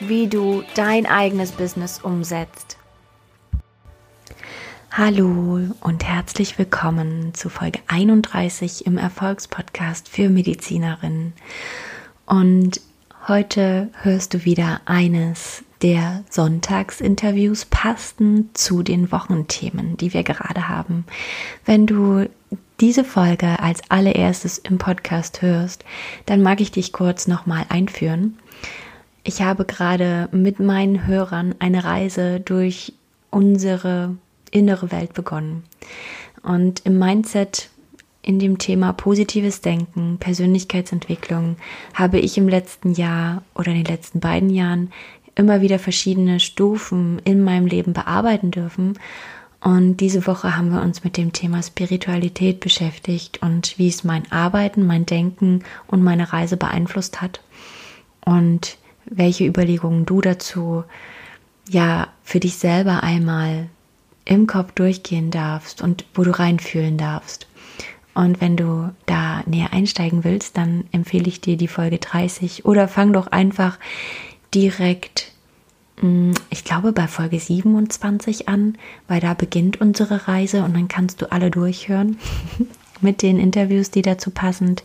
wie 0.00 0.26
du 0.26 0.62
dein 0.74 1.06
eigenes 1.06 1.52
Business 1.52 2.00
umsetzt. 2.00 2.76
Hallo 4.90 5.60
und 5.80 6.04
herzlich 6.04 6.58
willkommen 6.58 7.34
zu 7.34 7.48
Folge 7.48 7.80
31 7.88 8.86
im 8.86 8.96
Erfolgspodcast 8.96 10.08
für 10.08 10.28
Medizinerinnen. 10.28 11.32
Und 12.26 12.80
heute 13.26 13.90
hörst 14.02 14.34
du 14.34 14.44
wieder 14.44 14.80
eines 14.84 15.64
der 15.82 16.24
Sonntagsinterviews 16.30 17.66
passend 17.66 18.56
zu 18.56 18.82
den 18.82 19.10
Wochenthemen, 19.12 19.96
die 19.96 20.14
wir 20.14 20.22
gerade 20.22 20.68
haben. 20.68 21.04
Wenn 21.64 21.86
du 21.86 22.28
diese 22.80 23.04
Folge 23.04 23.60
als 23.60 23.80
allererstes 23.90 24.58
im 24.58 24.78
Podcast 24.78 25.42
hörst, 25.42 25.84
dann 26.26 26.42
mag 26.42 26.60
ich 26.60 26.70
dich 26.70 26.92
kurz 26.92 27.26
nochmal 27.26 27.66
einführen. 27.68 28.38
Ich 29.26 29.40
habe 29.40 29.64
gerade 29.64 30.28
mit 30.32 30.60
meinen 30.60 31.06
Hörern 31.06 31.54
eine 31.58 31.82
Reise 31.82 32.40
durch 32.40 32.92
unsere 33.30 34.16
innere 34.50 34.92
Welt 34.92 35.14
begonnen. 35.14 35.64
Und 36.42 36.84
im 36.84 36.98
Mindset, 36.98 37.70
in 38.20 38.38
dem 38.38 38.58
Thema 38.58 38.92
positives 38.92 39.62
Denken, 39.62 40.18
Persönlichkeitsentwicklung, 40.18 41.56
habe 41.94 42.18
ich 42.18 42.36
im 42.36 42.48
letzten 42.48 42.92
Jahr 42.92 43.42
oder 43.54 43.68
in 43.68 43.78
den 43.82 43.86
letzten 43.86 44.20
beiden 44.20 44.50
Jahren 44.50 44.92
immer 45.34 45.62
wieder 45.62 45.78
verschiedene 45.78 46.38
Stufen 46.38 47.18
in 47.24 47.42
meinem 47.42 47.66
Leben 47.66 47.94
bearbeiten 47.94 48.50
dürfen. 48.50 48.98
Und 49.60 49.96
diese 49.96 50.26
Woche 50.26 50.54
haben 50.54 50.70
wir 50.70 50.82
uns 50.82 51.02
mit 51.02 51.16
dem 51.16 51.32
Thema 51.32 51.62
Spiritualität 51.62 52.60
beschäftigt 52.60 53.40
und 53.40 53.78
wie 53.78 53.88
es 53.88 54.04
mein 54.04 54.30
Arbeiten, 54.30 54.86
mein 54.86 55.06
Denken 55.06 55.64
und 55.86 56.02
meine 56.02 56.34
Reise 56.34 56.58
beeinflusst 56.58 57.22
hat. 57.22 57.40
Und 58.26 58.76
welche 59.06 59.46
Überlegungen 59.46 60.06
du 60.06 60.20
dazu 60.20 60.84
ja 61.68 62.08
für 62.22 62.40
dich 62.40 62.56
selber 62.56 63.02
einmal 63.02 63.68
im 64.24 64.46
Kopf 64.46 64.72
durchgehen 64.72 65.30
darfst 65.30 65.82
und 65.82 66.04
wo 66.14 66.22
du 66.22 66.30
reinfühlen 66.30 66.96
darfst. 66.96 67.46
Und 68.14 68.40
wenn 68.40 68.56
du 68.56 68.90
da 69.06 69.42
näher 69.46 69.72
einsteigen 69.72 70.24
willst, 70.24 70.56
dann 70.56 70.84
empfehle 70.92 71.26
ich 71.26 71.40
dir 71.40 71.56
die 71.56 71.68
Folge 71.68 71.98
30 71.98 72.64
oder 72.64 72.86
fang 72.86 73.12
doch 73.12 73.26
einfach 73.26 73.78
direkt, 74.54 75.32
mm, 76.00 76.32
ich 76.48 76.64
glaube, 76.64 76.92
bei 76.92 77.08
Folge 77.08 77.40
27 77.40 78.48
an, 78.48 78.78
weil 79.08 79.20
da 79.20 79.34
beginnt 79.34 79.80
unsere 79.80 80.28
Reise 80.28 80.62
und 80.62 80.74
dann 80.74 80.86
kannst 80.86 81.22
du 81.22 81.32
alle 81.32 81.50
durchhören 81.50 82.18
mit 83.00 83.20
den 83.20 83.40
Interviews, 83.40 83.90
die 83.90 84.02
dazu 84.02 84.30
passend 84.30 84.84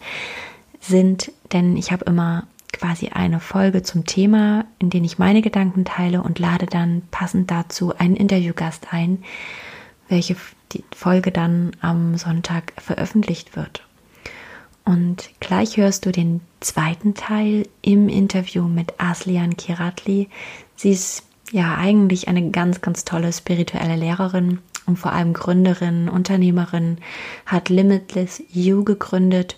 sind. 0.82 1.32
Denn 1.54 1.78
ich 1.78 1.92
habe 1.92 2.06
immer 2.06 2.48
quasi 2.72 3.10
eine 3.10 3.40
Folge 3.40 3.84
zum 3.84 4.06
Thema, 4.06 4.66
in 4.80 4.90
denen 4.90 5.06
ich 5.06 5.20
meine 5.20 5.42
Gedanken 5.42 5.86
teile 5.86 6.22
und 6.22 6.40
lade 6.40 6.66
dann 6.66 7.02
passend 7.12 7.52
dazu 7.52 7.96
einen 7.98 8.16
Interviewgast 8.16 8.88
ein, 8.92 9.24
welche 10.08 10.36
die 10.72 10.84
Folge 10.96 11.32
dann 11.32 11.72
am 11.82 12.18
Sonntag 12.18 12.74
veröffentlicht 12.78 13.56
wird. 13.56 13.84
Und 14.86 15.30
gleich 15.40 15.78
hörst 15.78 16.06
du 16.06 16.12
den 16.12 16.42
zweiten 16.62 17.14
Teil 17.14 17.68
im 17.82 18.10
Interview 18.10 18.64
mit 18.64 18.94
Aslian 18.98 19.56
Kiratli. 19.56 20.30
Sie 20.76 20.92
ist 20.92 21.24
ja 21.52 21.76
eigentlich 21.76 22.28
eine 22.28 22.50
ganz, 22.50 22.82
ganz 22.82 23.06
tolle 23.06 23.32
spirituelle 23.34 23.96
Lehrerin 23.96 24.60
und 24.86 24.98
vor 24.98 25.14
allem 25.14 25.34
Gründerin, 25.34 26.10
Unternehmerin, 26.10 26.98
hat 27.46 27.70
Limitless 27.70 28.42
You 28.52 28.84
gegründet 28.84 29.58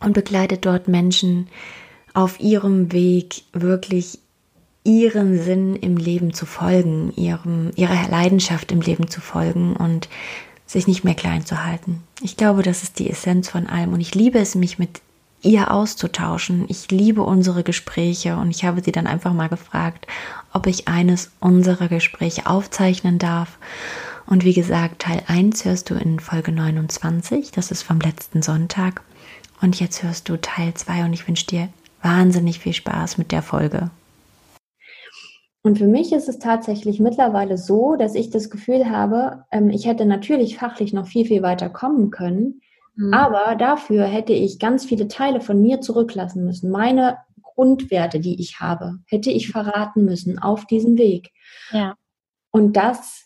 und 0.00 0.12
begleitet 0.12 0.64
dort 0.64 0.88
Menschen 0.88 1.48
auf 2.16 2.40
ihrem 2.40 2.92
Weg 2.92 3.42
wirklich 3.52 4.18
ihren 4.84 5.42
Sinn 5.42 5.76
im 5.76 5.98
Leben 5.98 6.32
zu 6.32 6.46
folgen, 6.46 7.12
ihrem, 7.14 7.72
ihrer 7.76 8.08
Leidenschaft 8.08 8.72
im 8.72 8.80
Leben 8.80 9.08
zu 9.08 9.20
folgen 9.20 9.76
und 9.76 10.08
sich 10.64 10.86
nicht 10.86 11.04
mehr 11.04 11.14
klein 11.14 11.44
zu 11.44 11.62
halten. 11.62 12.02
Ich 12.22 12.38
glaube, 12.38 12.62
das 12.62 12.82
ist 12.82 12.98
die 12.98 13.10
Essenz 13.10 13.50
von 13.50 13.66
allem 13.66 13.92
und 13.92 14.00
ich 14.00 14.14
liebe 14.14 14.38
es, 14.38 14.54
mich 14.54 14.78
mit 14.78 15.02
ihr 15.42 15.70
auszutauschen. 15.70 16.64
Ich 16.68 16.90
liebe 16.90 17.22
unsere 17.22 17.62
Gespräche 17.62 18.36
und 18.38 18.50
ich 18.50 18.64
habe 18.64 18.80
sie 18.82 18.92
dann 18.92 19.06
einfach 19.06 19.34
mal 19.34 19.50
gefragt, 19.50 20.06
ob 20.54 20.66
ich 20.66 20.88
eines 20.88 21.32
unserer 21.40 21.88
Gespräche 21.88 22.46
aufzeichnen 22.46 23.18
darf. 23.18 23.58
Und 24.24 24.42
wie 24.42 24.54
gesagt, 24.54 25.02
Teil 25.02 25.22
1 25.26 25.66
hörst 25.66 25.90
du 25.90 25.94
in 25.94 26.18
Folge 26.18 26.50
29, 26.50 27.50
das 27.50 27.70
ist 27.70 27.82
vom 27.82 28.00
letzten 28.00 28.40
Sonntag. 28.40 29.02
Und 29.60 29.78
jetzt 29.80 30.02
hörst 30.02 30.30
du 30.30 30.40
Teil 30.40 30.72
2 30.72 31.04
und 31.04 31.12
ich 31.12 31.28
wünsche 31.28 31.46
dir 31.46 31.68
wahnsinnig 32.02 32.58
viel 32.58 32.72
Spaß 32.72 33.18
mit 33.18 33.32
der 33.32 33.42
Folge. 33.42 33.90
Und 35.62 35.78
für 35.78 35.88
mich 35.88 36.12
ist 36.12 36.28
es 36.28 36.38
tatsächlich 36.38 37.00
mittlerweile 37.00 37.58
so, 37.58 37.96
dass 37.96 38.14
ich 38.14 38.30
das 38.30 38.50
Gefühl 38.50 38.88
habe, 38.88 39.44
ähm, 39.50 39.68
ich 39.68 39.86
hätte 39.86 40.06
natürlich 40.06 40.56
fachlich 40.56 40.92
noch 40.92 41.08
viel, 41.08 41.26
viel 41.26 41.42
weiter 41.42 41.68
kommen 41.68 42.10
können, 42.12 42.60
mhm. 42.94 43.12
aber 43.12 43.56
dafür 43.56 44.04
hätte 44.04 44.32
ich 44.32 44.60
ganz 44.60 44.84
viele 44.84 45.08
Teile 45.08 45.40
von 45.40 45.60
mir 45.60 45.80
zurücklassen 45.80 46.44
müssen. 46.44 46.70
Meine 46.70 47.18
Grundwerte, 47.42 48.20
die 48.20 48.40
ich 48.40 48.60
habe, 48.60 48.98
hätte 49.06 49.30
ich 49.30 49.50
verraten 49.50 50.04
müssen 50.04 50.38
auf 50.38 50.66
diesem 50.66 50.98
Weg. 50.98 51.30
Ja. 51.72 51.96
Und 52.52 52.76
das 52.76 53.24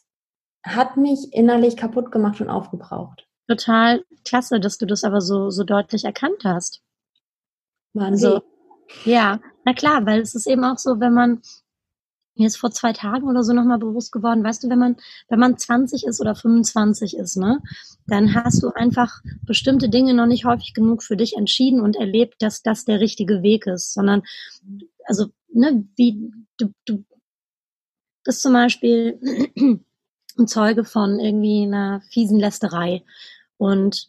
hat 0.62 0.96
mich 0.96 1.32
innerlich 1.32 1.76
kaputt 1.76 2.10
gemacht 2.10 2.40
und 2.40 2.48
aufgebraucht. 2.48 3.26
Total 3.48 4.02
klasse, 4.24 4.60
dass 4.60 4.78
du 4.78 4.86
das 4.86 5.04
aber 5.04 5.20
so, 5.20 5.50
so 5.50 5.64
deutlich 5.64 6.04
erkannt 6.04 6.44
hast. 6.44 6.80
Wahnsinn. 7.92 8.28
Also, 8.32 8.42
ja, 9.04 9.40
na 9.64 9.72
klar, 9.72 10.06
weil 10.06 10.20
es 10.20 10.34
ist 10.34 10.46
eben 10.46 10.64
auch 10.64 10.78
so, 10.78 11.00
wenn 11.00 11.14
man 11.14 11.42
mir 12.40 12.46
ist 12.46 12.56
vor 12.56 12.70
zwei 12.70 12.92
Tagen 12.92 13.28
oder 13.28 13.44
so 13.44 13.52
nochmal 13.52 13.78
bewusst 13.78 14.12
geworden, 14.12 14.42
weißt 14.42 14.64
du, 14.64 14.70
wenn 14.70 14.78
man, 14.78 14.96
wenn 15.28 15.38
man 15.38 15.58
20 15.58 16.06
ist 16.06 16.20
oder 16.20 16.34
25 16.34 17.16
ist, 17.16 17.36
ne, 17.36 17.60
dann 18.06 18.34
hast 18.34 18.62
du 18.62 18.70
einfach 18.70 19.20
bestimmte 19.44 19.88
Dinge 19.88 20.14
noch 20.14 20.26
nicht 20.26 20.46
häufig 20.46 20.72
genug 20.72 21.02
für 21.02 21.16
dich 21.16 21.36
entschieden 21.36 21.80
und 21.80 21.96
erlebt, 21.96 22.36
dass 22.40 22.62
das 22.62 22.84
der 22.84 23.00
richtige 23.00 23.42
Weg 23.42 23.66
ist, 23.66 23.92
sondern, 23.92 24.22
also, 25.04 25.26
ne, 25.52 25.84
wie, 25.96 26.32
du, 26.56 26.72
du 26.86 27.04
bist 28.24 28.42
zum 28.42 28.54
Beispiel 28.54 29.20
ein 30.38 30.46
Zeuge 30.46 30.84
von 30.84 31.20
irgendwie 31.20 31.64
einer 31.64 32.00
fiesen 32.10 32.38
Lästerei 32.38 33.04
und 33.58 34.08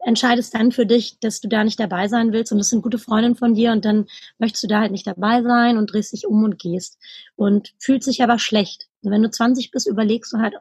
entscheidest 0.00 0.54
dann 0.54 0.72
für 0.72 0.86
dich, 0.86 1.18
dass 1.20 1.40
du 1.40 1.48
da 1.48 1.64
nicht 1.64 1.80
dabei 1.80 2.08
sein 2.08 2.32
willst 2.32 2.52
und 2.52 2.58
das 2.58 2.68
sind 2.68 2.82
gute 2.82 2.98
Freundinnen 2.98 3.36
von 3.36 3.54
dir 3.54 3.72
und 3.72 3.84
dann 3.84 4.06
möchtest 4.38 4.64
du 4.64 4.68
da 4.68 4.80
halt 4.80 4.92
nicht 4.92 5.06
dabei 5.06 5.42
sein 5.42 5.76
und 5.76 5.92
drehst 5.92 6.12
dich 6.12 6.26
um 6.26 6.44
und 6.44 6.58
gehst 6.58 6.98
und 7.36 7.74
fühlt 7.78 8.04
sich 8.04 8.22
aber 8.22 8.38
schlecht. 8.38 8.88
Und 9.02 9.10
wenn 9.10 9.22
du 9.22 9.30
20 9.30 9.70
bist, 9.70 9.88
überlegst 9.88 10.32
du 10.32 10.38
halt 10.38 10.54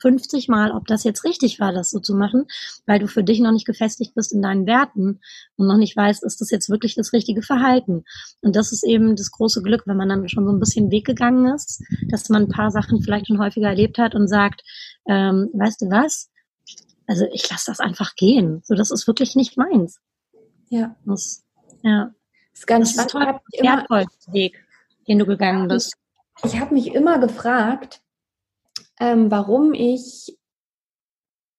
50 0.00 0.48
Mal, 0.48 0.72
ob 0.72 0.86
das 0.86 1.04
jetzt 1.04 1.24
richtig 1.24 1.60
war, 1.60 1.72
das 1.72 1.90
so 1.90 2.00
zu 2.00 2.14
machen, 2.14 2.46
weil 2.86 2.98
du 2.98 3.06
für 3.06 3.22
dich 3.22 3.40
noch 3.40 3.52
nicht 3.52 3.66
gefestigt 3.66 4.14
bist 4.14 4.32
in 4.32 4.42
deinen 4.42 4.66
Werten 4.66 5.20
und 5.56 5.66
noch 5.66 5.76
nicht 5.76 5.96
weißt, 5.96 6.24
ist 6.24 6.40
das 6.40 6.50
jetzt 6.50 6.70
wirklich 6.70 6.94
das 6.94 7.12
richtige 7.12 7.42
Verhalten. 7.42 8.04
Und 8.40 8.56
das 8.56 8.72
ist 8.72 8.84
eben 8.84 9.14
das 9.14 9.30
große 9.30 9.62
Glück, 9.62 9.82
wenn 9.86 9.96
man 9.96 10.08
dann 10.08 10.28
schon 10.28 10.46
so 10.46 10.52
ein 10.52 10.60
bisschen 10.60 10.90
Weg 10.90 11.06
gegangen 11.06 11.54
ist, 11.54 11.82
dass 12.08 12.28
man 12.28 12.44
ein 12.44 12.48
paar 12.48 12.70
Sachen 12.70 13.02
vielleicht 13.02 13.26
schon 13.26 13.40
häufiger 13.40 13.68
erlebt 13.68 13.98
hat 13.98 14.14
und 14.14 14.28
sagt, 14.28 14.62
ähm, 15.06 15.50
weißt 15.52 15.82
du 15.82 15.90
was, 15.90 16.29
also 17.10 17.26
ich 17.32 17.50
lasse 17.50 17.72
das 17.72 17.80
einfach 17.80 18.14
gehen. 18.14 18.62
So, 18.64 18.76
das 18.76 18.92
ist 18.92 19.08
wirklich 19.08 19.34
nicht 19.34 19.56
meins. 19.56 20.00
Ja. 20.68 20.94
Das, 21.04 21.44
ja. 21.82 22.14
Das 22.52 22.60
ist 22.60 22.66
ganz 22.68 22.94
das 22.94 23.06
ist 23.06 23.10
toll, 23.10 23.40
wertvoll, 23.58 24.06
Weg, 24.28 24.64
den 25.08 25.18
du 25.18 25.26
gegangen 25.26 25.66
bist. 25.66 25.96
Ich, 26.44 26.54
ich 26.54 26.60
habe 26.60 26.72
mich 26.72 26.94
immer 26.94 27.18
gefragt, 27.18 28.00
ähm, 29.00 29.28
warum 29.28 29.74
ich 29.74 30.38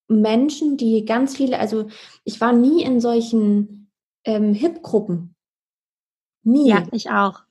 Menschen, 0.07 0.77
die 0.77 1.03
ganz 1.03 1.35
viele, 1.35 1.59
also 1.59 1.89
ich 2.23 2.39
war 2.39 2.53
nie 2.53 2.81
in 2.83 3.01
solchen 3.01 3.91
ähm, 4.23 4.53
Hip-Gruppen. 4.53 5.35
Nie. 6.43 6.69
Ja, 6.69 6.87
ich 6.93 7.09
auch. 7.09 7.41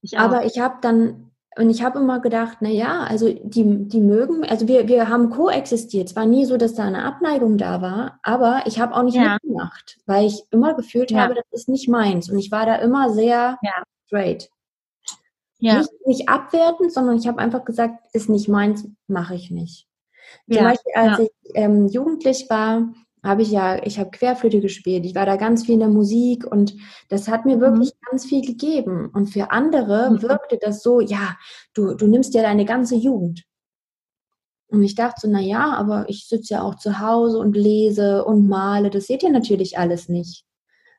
Ich 0.00 0.16
auch. 0.16 0.22
Aber 0.22 0.46
ich 0.46 0.58
habe 0.58 0.78
dann 0.80 1.25
und 1.58 1.70
ich 1.70 1.82
habe 1.82 1.98
immer 1.98 2.20
gedacht, 2.20 2.58
na 2.60 2.68
ja, 2.68 3.04
also 3.04 3.32
die, 3.32 3.88
die 3.88 4.00
mögen, 4.00 4.44
also 4.44 4.68
wir, 4.68 4.88
wir 4.88 5.08
haben 5.08 5.30
koexistiert. 5.30 6.10
Es 6.10 6.16
war 6.16 6.26
nie 6.26 6.44
so, 6.44 6.56
dass 6.58 6.74
da 6.74 6.84
eine 6.84 7.04
Abneigung 7.04 7.56
da 7.56 7.80
war, 7.80 8.20
aber 8.22 8.64
ich 8.66 8.78
habe 8.78 8.94
auch 8.94 9.02
nicht 9.02 9.16
ja. 9.16 9.34
mitgemacht, 9.34 9.98
weil 10.04 10.26
ich 10.26 10.42
immer 10.50 10.74
gefühlt 10.74 11.10
ja. 11.10 11.20
habe, 11.20 11.34
das 11.34 11.46
ist 11.52 11.68
nicht 11.68 11.88
meins. 11.88 12.30
Und 12.30 12.38
ich 12.38 12.50
war 12.50 12.66
da 12.66 12.76
immer 12.76 13.10
sehr 13.10 13.58
ja. 13.62 13.82
straight. 14.06 14.50
Ja. 15.58 15.78
Nicht, 15.78 15.90
nicht 16.04 16.28
abwertend, 16.28 16.92
sondern 16.92 17.16
ich 17.16 17.26
habe 17.26 17.38
einfach 17.38 17.64
gesagt, 17.64 18.04
ist 18.12 18.28
nicht 18.28 18.48
meins, 18.48 18.86
mache 19.06 19.34
ich 19.34 19.50
nicht. 19.50 19.88
Zum. 20.50 20.62
Beispiel, 20.62 20.92
als 20.94 21.18
ich 21.20 21.30
ähm, 21.54 21.86
jugendlich 21.86 22.50
war, 22.50 22.92
habe 23.26 23.42
ich 23.42 23.50
ja, 23.50 23.82
ich 23.84 23.98
habe 23.98 24.10
Querflöte 24.10 24.60
gespielt, 24.60 25.04
ich 25.04 25.14
war 25.14 25.26
da 25.26 25.36
ganz 25.36 25.64
viel 25.64 25.74
in 25.74 25.80
der 25.80 25.88
Musik 25.88 26.46
und 26.46 26.74
das 27.08 27.28
hat 27.28 27.44
mir 27.44 27.60
wirklich 27.60 27.90
mhm. 27.94 28.10
ganz 28.10 28.24
viel 28.24 28.44
gegeben. 28.44 29.10
Und 29.12 29.26
für 29.26 29.50
andere 29.50 30.10
mhm. 30.10 30.22
wirkte 30.22 30.58
das 30.60 30.82
so, 30.82 31.00
ja, 31.00 31.36
du, 31.74 31.94
du 31.94 32.06
nimmst 32.06 32.34
ja 32.34 32.42
deine 32.42 32.64
ganze 32.64 32.94
Jugend. 32.94 33.44
Und 34.68 34.82
ich 34.82 34.94
dachte 34.94 35.20
so, 35.22 35.28
na 35.30 35.40
ja, 35.40 35.74
aber 35.74 36.08
ich 36.08 36.26
sitze 36.26 36.54
ja 36.54 36.62
auch 36.62 36.74
zu 36.74 36.98
Hause 36.98 37.38
und 37.38 37.56
lese 37.56 38.24
und 38.24 38.48
male, 38.48 38.90
das 38.90 39.06
seht 39.06 39.22
ihr 39.22 39.30
natürlich 39.30 39.78
alles 39.78 40.08
nicht. 40.08 40.44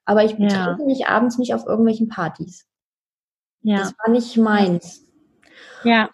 Aber 0.06 0.24
ich 0.24 0.38
betrete 0.38 0.78
ja. 0.80 0.86
mich 0.86 1.08
abends 1.08 1.38
nicht 1.38 1.54
auf 1.54 1.66
irgendwelchen 1.66 2.08
Partys. 2.08 2.66
Ja. 3.62 3.80
Das 3.80 3.94
war 3.98 4.12
nicht 4.12 4.38
meins. 4.38 5.06
Ja. 5.84 6.10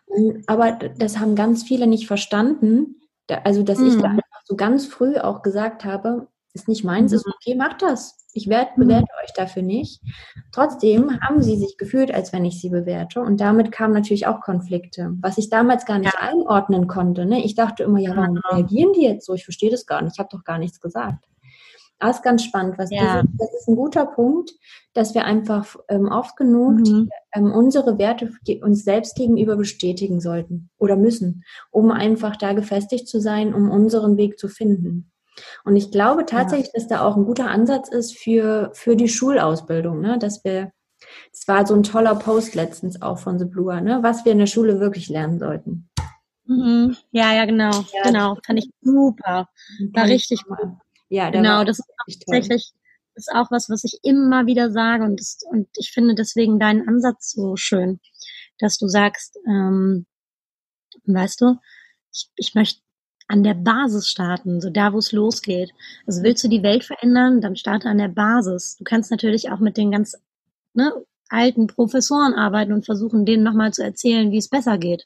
Aber 0.47 0.71
das 0.71 1.19
haben 1.19 1.35
ganz 1.35 1.63
viele 1.63 1.85
nicht 1.85 2.07
verstanden. 2.07 3.01
Also, 3.43 3.61
dass 3.61 3.77
mhm. 3.77 3.87
ich 3.87 3.97
da 3.97 4.09
mhm. 4.09 4.19
So 4.43 4.55
ganz 4.55 4.85
früh 4.85 5.17
auch 5.17 5.41
gesagt 5.41 5.85
habe, 5.85 6.27
ist 6.53 6.67
nicht 6.67 6.83
meins, 6.83 7.11
mhm. 7.11 7.17
ist 7.17 7.27
okay, 7.27 7.55
macht 7.55 7.81
das. 7.81 8.17
Ich 8.33 8.47
werde, 8.47 8.71
mhm. 8.75 8.87
bewerte 8.87 9.03
mhm. 9.03 9.23
euch 9.23 9.33
dafür 9.33 9.63
nicht. 9.63 10.01
Trotzdem 10.51 11.19
haben 11.21 11.41
sie 11.41 11.57
sich 11.57 11.77
gefühlt, 11.77 12.13
als 12.13 12.33
wenn 12.33 12.45
ich 12.45 12.59
sie 12.59 12.69
bewerte. 12.69 13.21
Und 13.21 13.41
damit 13.41 13.71
kamen 13.71 13.93
natürlich 13.93 14.27
auch 14.27 14.41
Konflikte, 14.41 15.11
was 15.21 15.37
ich 15.37 15.49
damals 15.49 15.85
gar 15.85 15.99
nicht 15.99 16.13
ja. 16.13 16.19
einordnen 16.19 16.87
konnte. 16.87 17.25
Ne? 17.25 17.43
Ich 17.43 17.55
dachte 17.55 17.83
immer, 17.83 17.99
ja, 17.99 18.15
warum 18.15 18.35
genau. 18.35 18.55
reagieren 18.55 18.93
die 18.93 19.03
jetzt 19.03 19.25
so? 19.25 19.33
Ich 19.33 19.45
verstehe 19.45 19.71
das 19.71 19.85
gar 19.85 20.01
nicht. 20.01 20.13
Ich 20.13 20.19
habe 20.19 20.29
doch 20.31 20.43
gar 20.43 20.57
nichts 20.57 20.79
gesagt. 20.79 21.25
Das 22.07 22.17
ist 22.17 22.23
ganz 22.23 22.43
spannend. 22.43 22.77
Was 22.77 22.91
ja. 22.91 23.21
diese, 23.21 23.37
das 23.37 23.53
ist 23.53 23.67
ein 23.67 23.75
guter 23.75 24.05
Punkt, 24.05 24.51
dass 24.93 25.13
wir 25.13 25.25
einfach 25.25 25.75
ähm, 25.89 26.07
oft 26.07 26.35
genug 26.37 26.79
mhm. 26.79 27.09
ähm, 27.33 27.51
unsere 27.51 27.97
Werte 27.97 28.31
uns 28.61 28.83
selbst 28.83 29.15
gegenüber 29.15 29.55
bestätigen 29.55 30.19
sollten 30.19 30.69
oder 30.77 30.95
müssen, 30.95 31.43
um 31.71 31.91
einfach 31.91 32.35
da 32.35 32.53
gefestigt 32.53 33.07
zu 33.07 33.19
sein, 33.19 33.53
um 33.53 33.71
unseren 33.71 34.17
Weg 34.17 34.37
zu 34.37 34.47
finden. 34.47 35.11
Und 35.63 35.75
ich 35.75 35.91
glaube 35.91 36.25
tatsächlich, 36.25 36.67
ja. 36.67 36.79
dass 36.79 36.87
da 36.87 37.01
auch 37.01 37.15
ein 37.15 37.25
guter 37.25 37.49
Ansatz 37.49 37.89
ist 37.89 38.17
für, 38.17 38.69
für 38.73 38.95
die 38.95 39.09
Schulausbildung, 39.09 39.99
ne? 39.99 40.19
dass 40.19 40.43
wir, 40.43 40.71
es 41.31 41.47
war 41.47 41.65
so 41.65 41.73
ein 41.73 41.83
toller 41.83 42.15
Post 42.15 42.53
letztens 42.53 43.01
auch 43.01 43.17
von 43.17 43.39
The 43.39 43.45
Blue, 43.45 43.81
ne? 43.81 43.99
was 44.03 44.25
wir 44.25 44.31
in 44.31 44.39
der 44.39 44.45
Schule 44.45 44.79
wirklich 44.79 45.09
lernen 45.09 45.39
sollten. 45.39 45.89
Mhm. 46.45 46.95
Ja, 47.11 47.33
ja, 47.33 47.45
genau, 47.45 47.71
ja, 47.71 48.03
genau, 48.03 48.37
fand 48.45 48.59
ich 48.59 48.69
super, 48.81 49.47
war 49.93 50.05
richtig 50.05 50.43
gut. 50.43 50.59
Ja, 51.13 51.29
genau, 51.29 51.63
das 51.63 51.77
ist 52.07 52.23
tatsächlich 52.25 52.73
ist 53.15 53.31
auch 53.31 53.51
was, 53.51 53.69
was 53.69 53.83
ich 53.83 53.99
immer 54.01 54.47
wieder 54.47 54.71
sage 54.71 55.03
und, 55.03 55.19
das, 55.19 55.37
und 55.47 55.67
ich 55.77 55.91
finde 55.91 56.15
deswegen 56.15 56.57
deinen 56.59 56.87
Ansatz 56.87 57.31
so 57.31 57.55
schön, 57.55 57.99
dass 58.57 58.79
du 58.79 58.87
sagst, 58.87 59.37
ähm, 59.47 60.07
weißt 61.05 61.41
du, 61.41 61.59
ich, 62.11 62.31
ich 62.35 62.55
möchte 62.55 62.81
an 63.27 63.43
der 63.43 63.53
Basis 63.53 64.09
starten, 64.09 64.59
so 64.59 64.71
da, 64.71 64.91
wo 64.93 64.97
es 64.97 65.11
losgeht. 65.11 65.71
Also 66.07 66.23
willst 66.23 66.43
du 66.43 66.47
die 66.47 66.63
Welt 66.63 66.83
verändern, 66.83 67.41
dann 67.41 67.55
starte 67.55 67.89
an 67.89 67.99
der 67.99 68.07
Basis. 68.07 68.77
Du 68.77 68.83
kannst 68.83 69.11
natürlich 69.11 69.51
auch 69.51 69.59
mit 69.59 69.77
den 69.77 69.91
ganz 69.91 70.15
ne, 70.73 70.91
alten 71.29 71.67
Professoren 71.67 72.33
arbeiten 72.33 72.73
und 72.73 72.85
versuchen, 72.85 73.27
denen 73.27 73.43
nochmal 73.43 73.71
zu 73.71 73.83
erzählen, 73.83 74.31
wie 74.31 74.37
es 74.37 74.49
besser 74.49 74.79
geht. 74.79 75.05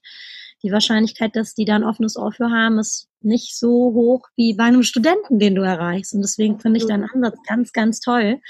Die 0.64 0.72
Wahrscheinlichkeit, 0.72 1.36
dass 1.36 1.54
die 1.54 1.66
da 1.66 1.76
ein 1.76 1.84
offenes 1.84 2.18
Ohr 2.18 2.32
für 2.32 2.50
haben, 2.50 2.80
ist 2.80 3.10
nicht 3.22 3.58
so 3.58 3.70
hoch 3.94 4.28
wie 4.36 4.56
bei 4.56 4.66
einem 4.66 4.84
Studenten, 4.84 5.40
den 5.40 5.56
du 5.56 5.62
erreichst. 5.62 6.14
Und 6.14 6.22
deswegen 6.22 6.60
finde 6.60 6.80
ich 6.80 6.88
deinen 6.88 7.10
Ansatz 7.10 7.38
ganz, 7.48 7.74
ganz 7.74 8.00
toll, 8.00 8.42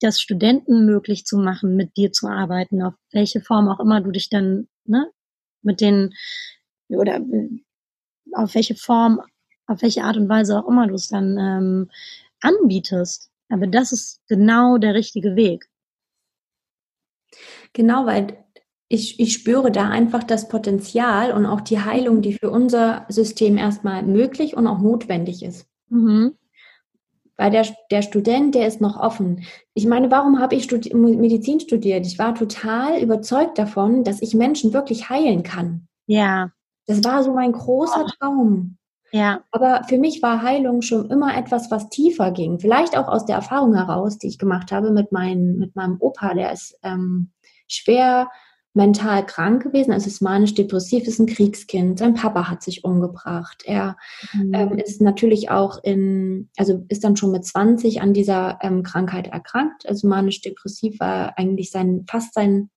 das 0.00 0.20
Studenten 0.20 0.86
möglich 0.86 1.24
zu 1.24 1.38
machen, 1.38 1.76
mit 1.76 1.96
dir 1.96 2.12
zu 2.12 2.28
arbeiten, 2.28 2.82
auf 2.82 2.94
welche 3.12 3.40
Form 3.40 3.68
auch 3.68 3.80
immer 3.80 4.00
du 4.00 4.10
dich 4.10 4.28
dann 4.28 4.68
ne, 4.84 5.10
mit 5.62 5.80
den 5.80 6.14
oder 6.88 7.20
auf 8.32 8.54
welche 8.54 8.74
Form, 8.74 9.20
auf 9.66 9.82
welche 9.82 10.04
Art 10.04 10.16
und 10.16 10.28
Weise 10.28 10.58
auch 10.58 10.68
immer 10.68 10.86
du 10.86 10.94
es 10.94 11.08
dann 11.08 11.38
ähm, 11.38 11.90
anbietest. 12.40 13.30
Aber 13.48 13.66
das 13.66 13.92
ist 13.92 14.20
genau 14.28 14.78
der 14.78 14.94
richtige 14.94 15.36
Weg. 15.36 15.68
Genau, 17.72 18.06
weil 18.06 18.44
ich, 18.92 19.20
ich 19.20 19.32
spüre 19.32 19.70
da 19.70 19.88
einfach 19.88 20.24
das 20.24 20.48
Potenzial 20.48 21.32
und 21.32 21.46
auch 21.46 21.60
die 21.60 21.78
Heilung, 21.78 22.22
die 22.22 22.32
für 22.32 22.50
unser 22.50 23.06
System 23.08 23.56
erstmal 23.56 24.02
möglich 24.02 24.56
und 24.56 24.66
auch 24.66 24.80
notwendig 24.80 25.44
ist. 25.44 25.68
Mhm. 25.90 26.34
Weil 27.36 27.52
der, 27.52 27.64
der 27.92 28.02
Student, 28.02 28.56
der 28.56 28.66
ist 28.66 28.80
noch 28.80 28.98
offen. 28.98 29.44
Ich 29.74 29.86
meine, 29.86 30.10
warum 30.10 30.40
habe 30.40 30.56
ich 30.56 30.64
studi 30.64 30.92
Medizin 30.92 31.60
studiert? 31.60 32.04
Ich 32.04 32.18
war 32.18 32.34
total 32.34 33.00
überzeugt 33.00 33.58
davon, 33.58 34.02
dass 34.02 34.20
ich 34.22 34.34
Menschen 34.34 34.72
wirklich 34.72 35.08
heilen 35.08 35.44
kann. 35.44 35.86
Ja. 36.06 36.50
Das 36.86 37.04
war 37.04 37.22
so 37.22 37.32
mein 37.32 37.52
großer 37.52 38.06
oh. 38.06 38.10
Traum. 38.18 38.76
Ja. 39.12 39.44
Aber 39.52 39.84
für 39.88 39.98
mich 39.98 40.20
war 40.20 40.42
Heilung 40.42 40.82
schon 40.82 41.08
immer 41.10 41.36
etwas, 41.36 41.70
was 41.70 41.90
tiefer 41.90 42.32
ging. 42.32 42.58
Vielleicht 42.58 42.98
auch 42.98 43.06
aus 43.06 43.24
der 43.24 43.36
Erfahrung 43.36 43.72
heraus, 43.76 44.18
die 44.18 44.26
ich 44.26 44.38
gemacht 44.38 44.72
habe 44.72 44.90
mit, 44.90 45.12
mein, 45.12 45.58
mit 45.58 45.76
meinem 45.76 45.96
Opa, 46.00 46.34
der 46.34 46.52
ist 46.52 46.76
ähm, 46.82 47.30
schwer 47.68 48.28
mental 48.72 49.26
krank 49.26 49.64
gewesen, 49.64 49.92
also 49.92 50.06
ist 50.06 50.22
manisch-depressiv, 50.22 51.06
ist 51.06 51.18
ein 51.18 51.26
Kriegskind. 51.26 51.98
Sein 51.98 52.14
Papa 52.14 52.48
hat 52.48 52.62
sich 52.62 52.84
umgebracht. 52.84 53.62
Er 53.64 53.96
mhm. 54.32 54.54
ähm, 54.54 54.78
ist 54.78 55.00
natürlich 55.00 55.50
auch 55.50 55.82
in, 55.82 56.48
also 56.56 56.84
ist 56.88 57.02
dann 57.02 57.16
schon 57.16 57.32
mit 57.32 57.44
20 57.44 58.00
an 58.00 58.14
dieser 58.14 58.58
ähm, 58.62 58.82
Krankheit 58.82 59.26
erkrankt. 59.26 59.88
Also 59.88 60.06
manisch-depressiv 60.06 61.00
war 61.00 61.36
eigentlich 61.36 61.70
sein, 61.70 62.04
fast 62.08 62.34
sein 62.34 62.70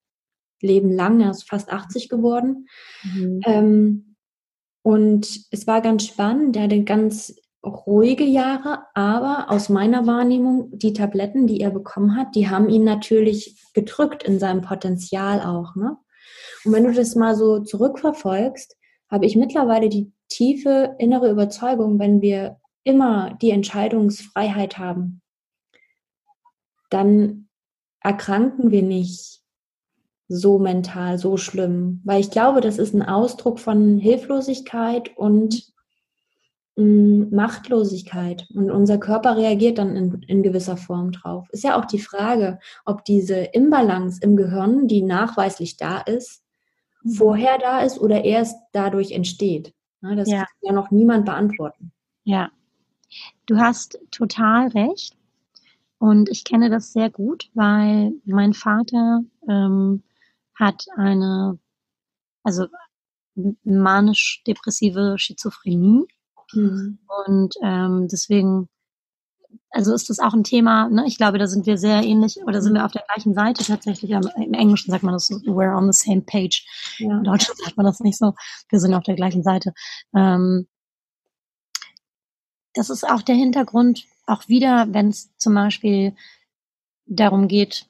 Leben 0.62 0.92
lang. 0.92 1.22
Er 1.22 1.32
ist 1.32 1.48
fast 1.48 1.72
80 1.72 2.10
geworden. 2.10 2.68
Mhm. 3.04 3.42
Ähm, 3.46 4.16
und 4.82 5.28
es 5.52 5.68
war 5.68 5.82
ganz 5.82 6.06
spannend. 6.08 6.56
Er 6.56 6.64
hatte 6.64 6.84
ganz 6.84 7.36
ruhige 7.64 8.26
Jahre, 8.26 8.84
aber 8.94 9.50
aus 9.50 9.70
meiner 9.70 10.06
Wahrnehmung, 10.06 10.78
die 10.78 10.94
Tabletten, 10.94 11.48
die 11.48 11.62
er 11.62 11.72
bekommen 11.72 12.18
hat, 12.18 12.36
die 12.36 12.50
haben 12.50 12.70
ihn 12.70 12.84
natürlich 12.84 13.58
gedrückt 13.74 14.24
in 14.24 14.40
seinem 14.40 14.62
Potenzial 14.62 15.42
auch. 15.42 15.76
Ne? 15.76 15.98
Und 16.66 16.74
wenn 16.74 16.84
du 16.84 16.94
das 16.94 17.16
mal 17.16 17.36
so 17.36 17.60
zurückverfolgst, 17.60 18.78
habe 19.10 19.26
ich 19.26 19.36
mittlerweile 19.36 19.90
die 19.90 20.12
tiefe 20.30 20.96
innere 21.00 21.30
Überzeugung, 21.30 22.00
wenn 22.00 22.22
wir 22.22 22.58
immer 22.84 23.38
die 23.42 23.52
Entscheidungsfreiheit 23.52 24.78
haben, 24.78 25.22
dann 26.90 27.48
erkranken 28.02 28.72
wir 28.72 28.84
nicht 28.84 29.42
so 30.28 30.60
mental, 30.60 31.18
so 31.18 31.38
schlimm. 31.38 32.02
Weil 32.04 32.20
ich 32.20 32.32
glaube, 32.32 32.60
das 32.60 32.78
ist 32.78 32.94
ein 32.94 33.04
Ausdruck 33.04 33.60
von 33.60 33.98
Hilflosigkeit 33.98 35.16
und 35.16 35.73
Machtlosigkeit 36.76 38.48
und 38.56 38.72
unser 38.72 38.98
Körper 38.98 39.38
reagiert 39.38 39.78
dann 39.78 39.96
in, 39.96 40.24
in, 40.24 40.42
gewisser 40.42 40.76
Form 40.76 41.12
drauf. 41.12 41.48
Ist 41.52 41.64
ja 41.64 41.80
auch 41.80 41.86
die 41.86 42.00
Frage, 42.00 42.60
ob 42.84 43.06
diese 43.06 43.36
Imbalance 43.36 44.20
im 44.24 44.36
Gehirn, 44.36 44.88
die 44.88 45.04
nachweislich 45.04 45.78
da 45.78 46.00
ist, 46.00 46.42
mhm. 47.04 47.12
vorher 47.12 47.60
da 47.60 47.82
ist 47.82 48.00
oder 48.00 48.26
erst 48.26 48.58
dadurch 48.72 49.12
entsteht. 49.12 49.74
das 50.02 50.30
ja. 50.30 50.40
kann 50.40 50.48
ja 50.62 50.74
noch 50.74 50.90
niemand 50.90 51.26
beantworten. 51.26 51.92
Ja, 52.24 52.50
du 53.46 53.58
hast 53.58 54.00
total 54.10 54.70
recht. 54.70 55.16
Und 56.00 56.28
ich 56.28 56.44
kenne 56.44 56.70
das 56.70 56.92
sehr 56.92 57.10
gut, 57.10 57.50
weil 57.54 58.14
mein 58.26 58.54
Vater 58.54 59.22
ähm, 59.48 60.04
hat 60.56 60.86
eine, 60.98 61.60
also 62.44 62.66
manisch-depressive 63.64 65.16
Schizophrenie 65.18 66.08
Mhm. 66.54 67.00
Und 67.26 67.56
ähm, 67.62 68.08
deswegen, 68.12 68.70
also 69.70 69.94
ist 69.94 70.10
das 70.10 70.20
auch 70.20 70.34
ein 70.34 70.44
Thema, 70.44 70.90
ne? 70.90 71.06
ich 71.08 71.18
glaube, 71.18 71.38
da 71.38 71.48
sind 71.48 71.66
wir 71.66 71.78
sehr 71.78 72.04
ähnlich 72.04 72.38
oder 72.46 72.62
sind 72.62 72.74
wir 72.74 72.86
auf 72.86 72.92
der 72.92 73.04
gleichen 73.04 73.34
Seite 73.34 73.64
tatsächlich. 73.64 74.12
Im 74.12 74.54
Englischen 74.54 74.92
sagt 74.92 75.04
man 75.04 75.14
das, 75.14 75.30
we're 75.30 75.76
on 75.76 75.92
the 75.92 75.98
same 75.98 76.22
page. 76.22 76.66
Ja. 77.00 77.18
Im 77.18 77.24
Deutschen 77.24 77.56
sagt 77.56 77.78
man 77.78 77.86
das 77.86 78.00
nicht 78.00 78.18
so, 78.18 78.34
wir 78.70 78.80
sind 78.80 78.94
auf 78.94 79.04
der 79.04 79.16
gleichen 79.16 79.44
Seite. 79.44 79.74
Ähm, 80.16 80.68
das 82.74 82.90
ist 82.90 83.08
auch 83.08 83.22
der 83.22 83.36
Hintergrund, 83.36 84.06
auch 84.26 84.48
wieder, 84.48 84.88
wenn 84.90 85.10
es 85.10 85.36
zum 85.38 85.54
Beispiel 85.54 86.16
darum 87.06 87.48
geht, 87.48 87.88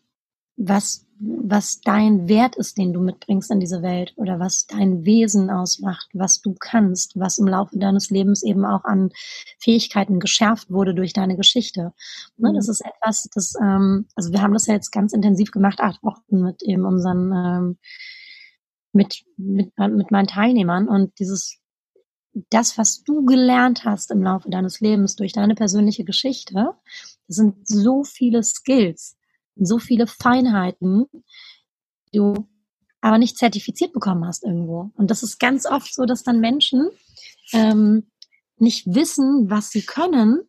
was 0.55 1.05
was 1.25 1.79
dein 1.81 2.27
Wert 2.27 2.55
ist, 2.55 2.77
den 2.77 2.91
du 2.91 2.99
mitbringst 2.99 3.49
in 3.51 3.59
diese 3.59 3.81
Welt 3.81 4.13
oder 4.17 4.39
was 4.39 4.67
dein 4.67 5.05
Wesen 5.05 5.49
ausmacht, 5.49 6.09
was 6.13 6.41
du 6.41 6.53
kannst, 6.59 7.17
was 7.17 7.37
im 7.37 7.47
Laufe 7.47 7.77
deines 7.77 8.09
Lebens 8.09 8.43
eben 8.43 8.65
auch 8.65 8.83
an 8.83 9.11
Fähigkeiten 9.59 10.19
geschärft 10.19 10.69
wurde 10.69 10.93
durch 10.93 11.13
deine 11.13 11.37
Geschichte. 11.37 11.93
Ne, 12.37 12.49
mhm. 12.49 12.55
Das 12.55 12.67
ist 12.67 12.81
etwas, 12.81 13.29
das, 13.33 13.53
ähm, 13.61 14.07
also 14.15 14.31
wir 14.31 14.41
haben 14.41 14.53
das 14.53 14.67
ja 14.67 14.73
jetzt 14.73 14.91
ganz 14.91 15.13
intensiv 15.13 15.51
gemacht, 15.51 15.79
acht 15.79 16.03
Wochen 16.03 16.41
mit 16.41 16.61
eben 16.63 16.85
unseren, 16.85 17.31
ähm, 17.31 17.77
mit, 18.91 19.23
mit, 19.37 19.71
mit 19.77 20.11
meinen 20.11 20.27
Teilnehmern 20.27 20.87
und 20.87 21.17
dieses 21.19 21.59
das, 22.49 22.79
was 22.79 23.03
du 23.03 23.25
gelernt 23.25 23.85
hast 23.85 24.09
im 24.09 24.23
Laufe 24.23 24.49
deines 24.49 24.79
Lebens 24.79 25.15
durch 25.15 25.33
deine 25.33 25.53
persönliche 25.53 26.03
Geschichte, 26.03 26.71
das 27.27 27.37
sind 27.37 27.67
so 27.67 28.03
viele 28.03 28.41
Skills, 28.43 29.17
so 29.55 29.79
viele 29.79 30.07
Feinheiten, 30.07 31.05
die 32.13 32.17
du 32.17 32.47
aber 33.01 33.17
nicht 33.17 33.37
zertifiziert 33.37 33.93
bekommen 33.93 34.25
hast 34.25 34.43
irgendwo. 34.43 34.91
Und 34.95 35.11
das 35.11 35.23
ist 35.23 35.39
ganz 35.39 35.65
oft 35.65 35.93
so, 35.93 36.05
dass 36.05 36.23
dann 36.23 36.39
Menschen 36.39 36.89
ähm, 37.51 38.09
nicht 38.57 38.85
wissen, 38.87 39.49
was 39.49 39.71
sie 39.71 39.85
können, 39.85 40.41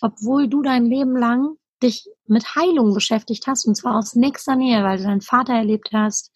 obwohl 0.00 0.48
du 0.48 0.62
dein 0.62 0.84
Leben 0.84 1.16
lang 1.16 1.56
dich 1.82 2.06
mit 2.26 2.54
Heilung 2.54 2.94
beschäftigt 2.94 3.46
hast 3.46 3.66
und 3.66 3.76
zwar 3.76 3.96
aus 3.96 4.14
nächster 4.14 4.56
Nähe, 4.56 4.84
weil 4.84 4.98
du 4.98 5.04
deinen 5.04 5.20
Vater 5.20 5.54
erlebt 5.54 5.90
hast, 5.92 6.30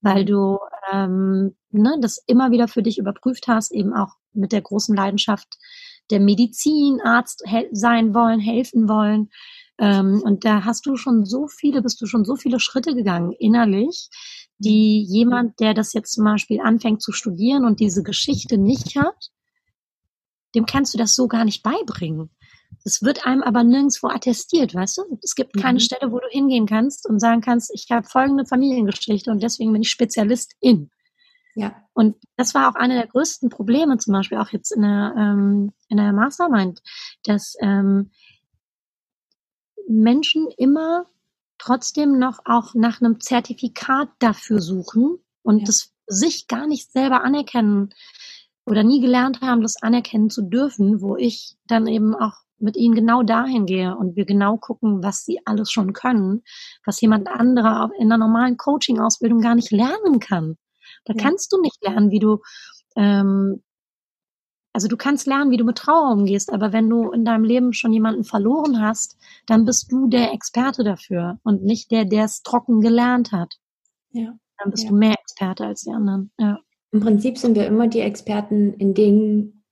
weil 0.00 0.24
du 0.24 0.58
ähm, 0.92 1.56
ne, 1.70 1.98
das 2.00 2.22
immer 2.26 2.50
wieder 2.50 2.68
für 2.68 2.82
dich 2.82 2.98
überprüft 2.98 3.48
hast, 3.48 3.72
eben 3.72 3.94
auch 3.94 4.14
mit 4.32 4.52
der 4.52 4.62
großen 4.62 4.94
Leidenschaft 4.94 5.58
der 6.10 6.20
Medizin, 6.20 7.00
Arzt 7.02 7.44
sein 7.72 8.14
wollen, 8.14 8.40
helfen 8.40 8.88
wollen. 8.88 9.30
Ähm, 9.78 10.22
und 10.24 10.44
da 10.44 10.64
hast 10.64 10.86
du 10.86 10.96
schon 10.96 11.24
so 11.24 11.46
viele, 11.46 11.82
bist 11.82 12.00
du 12.00 12.06
schon 12.06 12.24
so 12.24 12.36
viele 12.36 12.60
Schritte 12.60 12.94
gegangen 12.94 13.32
innerlich, 13.32 14.10
die 14.58 15.02
jemand, 15.02 15.60
der 15.60 15.74
das 15.74 15.92
jetzt 15.92 16.12
zum 16.12 16.24
Beispiel 16.24 16.60
anfängt 16.60 17.00
zu 17.00 17.12
studieren 17.12 17.64
und 17.64 17.80
diese 17.80 18.02
Geschichte 18.02 18.58
nicht 18.58 18.96
hat, 18.96 19.30
dem 20.54 20.66
kannst 20.66 20.94
du 20.94 20.98
das 20.98 21.14
so 21.14 21.28
gar 21.28 21.44
nicht 21.44 21.62
beibringen. 21.62 22.30
Es 22.84 23.02
wird 23.02 23.26
einem 23.26 23.42
aber 23.42 23.64
nirgendwo 23.64 24.08
attestiert, 24.08 24.74
weißt 24.74 24.98
du? 24.98 25.18
Es 25.22 25.34
gibt 25.34 25.56
keine 25.56 25.74
mhm. 25.74 25.82
Stelle, 25.82 26.12
wo 26.12 26.18
du 26.18 26.26
hingehen 26.30 26.66
kannst 26.66 27.08
und 27.08 27.20
sagen 27.20 27.40
kannst, 27.40 27.70
ich 27.74 27.86
habe 27.90 28.06
folgende 28.06 28.46
Familiengeschichte 28.46 29.30
und 29.30 29.42
deswegen 29.42 29.72
bin 29.72 29.82
ich 29.82 29.90
Spezialist 29.90 30.54
in. 30.60 30.90
Ja. 31.54 31.74
Und 31.92 32.16
das 32.36 32.54
war 32.54 32.70
auch 32.70 32.76
eine 32.76 32.94
der 32.94 33.08
größten 33.08 33.48
Probleme, 33.48 33.98
zum 33.98 34.12
Beispiel 34.12 34.38
auch 34.38 34.50
jetzt 34.50 34.70
in 34.70 34.82
der, 34.82 35.14
ähm, 35.18 35.72
in 35.88 35.96
der 35.96 36.12
Mastermind, 36.12 36.80
dass 37.24 37.56
ähm, 37.60 38.10
Menschen 39.88 40.48
immer 40.56 41.06
trotzdem 41.58 42.18
noch 42.18 42.40
auch 42.44 42.74
nach 42.74 43.00
einem 43.00 43.20
Zertifikat 43.20 44.08
dafür 44.18 44.60
suchen 44.60 45.18
und 45.42 45.60
ja. 45.60 45.64
das 45.66 45.92
sich 46.06 46.46
gar 46.46 46.66
nicht 46.66 46.92
selber 46.92 47.22
anerkennen 47.24 47.90
oder 48.64 48.82
nie 48.82 49.00
gelernt 49.00 49.40
haben, 49.40 49.62
das 49.62 49.82
anerkennen 49.82 50.30
zu 50.30 50.42
dürfen, 50.42 51.00
wo 51.00 51.16
ich 51.16 51.56
dann 51.66 51.86
eben 51.86 52.14
auch 52.14 52.34
mit 52.58 52.76
ihnen 52.76 52.94
genau 52.94 53.22
dahin 53.22 53.66
gehe 53.66 53.96
und 53.96 54.16
wir 54.16 54.24
genau 54.24 54.56
gucken, 54.56 55.02
was 55.02 55.24
sie 55.24 55.40
alles 55.44 55.70
schon 55.70 55.92
können, 55.92 56.42
was 56.84 57.00
jemand 57.00 57.28
anderer 57.28 57.90
in 57.98 58.12
einer 58.12 58.18
normalen 58.18 58.56
Coaching-Ausbildung 58.56 59.40
gar 59.40 59.54
nicht 59.54 59.70
lernen 59.70 60.18
kann. 60.18 60.56
Da 61.04 61.14
ja. 61.14 61.22
kannst 61.22 61.52
du 61.52 61.60
nicht 61.60 61.82
lernen, 61.82 62.10
wie 62.10 62.18
du, 62.18 62.38
ähm, 62.96 63.62
also 64.78 64.86
du 64.86 64.96
kannst 64.96 65.26
lernen, 65.26 65.50
wie 65.50 65.56
du 65.56 65.64
mit 65.64 65.76
Trauer 65.76 66.12
umgehst, 66.12 66.52
aber 66.52 66.72
wenn 66.72 66.88
du 66.88 67.10
in 67.10 67.24
deinem 67.24 67.42
Leben 67.42 67.72
schon 67.72 67.92
jemanden 67.92 68.22
verloren 68.22 68.80
hast, 68.80 69.18
dann 69.46 69.64
bist 69.64 69.90
du 69.90 70.06
der 70.06 70.32
Experte 70.32 70.84
dafür 70.84 71.40
und 71.42 71.64
nicht 71.64 71.90
der, 71.90 72.04
der 72.04 72.26
es 72.26 72.42
trocken 72.44 72.80
gelernt 72.80 73.32
hat. 73.32 73.56
Ja. 74.10 74.38
Dann 74.56 74.70
bist 74.70 74.84
ja. 74.84 74.90
du 74.90 74.94
mehr 74.94 75.14
Experte 75.18 75.66
als 75.66 75.82
die 75.82 75.90
anderen. 75.90 76.30
Ja. 76.38 76.60
Im 76.92 77.00
Prinzip 77.00 77.38
sind 77.38 77.56
wir 77.56 77.66
immer 77.66 77.88
die 77.88 77.98
Experten 77.98 78.72
in 78.74 78.94
den 78.94 79.64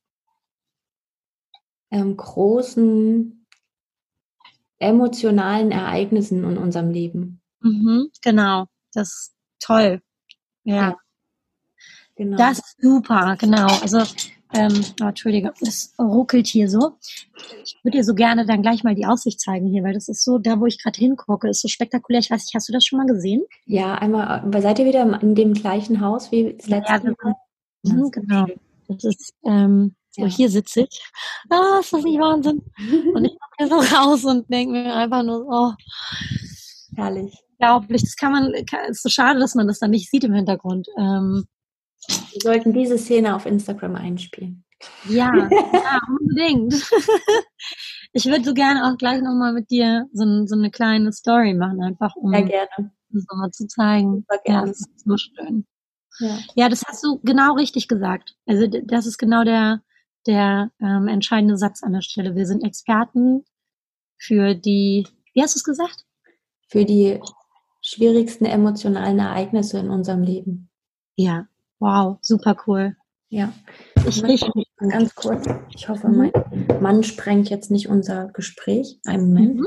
ähm, 1.93 2.17
großen 2.17 3.47
emotionalen 4.81 5.71
Ereignissen 5.71 6.43
in 6.43 6.59
unserem 6.59 6.91
Leben. 6.91 7.41
Mhm, 7.61 8.11
genau, 8.23 8.67
das 8.93 9.09
ist 9.09 9.37
toll. 9.61 10.03
Ja. 10.65 10.75
ja. 10.75 10.97
Genau. 12.17 12.39
Das 12.39 12.59
ist 12.59 12.77
super, 12.81 13.37
genau. 13.39 13.69
Also, 13.83 14.03
ähm, 14.55 14.85
oh, 15.03 15.07
Entschuldige, 15.07 15.53
es 15.61 15.95
ruckelt 15.99 16.47
hier 16.47 16.69
so. 16.69 16.93
Ich 17.65 17.77
würde 17.83 17.99
dir 17.99 18.05
so 18.05 18.15
gerne 18.15 18.47
dann 18.47 18.63
gleich 18.63 18.85
mal 18.85 18.95
die 18.95 19.07
Aussicht 19.07 19.41
zeigen 19.41 19.67
hier, 19.67 19.83
weil 19.83 19.95
das 19.95 20.09
ist 20.09 20.25
so, 20.25 20.39
da 20.39 20.61
wo 20.61 20.67
ich 20.67 20.83
gerade 20.83 20.99
hingucke, 20.99 21.49
ist 21.49 21.63
so 21.63 21.69
spektakulär. 21.69 22.21
Ich 22.21 22.31
weiß 22.31 22.45
nicht, 22.45 22.55
hast 22.55 22.69
du 22.69 22.73
das 22.73 22.85
schon 22.85 22.99
mal 22.99 23.07
gesehen? 23.07 23.45
Ja, 23.65 23.97
einmal, 23.97 24.43
seid 24.63 24.79
ihr 24.79 24.87
wieder 24.87 25.21
in 25.21 25.35
dem 25.35 25.55
gleichen 25.55 26.01
Haus 26.01 26.31
wie 26.31 26.55
das 26.57 26.69
letzte 26.69 26.93
ja, 26.93 27.15
Mal? 27.23 27.35
Ja, 27.83 28.09
genau. 28.11 28.47
Das 28.89 29.05
ist, 29.05 29.35
ähm, 29.45 29.97
so, 30.11 30.23
ja. 30.23 30.29
hier 30.29 30.49
sitze 30.49 30.83
ich. 30.83 31.03
Ah, 31.51 31.81
ist 31.81 31.93
das 31.93 32.05
nicht 32.05 32.19
Wahnsinn? 32.19 32.63
Und 33.15 33.25
ich 33.25 33.37
hier 33.59 33.69
so 33.69 33.75
raus 33.97 34.25
und 34.25 34.49
denke 34.51 34.73
mir 34.73 34.95
einfach 34.95 35.23
nur, 35.23 35.47
oh, 35.49 35.73
herrlich. 36.97 37.35
Unglaublich. 37.59 38.03
Das 38.03 38.17
kann 38.17 38.33
man, 38.33 38.53
kann, 38.67 38.91
ist 38.91 39.03
so 39.03 39.09
schade, 39.09 39.41
dass 39.41 39.55
man 39.55 39.67
das 39.67 39.79
dann 39.79 39.91
nicht 39.91 40.11
sieht 40.11 40.25
im 40.25 40.35
Hintergrund. 40.35 40.89
Ähm, 40.99 41.47
wir 42.09 42.41
sollten 42.43 42.73
diese 42.73 42.99
Szene 42.99 43.35
auf 43.35 43.47
Instagram 43.47 43.97
einspielen. 43.97 44.65
Ja, 45.09 45.33
ja 45.51 46.01
unbedingt. 46.09 46.75
Ich 48.13 48.25
würde 48.25 48.45
so 48.45 48.55
gerne 48.55 48.87
auch 48.87 48.97
gleich 48.97 49.21
nochmal 49.21 49.53
mit 49.53 49.71
dir 49.71 50.09
so, 50.13 50.25
so, 50.47 50.55
eine 50.55 50.71
kleine 50.71 51.13
Story 51.13 51.55
machen, 51.55 51.83
einfach 51.83 52.17
um 52.17 52.33
ja, 52.33 52.41
gerne. 52.41 52.93
das 53.11 53.25
nochmal 53.31 53.51
zu 53.51 53.67
zeigen. 53.67 54.25
Ja, 54.47 54.65
das 54.65 54.81
ist 54.81 55.05
so 55.05 55.17
schön. 55.17 55.67
Ja. 56.19 56.39
ja, 56.55 56.69
das 56.69 56.83
hast 56.87 57.05
du 57.05 57.21
genau 57.23 57.55
richtig 57.55 57.89
gesagt. 57.89 58.37
Also 58.47 58.67
das 58.67 59.07
ist 59.07 59.19
genau 59.19 59.45
der, 59.45 59.83
der 60.27 60.71
ähm, 60.81 61.09
entscheidende 61.09 61.59
Satz 61.59 61.83
an 61.83 61.93
der 61.93 62.01
Stelle. 62.01 62.35
Wir 62.35 62.47
sind 62.47 62.65
Experten 62.65 63.45
für 64.19 64.55
die, 64.55 65.07
wie 65.35 65.43
hast 65.43 65.55
du 65.55 65.59
es 65.59 65.65
gesagt? 65.65 66.07
Für 66.69 66.85
die 66.85 67.21
schwierigsten 67.83 68.47
emotionalen 68.47 69.19
Ereignisse 69.19 69.79
in 69.79 69.91
unserem 69.91 70.23
Leben. 70.23 70.71
Ja, 71.17 71.47
Wow, 71.79 72.19
super 72.23 72.57
cool. 72.67 72.97
Ja. 73.29 73.53
Ich 74.07 74.23
rieche 74.23 74.51
ganz 74.79 75.15
kurz. 75.15 75.47
Ich 75.75 75.89
hoffe, 75.89 76.09
mein 76.09 76.33
Mann 76.81 77.03
sprengt 77.03 77.51
jetzt 77.51 77.71
nicht 77.71 77.89
unser 77.89 78.29
Gespräch. 78.29 78.99
Einen 79.05 79.29
Moment. 79.29 79.57
Mhm. 79.57 79.67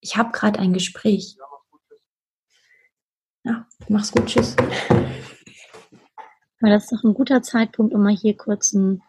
Ich 0.00 0.16
habe 0.16 0.32
gerade 0.32 0.60
ein 0.60 0.72
Gespräch. 0.72 1.36
Ja, 3.44 3.66
mach's 3.88 4.12
gut. 4.12 4.26
Tschüss. 4.26 4.56
Weil 6.60 6.70
das 6.70 6.84
ist 6.84 6.92
doch 6.92 7.02
ein 7.02 7.14
guter 7.14 7.42
Zeitpunkt, 7.42 7.92
um 7.92 8.02
mal 8.02 8.14
hier 8.14 8.36
kurz 8.36 8.72
ein. 8.72 9.02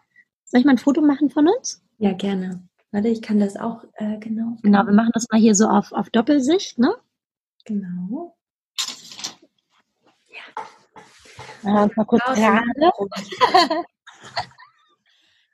Soll 0.44 0.60
ich 0.60 0.66
mal 0.66 0.72
ein 0.72 0.78
Foto 0.78 1.00
machen 1.00 1.30
von 1.30 1.48
uns? 1.48 1.82
Ja, 1.98 2.12
gerne. 2.12 2.68
Warte, 2.90 3.08
ich 3.08 3.22
kann 3.22 3.38
das 3.40 3.56
auch 3.56 3.84
äh, 3.94 4.18
genau. 4.18 4.56
Genau, 4.62 4.84
wir 4.86 4.92
machen 4.92 5.10
das 5.14 5.26
mal 5.30 5.40
hier 5.40 5.54
so 5.54 5.68
auf, 5.68 5.92
auf 5.92 6.10
Doppelsicht, 6.10 6.78
ne? 6.78 6.94
Genau. 7.64 8.36
Ja, 11.64 11.88
mal 11.94 12.04
kurz 12.04 12.22
gerade. 12.24 12.62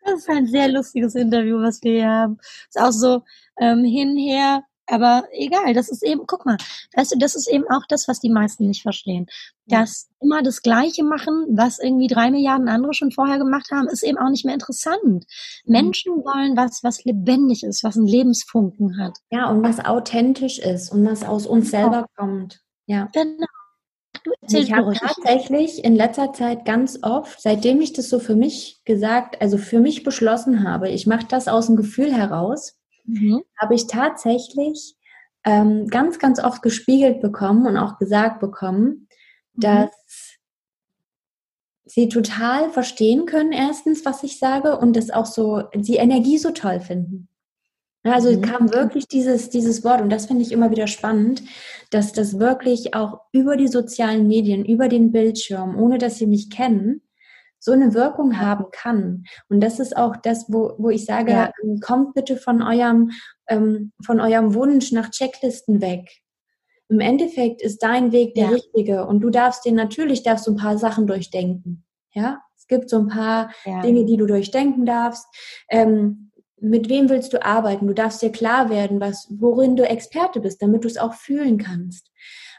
Das 0.03 0.21
ist 0.21 0.31
ein 0.31 0.47
sehr 0.47 0.69
lustiges 0.69 1.15
Interview, 1.15 1.61
was 1.61 1.83
wir 1.83 1.93
hier 1.93 2.09
haben. 2.09 2.39
Ist 2.69 2.81
auch 2.81 2.91
so 2.91 3.23
ähm, 3.59 3.85
hinher, 3.85 4.65
aber 4.91 5.25
egal, 5.33 5.73
das 5.73 5.89
ist 5.89 6.03
eben, 6.03 6.23
guck 6.27 6.45
mal, 6.45 6.57
weißt 6.97 7.13
du, 7.13 7.19
das 7.19 7.37
ist 7.37 7.49
eben 7.49 7.65
auch 7.71 7.87
das, 7.89 8.09
was 8.09 8.19
die 8.19 8.29
meisten 8.29 8.67
nicht 8.67 8.83
verstehen. 8.83 9.27
Dass 9.67 10.09
immer 10.21 10.43
das 10.43 10.63
Gleiche 10.63 11.05
machen, 11.05 11.47
was 11.51 11.79
irgendwie 11.79 12.09
drei 12.09 12.31
Milliarden 12.31 12.69
andere 12.69 12.93
schon 12.93 13.13
vorher 13.13 13.39
gemacht 13.39 13.71
haben, 13.71 13.87
ist 13.87 14.03
eben 14.03 14.19
auch 14.19 14.31
nicht 14.31 14.45
mehr 14.45 14.55
interessant. 14.55 15.27
Mhm. 15.65 15.73
Menschen 15.73 16.13
wollen 16.25 16.57
was, 16.57 16.83
was 16.83 17.05
lebendig 17.05 17.63
ist, 17.63 17.85
was 17.85 17.97
einen 17.97 18.09
Lebensfunken 18.09 18.99
hat. 18.99 19.19
Ja, 19.31 19.49
und 19.49 19.63
was 19.63 19.85
authentisch 19.85 20.59
ist 20.59 20.93
und 20.93 21.07
was 21.07 21.23
aus 21.23 21.47
uns 21.47 21.71
genau. 21.71 21.83
selber 21.83 22.07
kommt. 22.17 22.61
Ja. 22.87 23.09
Genau. 23.13 23.47
Ich 24.53 24.73
habe 24.73 24.93
tatsächlich 24.95 25.85
in 25.85 25.95
letzter 25.97 26.33
Zeit 26.33 26.65
ganz 26.65 26.99
oft, 27.03 27.41
seitdem 27.41 27.81
ich 27.81 27.93
das 27.93 28.09
so 28.09 28.19
für 28.19 28.37
mich 28.37 28.81
gesagt, 28.85 29.41
also 29.41 29.59
für 29.59 29.81
mich 29.81 30.03
beschlossen 30.03 30.69
habe, 30.69 30.89
ich 30.89 31.07
mache 31.07 31.27
das 31.29 31.49
aus 31.49 31.67
dem 31.67 31.77
Gefühl 31.77 32.13
heraus, 32.13 32.79
mhm. 33.05 33.43
habe 33.59 33.75
ich 33.75 33.87
tatsächlich 33.87 34.97
ähm, 35.45 35.87
ganz, 35.89 36.19
ganz 36.19 36.43
oft 36.43 36.63
gespiegelt 36.63 37.21
bekommen 37.21 37.67
und 37.67 37.77
auch 37.77 37.99
gesagt 37.99 38.41
bekommen, 38.41 39.09
mhm. 39.55 39.61
dass 39.61 40.39
sie 41.85 42.09
total 42.09 42.71
verstehen 42.71 43.27
können, 43.27 43.53
erstens, 43.53 44.05
was 44.05 44.23
ich 44.23 44.39
sage, 44.39 44.79
und 44.79 44.95
das 44.95 45.11
auch 45.11 45.27
so, 45.27 45.63
die 45.75 45.97
Energie 45.97 46.39
so 46.39 46.51
toll 46.51 46.81
finden. 46.81 47.29
Also 48.03 48.31
mhm. 48.33 48.43
kam 48.43 48.73
wirklich 48.73 49.07
dieses, 49.09 49.51
dieses 49.51 49.85
Wort 49.85 50.01
und 50.01 50.11
das 50.11 50.27
finde 50.27 50.43
ich 50.43 50.53
immer 50.53 50.71
wieder 50.71 50.87
spannend, 50.87 51.43
dass 51.91 52.13
das 52.13 52.39
wirklich 52.39 52.95
auch 52.95 53.21
über 53.33 53.57
die 53.57 53.69
sozialen 53.69 54.27
Medien, 54.27 54.65
über 54.65 54.89
den 54.89 55.13
Bildschirm, 55.13 55.79
ohne 55.79 55.99
dass 55.99 56.17
sie 56.17 56.27
mich 56.27 56.51
kennen, 56.51 57.03
so 57.59 57.73
eine 57.73 57.93
Wirkung 57.93 58.41
haben 58.41 58.67
kann. 58.73 59.25
Und 59.49 59.61
das 59.61 59.79
ist 59.81 59.97
auch 59.97 60.17
das, 60.17 60.47
wo, 60.49 60.75
wo 60.79 60.89
ich 60.89 61.05
sage, 61.05 61.33
ja. 61.33 61.53
Ähm, 61.63 61.79
kommt 61.81 62.15
bitte 62.15 62.37
von 62.37 62.63
eurem, 62.63 63.11
ähm, 63.49 63.93
von 64.05 64.19
eurem 64.19 64.55
Wunsch 64.55 64.93
nach 64.93 65.11
Checklisten 65.11 65.83
weg. 65.83 66.09
Im 66.89 67.01
Endeffekt 67.01 67.63
ist 67.63 67.83
dein 67.83 68.13
Weg 68.13 68.35
der 68.35 68.45
ja. 68.45 68.51
richtige 68.51 69.07
und 69.07 69.21
du 69.21 69.31
darfst 69.31 69.65
den 69.65 69.75
natürlich, 69.75 70.23
darfst 70.23 70.47
du 70.47 70.53
ein 70.53 70.57
paar 70.57 70.79
Sachen 70.79 71.07
durchdenken. 71.07 71.85
Ja, 72.13 72.41
es 72.57 72.67
gibt 72.67 72.91
so 72.91 72.99
ein 72.99 73.09
paar 73.09 73.53
ja. 73.65 73.83
Dinge, 73.83 74.07
die 74.07 74.17
du 74.17 74.27
durchdenken 74.27 74.87
darfst. 74.87 75.27
Ähm, 75.69 76.30
mit 76.61 76.89
wem 76.89 77.09
willst 77.09 77.33
du 77.33 77.45
arbeiten? 77.45 77.87
Du 77.87 77.95
darfst 77.95 78.23
dir 78.23 78.31
klar 78.33 78.71
werden, 78.71 79.01
was, 79.01 79.27
worin 79.31 79.77
du 79.77 79.89
Experte 79.89 80.41
bist, 80.41 80.63
damit 80.63 80.85
du 80.85 80.89
es 80.89 80.99
auch 80.99 81.15
fühlen 81.15 81.59
kannst. 81.59 82.11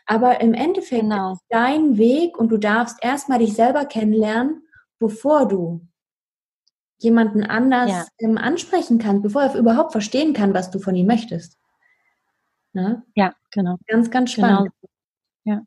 Aber 0.06 0.42
im 0.42 0.54
Endeffekt 0.54 1.02
genau. 1.02 1.34
ist 1.34 1.44
dein 1.50 1.98
Weg 1.98 2.38
und 2.38 2.50
du 2.50 2.58
darfst 2.58 2.98
erstmal 3.02 3.40
dich 3.40 3.54
selber 3.54 3.86
kennenlernen, 3.86 4.64
bevor 5.00 5.48
du 5.48 5.88
jemanden 6.98 7.44
anders 7.44 7.90
ja. 7.90 8.06
ähm, 8.20 8.38
ansprechen 8.38 8.98
kannst, 8.98 9.24
bevor 9.24 9.44
er 9.44 9.56
überhaupt 9.56 9.92
verstehen 9.92 10.34
kann, 10.34 10.54
was 10.54 10.72
du 10.72 10.80
von 10.80 10.96
ihm 10.96 11.08
möchtest. 11.08 11.58
Ne? 12.74 13.04
Ja, 13.16 13.34
genau. 13.52 13.78
Ganz, 13.88 14.10
ganz 14.12 14.32
spannend. 14.32 14.72
Genau. 14.82 15.56
Ja. 15.58 15.66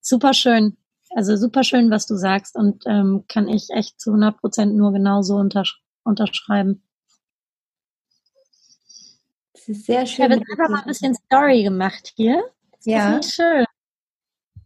Super 0.00 0.34
schön. 0.34 0.76
also 1.14 1.36
super 1.36 1.64
schön, 1.64 1.90
was 1.90 2.06
du 2.06 2.16
sagst 2.16 2.56
und 2.56 2.84
ähm, 2.86 3.24
kann 3.28 3.48
ich 3.48 3.70
echt 3.70 4.00
zu 4.00 4.10
100 4.10 4.38
Prozent 4.38 4.76
nur 4.76 4.92
genauso 4.92 5.36
untersch 5.36 5.80
unterschreiben. 6.04 6.82
Das 9.66 9.78
ist 9.78 9.86
sehr 9.86 10.04
schön. 10.04 10.26
Ich 10.26 10.30
habe 10.30 10.34
jetzt 10.34 10.50
einfach 10.50 10.68
mal 10.68 10.80
ein 10.80 10.86
bisschen 10.86 11.14
Story 11.14 11.62
gemacht 11.62 12.12
hier. 12.16 12.44
Das 12.72 12.84
ja. 12.84 13.16
Ist 13.16 13.34
schön. 13.34 13.64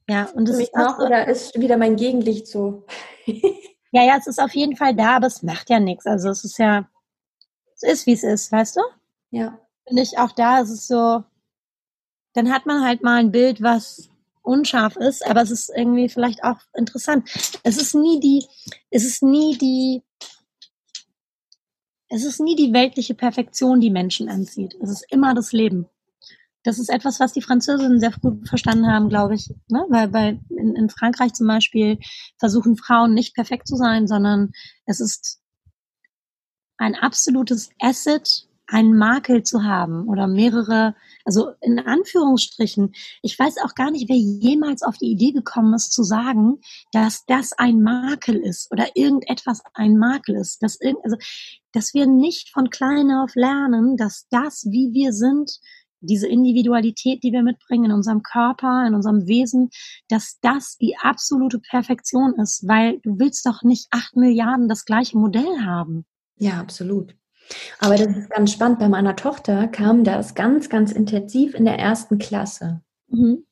Ja, 0.09 0.25
und 0.35 0.49
das 0.49 0.59
ist 0.59 0.75
auch, 0.75 0.99
oder 0.99 1.29
ist 1.29 1.59
wieder 1.61 1.77
mein 1.77 1.95
Gegenlicht 1.95 2.49
so? 2.49 2.85
ja, 3.27 4.03
ja, 4.03 4.17
es 4.19 4.27
ist 4.27 4.41
auf 4.41 4.55
jeden 4.55 4.75
Fall 4.75 4.95
da, 4.95 5.17
aber 5.17 5.29
es 5.29 5.43
macht 5.43 5.71
ja 5.71 5.79
nichts. 5.79 6.07
Also 6.07 6.31
es 6.31 6.45
ist 6.45 6.59
ja, 6.59 6.89
es 7.75 7.83
ist 7.83 8.07
wie 8.07 8.15
es 8.15 8.25
ist, 8.25 8.51
weißt 8.51 8.77
du? 8.77 8.81
Ja. 9.31 9.59
Finde 9.87 10.03
ich 10.03 10.19
auch 10.19 10.33
da, 10.33 10.61
es 10.61 10.71
ist 10.71 10.89
so, 10.89 11.23
dann 12.33 12.51
hat 12.53 12.67
man 12.67 12.85
halt 12.85 13.03
mal 13.05 13.21
ein 13.21 13.31
Bild, 13.31 13.63
was 13.63 14.09
unscharf 14.43 14.97
ist, 14.97 15.25
aber 15.27 15.43
es 15.43 15.51
ist 15.51 15.71
irgendwie 15.75 16.09
vielleicht 16.09 16.43
auch 16.43 16.59
interessant. 16.75 17.29
Es 17.63 17.77
ist 17.77 17.95
nie 17.95 18.19
die, 18.19 18.47
es 18.91 19.05
ist 19.05 19.23
nie 19.23 19.59
die, 19.59 20.03
es 22.09 22.25
ist 22.25 22.41
nie 22.41 22.57
die 22.57 22.73
weltliche 22.73 23.15
Perfektion, 23.15 23.81
die 23.81 23.91
Menschen 23.91 24.29
anzieht. 24.29 24.75
Es 24.81 24.91
ist 24.91 25.05
immer 25.11 25.35
das 25.35 25.53
Leben. 25.53 25.87
Das 26.65 26.79
ist 26.79 26.89
etwas, 26.89 27.21
was 27.21 27.33
die 27.33 27.43
Französinnen 27.43 28.01
sehr 28.01 28.13
früh 28.13 28.33
verstanden 28.45 28.87
haben, 28.87 29.09
glaube 29.09 29.35
ich. 29.35 29.49
Ne? 29.69 29.85
Weil 29.89 30.09
bei, 30.09 30.41
in, 30.51 30.75
in 30.75 30.91
Frankreich 30.91 31.33
zum 31.33 31.47
Beispiel 31.47 31.99
versuchen 32.39 32.77
Frauen 32.77 33.15
nicht 33.15 33.35
perfekt 33.35 33.69
zu 33.69 33.77
sein, 33.77 34.07
sondern 34.07 34.53
es 34.87 35.01
ist 35.01 35.41
ein 36.77 36.95
absolutes 36.95 37.71
Asset, 37.79 38.48
einen 38.69 38.97
Makel 38.97 39.43
zu 39.43 39.65
haben 39.65 40.07
oder 40.09 40.27
mehrere, 40.27 40.95
also 41.25 41.53
in 41.63 41.79
Anführungsstrichen, 41.79 42.93
ich 43.23 43.39
weiß 43.39 43.57
auch 43.65 43.75
gar 43.75 43.91
nicht, 43.91 44.09
wer 44.09 44.17
jemals 44.17 44.83
auf 44.83 44.99
die 44.99 45.11
Idee 45.11 45.33
gekommen 45.33 45.75
ist 45.75 45.93
zu 45.93 46.03
sagen, 46.03 46.61
dass 46.93 47.25
das 47.27 47.53
ein 47.55 47.83
Makel 47.83 48.37
ist 48.37 48.71
oder 48.71 48.87
irgendetwas 48.95 49.63
ein 49.73 49.97
Makel 49.97 50.37
ist, 50.37 50.63
dass 50.63 50.79
irgend, 50.81 51.03
also, 51.05 51.17
dass 51.73 51.95
wir 51.95 52.07
nicht 52.07 52.51
von 52.51 52.69
klein 52.69 53.11
auf 53.11 53.35
lernen, 53.35 53.97
dass 53.97 54.27
das, 54.31 54.67
wie 54.71 54.93
wir 54.93 55.13
sind, 55.13 55.59
diese 56.01 56.29
Individualität, 56.29 57.25
die 57.25 57.33
wir 57.33 57.43
mitbringen 57.43 57.87
in 57.87 57.93
unserem 57.93 58.23
Körper, 58.23 58.87
in 58.87 58.95
unserem 58.95 59.27
Wesen, 59.27 59.71
dass 60.09 60.39
das 60.43 60.77
die 60.77 60.97
absolute 61.03 61.59
Perfektion 61.59 62.35
ist, 62.35 62.69
weil 62.69 63.01
du 63.01 63.19
willst 63.19 63.47
doch 63.47 63.63
nicht 63.63 63.89
acht 63.91 64.15
Milliarden 64.15 64.69
das 64.69 64.85
gleiche 64.85 65.19
Modell 65.19 65.65
haben. 65.65 66.05
Ja, 66.37 66.61
absolut. 66.61 67.17
Aber 67.79 67.97
das 67.97 68.17
ist 68.17 68.31
ganz 68.31 68.53
spannend. 68.53 68.79
Bei 68.79 68.89
meiner 68.89 69.17
Tochter 69.17 69.69
kam 69.69 70.05
das 70.05 70.35
ganz, 70.35 70.69
ganz 70.69 70.93
intensiv 70.93 71.55
in 71.55 71.65
der 71.65 71.79
ersten 71.79 72.19
Klasse. 72.19 72.83
Mhm. 73.09 73.45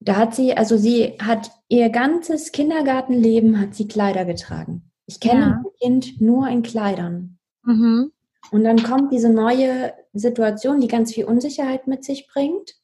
Da 0.00 0.16
hat 0.16 0.34
sie, 0.34 0.56
also 0.56 0.76
sie 0.76 1.16
hat 1.20 1.50
ihr 1.68 1.90
ganzes 1.90 2.52
Kindergartenleben 2.52 3.60
hat 3.60 3.74
sie 3.74 3.88
Kleider 3.88 4.24
getragen. 4.24 4.90
Ich 5.06 5.20
kenne 5.20 5.40
ja. 5.40 5.46
ein 5.46 5.64
Kind 5.80 6.20
nur 6.20 6.48
in 6.48 6.62
Kleidern. 6.62 7.38
Mhm. 7.64 8.12
Und 8.50 8.64
dann 8.64 8.82
kommt 8.82 9.12
diese 9.12 9.28
neue 9.28 9.92
Situation, 10.12 10.80
die 10.80 10.88
ganz 10.88 11.12
viel 11.14 11.24
Unsicherheit 11.24 11.86
mit 11.86 12.04
sich 12.04 12.28
bringt. 12.28 12.76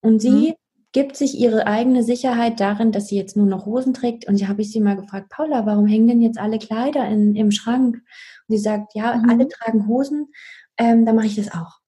Und 0.00 0.20
sie 0.20 0.50
mhm. 0.50 0.54
Gibt 0.96 1.14
sich 1.14 1.38
ihre 1.38 1.66
eigene 1.66 2.02
Sicherheit 2.02 2.58
darin, 2.58 2.90
dass 2.90 3.08
sie 3.08 3.16
jetzt 3.16 3.36
nur 3.36 3.44
noch 3.44 3.66
Hosen 3.66 3.92
trägt. 3.92 4.26
Und 4.26 4.36
ich 4.36 4.48
habe 4.48 4.62
ich 4.62 4.72
sie 4.72 4.80
mal 4.80 4.96
gefragt, 4.96 5.28
Paula, 5.28 5.66
warum 5.66 5.86
hängen 5.86 6.08
denn 6.08 6.22
jetzt 6.22 6.38
alle 6.38 6.58
Kleider 6.58 7.06
in, 7.06 7.36
im 7.36 7.50
Schrank? 7.50 7.96
Und 7.96 8.56
sie 8.56 8.56
sagt, 8.56 8.94
ja, 8.94 9.14
mhm. 9.14 9.28
alle 9.28 9.46
tragen 9.46 9.86
Hosen, 9.88 10.32
ähm, 10.78 11.04
dann 11.04 11.14
mache 11.14 11.26
ich 11.26 11.36
das 11.36 11.52
auch. 11.52 11.80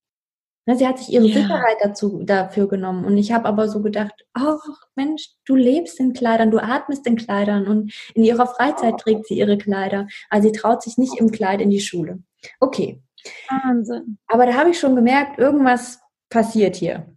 Ne, 0.67 0.75
sie 0.75 0.87
hat 0.87 0.99
sich 0.99 1.09
ihre 1.09 1.25
ja. 1.25 1.41
Sicherheit 1.41 1.77
dazu, 1.81 2.21
dafür 2.23 2.67
genommen. 2.67 3.03
Und 3.03 3.17
ich 3.17 3.31
habe 3.31 3.47
aber 3.47 3.67
so 3.67 3.81
gedacht, 3.81 4.13
ach 4.33 4.59
Mensch, 4.93 5.31
du 5.43 5.55
lebst 5.55 5.99
in 5.99 6.13
Kleidern, 6.13 6.51
du 6.51 6.59
atmest 6.59 7.07
in 7.07 7.15
Kleidern 7.15 7.67
und 7.67 7.91
in 8.13 8.23
ihrer 8.23 8.45
Freizeit 8.45 8.99
trägt 8.99 9.25
sie 9.25 9.39
ihre 9.39 9.57
Kleider. 9.57 10.05
Also 10.29 10.49
sie 10.49 10.51
traut 10.55 10.83
sich 10.83 10.99
nicht 10.99 11.19
im 11.19 11.31
Kleid 11.31 11.61
in 11.61 11.71
die 11.71 11.79
Schule. 11.79 12.19
Okay, 12.59 13.01
Wahnsinn. 13.49 14.19
Aber 14.27 14.45
da 14.45 14.53
habe 14.53 14.69
ich 14.69 14.79
schon 14.79 14.95
gemerkt, 14.95 15.39
irgendwas 15.39 15.99
passiert 16.29 16.75
hier. 16.75 17.07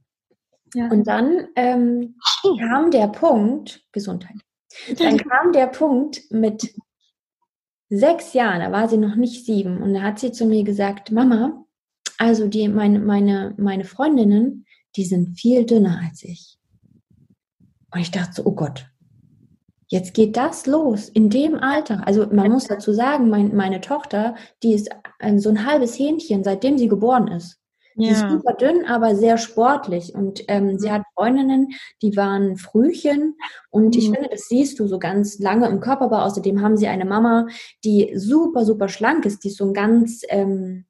Ja. 0.75 0.89
Und 0.89 1.07
dann 1.07 1.49
ähm, 1.57 2.17
kam 2.59 2.91
der 2.91 3.09
Punkt, 3.09 3.83
Gesundheit, 3.93 4.37
dann 4.99 5.17
kam 5.29 5.53
der 5.53 5.67
Punkt 5.67 6.23
mit 6.31 6.75
sechs 7.89 8.33
Jahren, 8.33 8.61
da 8.61 8.73
war 8.73 8.89
sie 8.89 8.97
noch 8.97 9.17
nicht 9.17 9.45
sieben, 9.45 9.83
und 9.83 9.95
da 9.95 10.03
hat 10.03 10.19
sie 10.19 10.33
zu 10.33 10.47
mir 10.47 10.65
gesagt, 10.65 11.11
Mama, 11.11 11.65
also 12.19 12.49
die, 12.49 12.69
meine, 12.69 13.01
meine, 13.01 13.55
meine 13.59 13.85
Freundinnen, 13.85 14.67
die 14.97 15.05
sind 15.05 15.39
viel 15.39 15.67
dünner 15.67 16.01
als 16.05 16.23
ich. 16.23 16.59
Und 17.93 18.01
ich 18.01 18.11
dachte 18.11 18.33
so, 18.35 18.47
oh 18.47 18.53
Gott, 18.53 18.87
Jetzt 19.93 20.15
geht 20.15 20.39
das 20.39 20.65
los 20.65 21.11
in 21.11 21.29
dem 21.29 21.55
Alter. 21.55 22.07
Also 22.07 22.27
man 22.29 22.51
muss 22.51 22.65
dazu 22.69 22.95
sagen, 22.95 23.29
mein, 23.29 23.55
meine 23.55 23.83
Tochter, 23.83 24.37
die 24.63 24.73
ist 24.73 24.89
so 25.37 25.51
ein 25.51 25.67
halbes 25.67 25.99
Hähnchen, 25.99 26.43
seitdem 26.43 26.79
sie 26.79 26.89
geboren 26.89 27.29
ist. 27.29 27.62
Ja. 27.95 28.07
Sie 28.07 28.13
ist 28.13 28.31
super 28.31 28.55
dünn, 28.55 28.85
aber 28.87 29.15
sehr 29.15 29.39
sportlich. 29.39 30.15
Und 30.15 30.45
ähm, 30.49 30.79
sie 30.79 30.91
hat 30.91 31.03
Freundinnen, 31.15 31.69
die 32.01 32.17
waren 32.17 32.57
Frühchen. 32.57 33.37
Und 33.71 33.95
mhm. 33.95 34.01
ich 34.01 34.11
finde, 34.11 34.29
das 34.31 34.49
siehst 34.49 34.79
du 34.79 34.87
so 34.87 34.99
ganz 34.99 35.39
lange 35.39 35.69
im 35.69 35.81
Körperbau. 35.81 36.23
Außerdem 36.23 36.63
haben 36.63 36.77
sie 36.77 36.89
eine 36.89 37.05
Mama, 37.05 37.47
die 37.85 38.13
super, 38.17 38.65
super 38.65 38.89
schlank 38.89 39.27
ist. 39.27 39.45
Die 39.45 39.49
ist 39.49 39.59
so 39.59 39.67
ein 39.67 39.75
ganz, 39.75 40.23
ähm, 40.29 40.87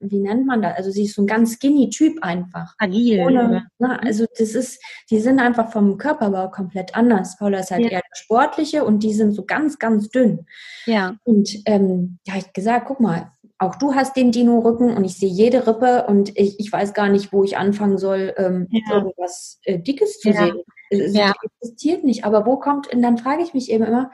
wie 0.00 0.20
nennt 0.20 0.46
man 0.46 0.62
das? 0.62 0.76
Also 0.76 0.90
sie 0.90 1.04
ist 1.04 1.14
so 1.14 1.22
ein 1.22 1.26
ganz 1.26 1.54
skinny 1.54 1.88
Typ 1.90 2.22
einfach. 2.22 2.74
Agil. 2.78 3.20
Ohne, 3.20 3.66
na, 3.78 3.88
ne, 3.88 4.02
also 4.02 4.26
das 4.38 4.54
ist, 4.54 4.82
die 5.10 5.20
sind 5.20 5.40
einfach 5.40 5.72
vom 5.72 5.96
Körperbau 5.96 6.50
komplett 6.50 6.94
anders. 6.94 7.36
Paula 7.38 7.60
ist 7.60 7.70
halt 7.70 7.84
ja. 7.84 7.90
eher 7.90 8.00
der 8.00 8.16
sportliche 8.16 8.84
und 8.84 9.02
die 9.02 9.14
sind 9.14 9.32
so 9.32 9.44
ganz, 9.44 9.78
ganz 9.78 10.08
dünn. 10.08 10.46
Ja. 10.84 11.16
Und 11.24 11.50
ähm, 11.66 12.18
ja, 12.26 12.34
ich 12.36 12.52
gesagt, 12.52 12.86
guck 12.86 13.00
mal, 13.00 13.32
auch 13.58 13.76
du 13.76 13.94
hast 13.94 14.16
den 14.16 14.32
Dino-Rücken 14.32 14.94
und 14.94 15.04
ich 15.04 15.18
sehe 15.18 15.30
jede 15.30 15.66
Rippe 15.66 16.06
und 16.06 16.36
ich, 16.36 16.60
ich 16.60 16.70
weiß 16.70 16.92
gar 16.92 17.08
nicht, 17.08 17.32
wo 17.32 17.42
ich 17.42 17.56
anfangen 17.56 17.98
soll, 17.98 18.34
ähm, 18.36 18.68
ja. 18.70 18.96
irgendwas 18.96 19.60
äh, 19.64 19.78
Dickes 19.78 20.20
zu 20.20 20.30
ja. 20.30 20.44
sehen. 20.44 20.62
Es 20.90 21.14
ja. 21.14 21.32
existiert 21.60 22.04
nicht. 22.04 22.24
Aber 22.24 22.44
wo 22.46 22.58
kommt, 22.58 22.92
und 22.92 23.02
dann 23.02 23.18
frage 23.18 23.42
ich 23.42 23.54
mich 23.54 23.70
eben 23.70 23.84
immer, 23.84 24.10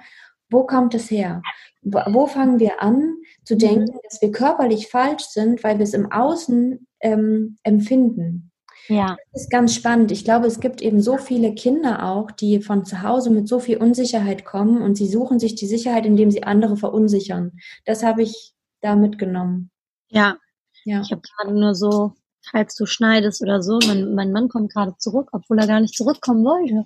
wo 0.48 0.64
kommt 0.64 0.94
es 0.94 1.10
her? 1.10 1.42
Wo, 1.82 1.98
wo 2.12 2.26
fangen 2.26 2.60
wir 2.60 2.82
an 2.82 3.16
zu 3.44 3.54
mhm. 3.54 3.58
denken, 3.58 3.98
dass 4.04 4.22
wir 4.22 4.30
körperlich 4.30 4.88
falsch 4.88 5.24
sind, 5.24 5.64
weil 5.64 5.78
wir 5.78 5.84
es 5.84 5.94
im 5.94 6.12
Außen 6.12 6.86
ähm, 7.00 7.56
empfinden? 7.64 8.52
Ja. 8.88 9.16
Das 9.32 9.42
ist 9.42 9.50
ganz 9.50 9.74
spannend. 9.74 10.12
Ich 10.12 10.24
glaube, 10.24 10.46
es 10.46 10.60
gibt 10.60 10.82
eben 10.82 11.00
so 11.00 11.16
viele 11.16 11.54
Kinder 11.54 12.04
auch, 12.04 12.30
die 12.30 12.60
von 12.60 12.84
zu 12.84 13.02
Hause 13.02 13.30
mit 13.30 13.48
so 13.48 13.58
viel 13.58 13.78
Unsicherheit 13.78 14.44
kommen 14.44 14.82
und 14.82 14.96
sie 14.96 15.06
suchen 15.06 15.38
sich 15.38 15.54
die 15.54 15.66
Sicherheit, 15.66 16.06
indem 16.06 16.30
sie 16.30 16.42
andere 16.42 16.76
verunsichern. 16.76 17.52
Das 17.84 18.02
habe 18.02 18.22
ich 18.22 18.54
da 18.82 18.94
mitgenommen. 18.94 19.70
Ja. 20.08 20.36
ja. 20.84 21.00
Ich 21.00 21.10
habe 21.10 21.22
gerade 21.22 21.58
nur 21.58 21.74
so, 21.74 22.14
falls 22.50 22.74
du 22.74 22.86
schneidest 22.86 23.40
oder 23.42 23.62
so, 23.62 23.78
mein, 23.86 24.14
mein 24.14 24.32
Mann 24.32 24.48
kommt 24.48 24.72
gerade 24.72 24.96
zurück, 24.98 25.30
obwohl 25.32 25.58
er 25.58 25.66
gar 25.66 25.80
nicht 25.80 25.96
zurückkommen 25.96 26.44
wollte. 26.44 26.84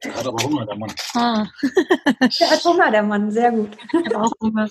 Er 0.00 0.16
hat 0.16 0.26
aber 0.26 0.42
Hunger, 0.42 0.66
der 0.66 0.76
Mann. 0.76 0.92
Ah. 1.14 1.46
der 1.60 2.50
hat 2.50 2.64
Hunger, 2.64 2.90
der 2.90 3.02
Mann, 3.04 3.30
sehr 3.30 3.52
gut. 3.52 3.70
Ich 3.92 4.14
habe 4.14 4.20
auch 4.20 4.32
Hunger. 4.40 4.68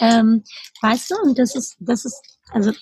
Ähm, 0.00 0.44
weißt 0.80 1.10
du, 1.10 1.14
und 1.22 1.38
das 1.38 1.54
ist, 1.56 1.76
das 1.80 2.04
ist, 2.04 2.22
also, 2.50 2.72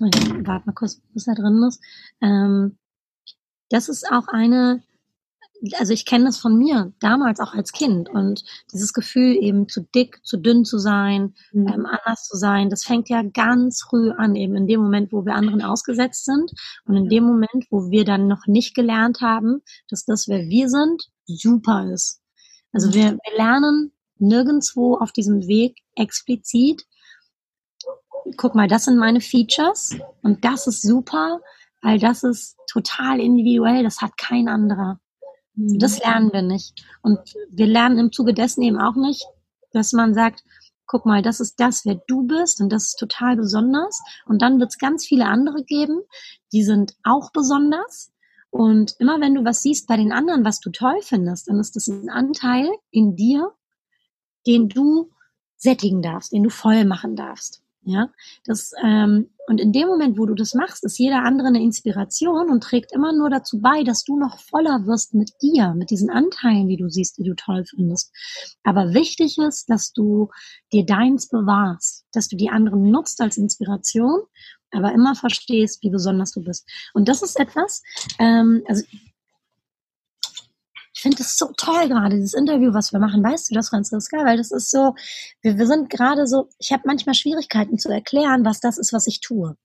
warte 0.00 0.66
mal 0.66 0.72
kurz, 0.74 1.00
was 1.12 1.24
da 1.24 1.34
drin 1.34 1.62
ist. 1.68 1.80
Ähm, 2.22 2.78
das 3.68 3.88
ist 3.88 4.10
auch 4.10 4.28
eine, 4.28 4.82
also 5.78 5.92
ich 5.92 6.04
kenne 6.04 6.24
das 6.24 6.38
von 6.38 6.56
mir 6.56 6.92
damals 6.98 7.40
auch 7.40 7.54
als 7.54 7.72
Kind 7.72 8.08
und 8.08 8.44
dieses 8.72 8.92
Gefühl 8.92 9.36
eben 9.36 9.68
zu 9.68 9.82
dick, 9.94 10.20
zu 10.24 10.36
dünn 10.36 10.64
zu 10.64 10.78
sein, 10.78 11.34
mhm. 11.52 11.68
ähm, 11.68 11.86
anders 11.86 12.24
zu 12.24 12.36
sein, 12.36 12.70
das 12.70 12.84
fängt 12.84 13.08
ja 13.08 13.22
ganz 13.22 13.82
früh 13.82 14.10
an, 14.10 14.34
eben 14.34 14.56
in 14.56 14.66
dem 14.66 14.80
Moment, 14.80 15.12
wo 15.12 15.24
wir 15.24 15.34
anderen 15.34 15.62
ausgesetzt 15.62 16.24
sind 16.24 16.52
und 16.84 16.96
in 16.96 17.08
dem 17.08 17.24
Moment, 17.24 17.66
wo 17.70 17.90
wir 17.90 18.04
dann 18.04 18.26
noch 18.26 18.46
nicht 18.46 18.74
gelernt 18.74 19.20
haben, 19.20 19.62
dass 19.88 20.04
das, 20.04 20.28
wer 20.28 20.48
wir 20.48 20.68
sind, 20.68 21.10
super 21.26 21.88
ist. 21.92 22.20
Also 22.72 22.88
mhm. 22.88 22.94
wir, 22.94 23.04
wir 23.12 23.36
lernen 23.36 23.92
nirgendwo 24.18 24.96
auf 24.96 25.12
diesem 25.12 25.46
Weg 25.46 25.78
explizit, 25.94 26.86
guck 28.36 28.54
mal, 28.54 28.68
das 28.68 28.84
sind 28.84 28.96
meine 28.96 29.20
Features 29.20 29.96
und 30.22 30.44
das 30.44 30.66
ist 30.66 30.82
super, 30.82 31.40
weil 31.82 31.98
das 31.98 32.22
ist 32.22 32.56
total 32.70 33.20
individuell, 33.20 33.82
das 33.82 34.00
hat 34.00 34.16
kein 34.16 34.48
anderer. 34.48 35.00
Mhm. 35.54 35.78
Das 35.78 35.98
lernen 36.00 36.32
wir 36.32 36.42
nicht. 36.42 36.84
Und 37.02 37.18
wir 37.50 37.66
lernen 37.66 37.98
im 37.98 38.12
Zuge 38.12 38.34
dessen 38.34 38.62
eben 38.62 38.80
auch 38.80 38.96
nicht, 38.96 39.24
dass 39.72 39.92
man 39.92 40.14
sagt, 40.14 40.44
guck 40.86 41.06
mal, 41.06 41.22
das 41.22 41.40
ist 41.40 41.58
das, 41.58 41.84
wer 41.86 42.00
du 42.06 42.26
bist 42.26 42.60
und 42.60 42.70
das 42.70 42.88
ist 42.88 42.98
total 42.98 43.36
besonders. 43.36 44.02
Und 44.26 44.42
dann 44.42 44.60
wird 44.60 44.70
es 44.70 44.78
ganz 44.78 45.06
viele 45.06 45.26
andere 45.26 45.64
geben, 45.64 46.02
die 46.52 46.62
sind 46.62 46.94
auch 47.02 47.32
besonders. 47.32 48.12
Und 48.50 48.96
immer 48.98 49.18
wenn 49.20 49.34
du 49.34 49.44
was 49.44 49.62
siehst 49.62 49.88
bei 49.88 49.96
den 49.96 50.12
anderen, 50.12 50.44
was 50.44 50.60
du 50.60 50.70
toll 50.70 50.98
findest, 51.00 51.48
dann 51.48 51.58
ist 51.58 51.76
das 51.76 51.86
ein 51.88 52.10
Anteil 52.10 52.68
in 52.90 53.16
dir, 53.16 53.52
den 54.46 54.68
du 54.68 55.10
sättigen 55.56 56.02
darfst, 56.02 56.32
den 56.32 56.42
du 56.42 56.50
voll 56.50 56.84
machen 56.84 57.16
darfst. 57.16 57.61
Ja, 57.84 58.10
das, 58.44 58.72
ähm, 58.82 59.30
und 59.48 59.60
in 59.60 59.72
dem 59.72 59.88
Moment, 59.88 60.16
wo 60.16 60.24
du 60.24 60.34
das 60.34 60.54
machst, 60.54 60.84
ist 60.84 60.98
jeder 60.98 61.24
andere 61.24 61.48
eine 61.48 61.60
Inspiration 61.60 62.48
und 62.48 62.62
trägt 62.62 62.92
immer 62.92 63.12
nur 63.12 63.28
dazu 63.28 63.60
bei, 63.60 63.82
dass 63.82 64.04
du 64.04 64.16
noch 64.16 64.38
voller 64.38 64.86
wirst 64.86 65.14
mit 65.14 65.32
dir, 65.42 65.74
mit 65.74 65.90
diesen 65.90 66.08
Anteilen, 66.08 66.68
die 66.68 66.76
du 66.76 66.88
siehst, 66.88 67.18
die 67.18 67.24
du 67.24 67.34
toll 67.34 67.64
findest. 67.64 68.12
Aber 68.62 68.94
wichtig 68.94 69.36
ist, 69.38 69.68
dass 69.68 69.92
du 69.92 70.28
dir 70.72 70.86
deins 70.86 71.28
bewahrst, 71.28 72.06
dass 72.12 72.28
du 72.28 72.36
die 72.36 72.50
anderen 72.50 72.90
nutzt 72.90 73.20
als 73.20 73.36
Inspiration, 73.36 74.20
aber 74.70 74.92
immer 74.92 75.16
verstehst, 75.16 75.82
wie 75.82 75.90
besonders 75.90 76.30
du 76.30 76.42
bist. 76.42 76.68
Und 76.94 77.08
das 77.08 77.22
ist 77.22 77.38
etwas, 77.38 77.82
ähm, 78.20 78.62
also 78.68 78.84
finde 81.02 81.18
das 81.18 81.36
so 81.36 81.52
toll 81.56 81.88
gerade, 81.88 82.16
dieses 82.16 82.34
Interview, 82.34 82.72
was 82.72 82.92
wir 82.92 83.00
machen. 83.00 83.22
Weißt 83.22 83.50
du 83.50 83.54
das, 83.54 83.68
Franziska? 83.68 84.24
Weil 84.24 84.36
das 84.36 84.50
ist 84.50 84.70
so, 84.70 84.94
wir, 85.42 85.58
wir 85.58 85.66
sind 85.66 85.90
gerade 85.90 86.26
so, 86.26 86.48
ich 86.58 86.72
habe 86.72 86.84
manchmal 86.86 87.14
Schwierigkeiten 87.14 87.78
zu 87.78 87.90
erklären, 87.90 88.44
was 88.44 88.60
das 88.60 88.78
ist, 88.78 88.92
was 88.92 89.06
ich 89.06 89.20
tue. 89.20 89.56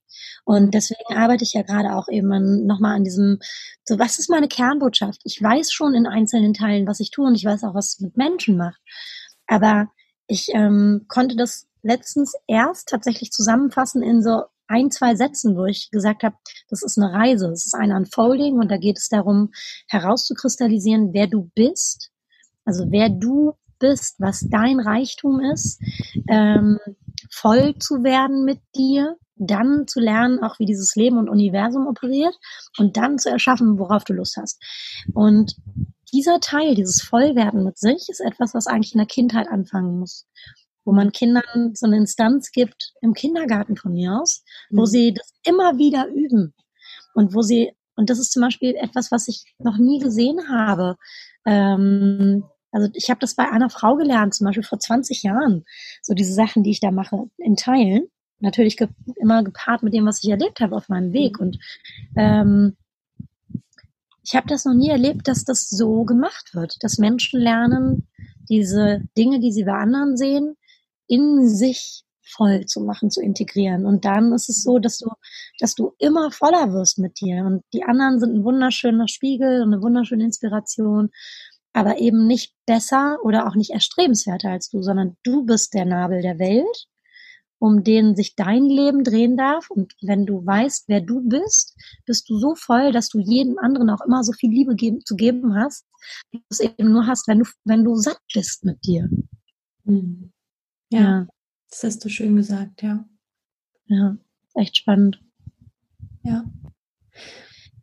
Und 0.44 0.74
deswegen 0.74 1.16
arbeite 1.16 1.44
ich 1.44 1.52
ja 1.52 1.62
gerade 1.62 1.94
auch 1.94 2.08
eben 2.08 2.66
nochmal 2.66 2.96
an 2.96 3.04
diesem, 3.04 3.38
so 3.84 3.98
was 3.98 4.18
ist 4.18 4.30
meine 4.30 4.48
Kernbotschaft? 4.48 5.20
Ich 5.24 5.42
weiß 5.42 5.72
schon 5.72 5.94
in 5.94 6.06
einzelnen 6.06 6.54
Teilen, 6.54 6.86
was 6.86 7.00
ich 7.00 7.10
tue 7.10 7.26
und 7.26 7.34
ich 7.34 7.44
weiß 7.44 7.64
auch, 7.64 7.74
was 7.74 7.94
es 7.94 8.00
mit 8.00 8.16
Menschen 8.16 8.56
macht. 8.56 8.80
Aber 9.46 9.88
ich 10.26 10.48
ähm, 10.54 11.06
konnte 11.08 11.36
das 11.36 11.66
letztens 11.82 12.34
erst 12.46 12.88
tatsächlich 12.88 13.30
zusammenfassen 13.30 14.02
in 14.02 14.22
so 14.22 14.42
ein, 14.68 14.90
zwei 14.90 15.16
Sätzen, 15.16 15.56
wo 15.56 15.64
ich 15.64 15.90
gesagt 15.90 16.22
habe, 16.22 16.36
das 16.68 16.82
ist 16.82 16.98
eine 16.98 17.12
Reise, 17.12 17.48
es 17.50 17.66
ist 17.66 17.74
ein 17.74 17.92
Unfolding 17.92 18.54
und 18.58 18.70
da 18.70 18.76
geht 18.76 18.98
es 18.98 19.08
darum, 19.08 19.50
herauszukristallisieren, 19.88 21.12
wer 21.12 21.26
du 21.26 21.50
bist, 21.54 22.10
also 22.64 22.84
wer 22.90 23.08
du 23.08 23.54
bist, 23.78 24.16
was 24.18 24.46
dein 24.48 24.80
Reichtum 24.80 25.40
ist, 25.40 25.80
ähm, 26.28 26.78
voll 27.30 27.76
zu 27.78 28.02
werden 28.02 28.44
mit 28.44 28.60
dir, 28.76 29.16
dann 29.36 29.86
zu 29.86 30.00
lernen, 30.00 30.42
auch 30.42 30.58
wie 30.58 30.66
dieses 30.66 30.96
Leben 30.96 31.16
und 31.16 31.28
Universum 31.28 31.86
operiert 31.86 32.34
und 32.76 32.96
dann 32.96 33.18
zu 33.18 33.30
erschaffen, 33.30 33.78
worauf 33.78 34.04
du 34.04 34.12
Lust 34.12 34.36
hast. 34.36 34.60
Und 35.14 35.54
dieser 36.12 36.40
Teil, 36.40 36.74
dieses 36.74 37.02
Vollwerden 37.02 37.62
mit 37.64 37.78
sich, 37.78 38.08
ist 38.08 38.20
etwas, 38.20 38.54
was 38.54 38.66
eigentlich 38.66 38.94
in 38.94 38.98
der 38.98 39.06
Kindheit 39.06 39.46
anfangen 39.46 40.00
muss 40.00 40.26
wo 40.88 40.92
man 40.92 41.12
Kindern 41.12 41.74
so 41.74 41.84
eine 41.84 41.98
Instanz 41.98 42.50
gibt, 42.50 42.94
im 43.02 43.12
Kindergarten 43.12 43.76
von 43.76 43.92
mir 43.92 44.18
aus, 44.22 44.42
wo 44.70 44.80
mhm. 44.80 44.86
sie 44.86 45.12
das 45.12 45.34
immer 45.44 45.76
wieder 45.76 46.06
üben 46.08 46.54
und 47.12 47.34
wo 47.34 47.42
sie, 47.42 47.72
und 47.94 48.08
das 48.08 48.18
ist 48.18 48.32
zum 48.32 48.40
Beispiel 48.40 48.74
etwas, 48.74 49.12
was 49.12 49.28
ich 49.28 49.44
noch 49.58 49.76
nie 49.76 49.98
gesehen 49.98 50.48
habe. 50.48 50.96
Ähm, 51.44 52.44
also 52.72 52.88
ich 52.94 53.10
habe 53.10 53.20
das 53.20 53.34
bei 53.34 53.50
einer 53.50 53.68
Frau 53.68 53.96
gelernt, 53.96 54.32
zum 54.32 54.46
Beispiel 54.46 54.62
vor 54.62 54.78
20 54.78 55.22
Jahren, 55.24 55.66
so 56.00 56.14
diese 56.14 56.32
Sachen, 56.32 56.62
die 56.62 56.70
ich 56.70 56.80
da 56.80 56.90
mache, 56.90 57.28
in 57.36 57.56
Teilen. 57.56 58.08
Natürlich 58.38 58.78
ge 58.78 58.88
immer 59.16 59.44
gepaart 59.44 59.82
mit 59.82 59.92
dem, 59.92 60.06
was 60.06 60.24
ich 60.24 60.30
erlebt 60.30 60.60
habe 60.60 60.74
auf 60.74 60.88
meinem 60.88 61.12
Weg. 61.12 61.38
Mhm. 61.38 61.46
Und 61.46 61.58
ähm, 62.16 62.76
ich 64.22 64.34
habe 64.34 64.48
das 64.48 64.64
noch 64.64 64.74
nie 64.74 64.88
erlebt, 64.88 65.28
dass 65.28 65.44
das 65.44 65.68
so 65.68 66.04
gemacht 66.04 66.54
wird, 66.54 66.82
dass 66.82 66.96
Menschen 66.96 67.40
lernen, 67.40 68.08
diese 68.48 69.02
Dinge, 69.18 69.38
die 69.38 69.52
sie 69.52 69.64
bei 69.64 69.74
anderen 69.74 70.16
sehen, 70.16 70.56
in 71.08 71.48
sich 71.48 72.04
voll 72.28 72.66
zu 72.66 72.80
machen, 72.80 73.10
zu 73.10 73.20
integrieren. 73.20 73.86
Und 73.86 74.04
dann 74.04 74.32
ist 74.32 74.48
es 74.48 74.62
so, 74.62 74.78
dass 74.78 74.98
du, 74.98 75.10
dass 75.58 75.74
du 75.74 75.92
immer 75.98 76.30
voller 76.30 76.72
wirst 76.72 76.98
mit 76.98 77.20
dir. 77.20 77.44
Und 77.44 77.62
die 77.72 77.84
anderen 77.84 78.20
sind 78.20 78.34
ein 78.34 78.44
wunderschöner 78.44 79.08
Spiegel 79.08 79.62
und 79.62 79.72
eine 79.72 79.82
wunderschöne 79.82 80.24
Inspiration, 80.24 81.10
aber 81.72 81.98
eben 81.98 82.26
nicht 82.26 82.54
besser 82.66 83.18
oder 83.22 83.46
auch 83.46 83.54
nicht 83.54 83.70
erstrebenswerter 83.70 84.50
als 84.50 84.70
du, 84.70 84.82
sondern 84.82 85.16
du 85.22 85.44
bist 85.44 85.74
der 85.74 85.84
Nabel 85.84 86.22
der 86.22 86.38
Welt, 86.38 86.86
um 87.58 87.82
den 87.82 88.14
sich 88.14 88.36
dein 88.36 88.64
Leben 88.64 89.04
drehen 89.04 89.36
darf. 89.36 89.70
Und 89.70 89.94
wenn 90.02 90.26
du 90.26 90.44
weißt, 90.44 90.84
wer 90.88 91.00
du 91.00 91.20
bist, 91.22 91.76
bist 92.06 92.28
du 92.28 92.38
so 92.38 92.54
voll, 92.54 92.92
dass 92.92 93.08
du 93.08 93.18
jedem 93.18 93.58
anderen 93.58 93.90
auch 93.90 94.04
immer 94.06 94.22
so 94.22 94.32
viel 94.32 94.50
Liebe 94.50 94.74
geben, 94.76 95.04
zu 95.04 95.16
geben 95.16 95.54
hast, 95.54 95.84
wie 96.30 96.38
du 96.38 96.44
es 96.50 96.60
eben 96.60 96.92
nur 96.92 97.06
hast, 97.06 97.28
wenn 97.28 97.40
du, 97.40 97.44
wenn 97.64 97.84
du 97.84 97.94
satt 97.96 98.20
bist 98.32 98.64
mit 98.64 98.84
dir. 98.84 99.08
Mhm. 99.84 100.32
Ja, 100.90 101.00
ja, 101.00 101.26
das 101.70 101.84
hast 101.84 102.04
du 102.04 102.08
schön 102.08 102.36
gesagt, 102.36 102.82
ja. 102.82 103.04
Ja, 103.86 104.16
echt 104.54 104.76
spannend. 104.76 105.20
Ja. 106.22 106.44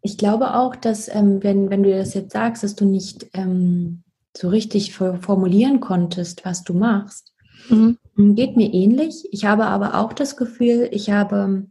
Ich 0.01 0.17
glaube 0.17 0.53
auch, 0.55 0.75
dass, 0.75 1.07
ähm, 1.07 1.43
wenn, 1.43 1.69
wenn 1.69 1.83
du 1.83 1.91
das 1.91 2.13
jetzt 2.13 2.33
sagst, 2.33 2.63
dass 2.63 2.75
du 2.75 2.85
nicht 2.85 3.27
ähm, 3.33 4.03
so 4.37 4.49
richtig 4.49 4.93
formulieren 4.93 5.79
konntest, 5.79 6.45
was 6.45 6.63
du 6.63 6.73
machst, 6.73 7.33
mhm. 7.69 7.97
geht 8.35 8.55
mir 8.55 8.71
ähnlich. 8.71 9.27
Ich 9.31 9.45
habe 9.45 9.65
aber 9.65 9.95
auch 9.95 10.13
das 10.13 10.37
Gefühl, 10.37 10.89
ich 10.91 11.09
habe, 11.09 11.65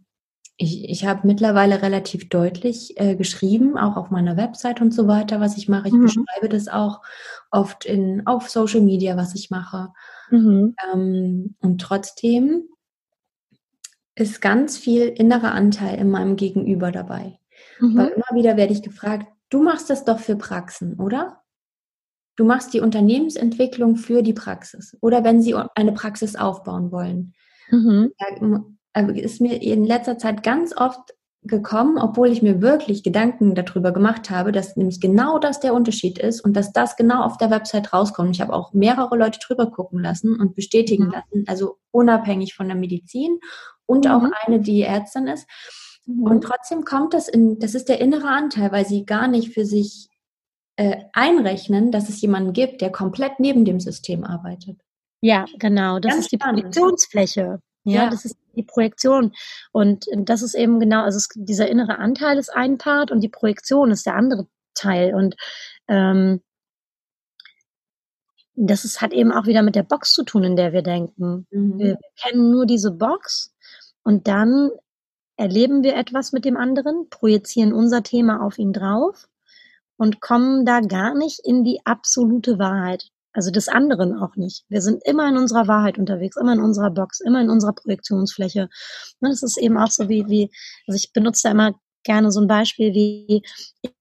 ich, 0.56 0.88
ich 0.88 1.04
habe 1.04 1.26
mittlerweile 1.26 1.82
relativ 1.82 2.28
deutlich 2.28 2.98
äh, 3.00 3.16
geschrieben, 3.16 3.76
auch 3.76 3.96
auf 3.96 4.10
meiner 4.10 4.36
Website 4.36 4.80
und 4.80 4.92
so 4.92 5.08
weiter, 5.08 5.40
was 5.40 5.56
ich 5.56 5.68
mache. 5.68 5.88
Ich 5.88 5.94
mhm. 5.94 6.02
beschreibe 6.02 6.48
das 6.48 6.68
auch 6.68 7.02
oft 7.50 7.84
in, 7.84 8.26
auf 8.26 8.48
Social 8.48 8.80
Media, 8.80 9.16
was 9.16 9.34
ich 9.34 9.50
mache. 9.50 9.88
Mhm. 10.30 10.76
Ähm, 10.92 11.56
und 11.60 11.80
trotzdem 11.80 12.68
ist 14.14 14.40
ganz 14.40 14.78
viel 14.78 15.08
innerer 15.08 15.52
Anteil 15.52 15.98
in 15.98 16.10
meinem 16.10 16.36
Gegenüber 16.36 16.92
dabei. 16.92 17.40
Mhm. 17.80 17.96
Weil 17.96 18.08
immer 18.10 18.40
wieder 18.40 18.56
werde 18.56 18.72
ich 18.72 18.82
gefragt, 18.82 19.26
du 19.50 19.62
machst 19.62 19.90
das 19.90 20.04
doch 20.04 20.20
für 20.20 20.36
Praxen, 20.36 21.00
oder? 21.00 21.40
Du 22.36 22.44
machst 22.44 22.74
die 22.74 22.80
Unternehmensentwicklung 22.80 23.96
für 23.96 24.22
die 24.22 24.34
Praxis. 24.34 24.96
Oder 25.00 25.24
wenn 25.24 25.42
sie 25.42 25.54
eine 25.74 25.92
Praxis 25.92 26.36
aufbauen 26.36 26.92
wollen. 26.92 27.34
Mhm. 27.70 28.12
Äh, 28.94 29.20
ist 29.20 29.40
mir 29.40 29.60
in 29.60 29.84
letzter 29.84 30.18
Zeit 30.18 30.42
ganz 30.42 30.76
oft 30.76 31.14
gekommen, 31.44 31.98
obwohl 31.98 32.28
ich 32.30 32.40
mir 32.40 32.62
wirklich 32.62 33.02
Gedanken 33.02 33.54
darüber 33.54 33.92
gemacht 33.92 34.30
habe, 34.30 34.50
dass 34.50 34.76
nämlich 34.76 35.00
genau 35.00 35.38
das 35.38 35.60
der 35.60 35.74
Unterschied 35.74 36.18
ist 36.18 36.40
und 36.40 36.54
dass 36.54 36.72
das 36.72 36.96
genau 36.96 37.22
auf 37.22 37.36
der 37.36 37.50
Website 37.50 37.92
rauskommt. 37.92 38.34
Ich 38.34 38.40
habe 38.40 38.54
auch 38.54 38.72
mehrere 38.72 39.14
Leute 39.16 39.38
drüber 39.46 39.70
gucken 39.70 40.00
lassen 40.00 40.40
und 40.40 40.54
bestätigen 40.54 41.06
mhm. 41.06 41.12
lassen, 41.12 41.44
also 41.46 41.76
unabhängig 41.90 42.54
von 42.54 42.66
der 42.66 42.76
Medizin 42.76 43.40
und 43.84 44.06
mhm. 44.06 44.10
auch 44.10 44.22
eine, 44.46 44.60
die 44.60 44.82
Ärztin 44.82 45.26
ist. 45.26 45.46
Mhm. 46.06 46.22
Und 46.22 46.44
trotzdem 46.44 46.84
kommt 46.84 47.12
das 47.12 47.28
in, 47.28 47.58
das 47.58 47.74
ist 47.74 47.90
der 47.90 48.00
innere 48.00 48.28
Anteil, 48.28 48.72
weil 48.72 48.86
sie 48.86 49.04
gar 49.04 49.28
nicht 49.28 49.52
für 49.52 49.66
sich 49.66 50.08
äh, 50.76 51.04
einrechnen, 51.12 51.92
dass 51.92 52.08
es 52.08 52.20
jemanden 52.22 52.54
gibt, 52.54 52.80
der 52.80 52.90
komplett 52.90 53.38
neben 53.38 53.66
dem 53.66 53.80
System 53.80 54.24
arbeitet. 54.24 54.80
Ja, 55.20 55.44
genau. 55.58 55.98
Das 56.00 56.12
Ganz 56.12 56.24
ist 56.24 56.32
die 56.32 56.38
Projektionsfläche. 56.38 57.60
Ja, 57.84 58.04
ja, 58.04 58.10
das 58.10 58.24
ist 58.24 58.36
die 58.56 58.62
Projektion. 58.62 59.32
Und 59.72 60.06
das 60.16 60.42
ist 60.42 60.54
eben 60.54 60.80
genau, 60.80 61.02
also 61.02 61.18
es, 61.18 61.28
dieser 61.34 61.68
innere 61.68 61.98
Anteil 61.98 62.38
ist 62.38 62.54
ein 62.54 62.78
Part 62.78 63.10
und 63.10 63.20
die 63.20 63.28
Projektion 63.28 63.90
ist 63.90 64.06
der 64.06 64.16
andere 64.16 64.46
Teil. 64.74 65.14
Und 65.14 65.36
ähm, 65.88 66.40
das 68.54 68.84
ist, 68.84 69.00
hat 69.00 69.12
eben 69.12 69.32
auch 69.32 69.46
wieder 69.46 69.62
mit 69.62 69.74
der 69.74 69.82
Box 69.82 70.12
zu 70.12 70.22
tun, 70.22 70.44
in 70.44 70.56
der 70.56 70.72
wir 70.72 70.82
denken. 70.82 71.46
Mhm. 71.50 71.78
Wir, 71.78 71.86
wir 71.86 71.98
kennen 72.22 72.50
nur 72.50 72.66
diese 72.66 72.92
Box 72.92 73.52
und 74.02 74.28
dann 74.28 74.70
erleben 75.36 75.82
wir 75.82 75.96
etwas 75.96 76.32
mit 76.32 76.44
dem 76.44 76.56
anderen, 76.56 77.08
projizieren 77.10 77.72
unser 77.72 78.02
Thema 78.02 78.42
auf 78.42 78.58
ihn 78.58 78.72
drauf 78.72 79.28
und 79.96 80.20
kommen 80.20 80.64
da 80.64 80.80
gar 80.80 81.14
nicht 81.14 81.40
in 81.44 81.64
die 81.64 81.80
absolute 81.84 82.58
Wahrheit. 82.58 83.10
Also 83.34 83.50
des 83.50 83.68
anderen 83.68 84.16
auch 84.16 84.36
nicht. 84.36 84.64
Wir 84.68 84.80
sind 84.80 85.02
immer 85.04 85.28
in 85.28 85.36
unserer 85.36 85.66
Wahrheit 85.66 85.98
unterwegs, 85.98 86.36
immer 86.36 86.52
in 86.52 86.60
unserer 86.60 86.90
Box, 86.90 87.20
immer 87.20 87.40
in 87.40 87.50
unserer 87.50 87.72
Projektionsfläche. 87.72 88.68
Und 89.20 89.30
es 89.30 89.42
ist 89.42 89.58
eben 89.58 89.76
auch 89.76 89.90
so 89.90 90.08
wie, 90.08 90.26
wie, 90.28 90.50
also 90.86 90.96
ich 90.96 91.12
benutze 91.12 91.42
da 91.44 91.50
immer 91.50 91.74
gerne 92.04 92.30
so 92.30 92.40
ein 92.40 92.46
Beispiel 92.46 92.94
wie, 92.94 93.42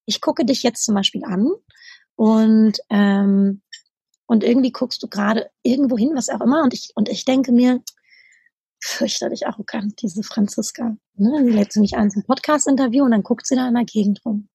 ich 0.05 0.21
gucke 0.21 0.45
dich 0.45 0.61
jetzt 0.61 0.85
zum 0.85 0.93
Beispiel 0.93 1.23
an 1.25 1.49
und, 2.15 2.77
ähm, 2.91 3.61
und 4.27 4.43
irgendwie 4.43 4.71
guckst 4.71 5.01
du 5.01 5.07
gerade 5.07 5.49
irgendwo 5.63 5.97
hin, 5.97 6.11
was 6.13 6.29
auch 6.29 6.41
immer, 6.41 6.63
und 6.63 6.73
ich, 6.73 6.91
und 6.95 7.09
ich 7.09 7.25
denke 7.25 7.51
mir, 7.51 7.81
fürchterlich 8.83 9.47
arrogant, 9.47 10.01
diese 10.01 10.23
Franziska. 10.23 10.95
Ne? 11.15 11.43
Die 11.45 11.51
lädt 11.51 11.71
sie 11.71 11.79
mich 11.79 11.95
ein 11.95 12.11
zum 12.11 12.23
Podcast-Interview 12.23 13.05
und 13.05 13.11
dann 13.11 13.23
guckt 13.23 13.47
sie 13.47 13.55
da 13.55 13.67
in 13.67 13.75
der 13.75 13.85
Gegend 13.85 14.23
rum. 14.25 14.49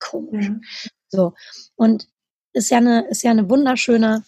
Komisch. 0.00 0.48
Mhm. 0.48 0.60
So. 1.08 1.34
Und 1.76 2.08
ist 2.52 2.70
ja 2.70 2.78
eine, 2.78 3.06
ist 3.08 3.22
ja 3.22 3.30
eine 3.30 3.48
wunderschöne 3.48 4.24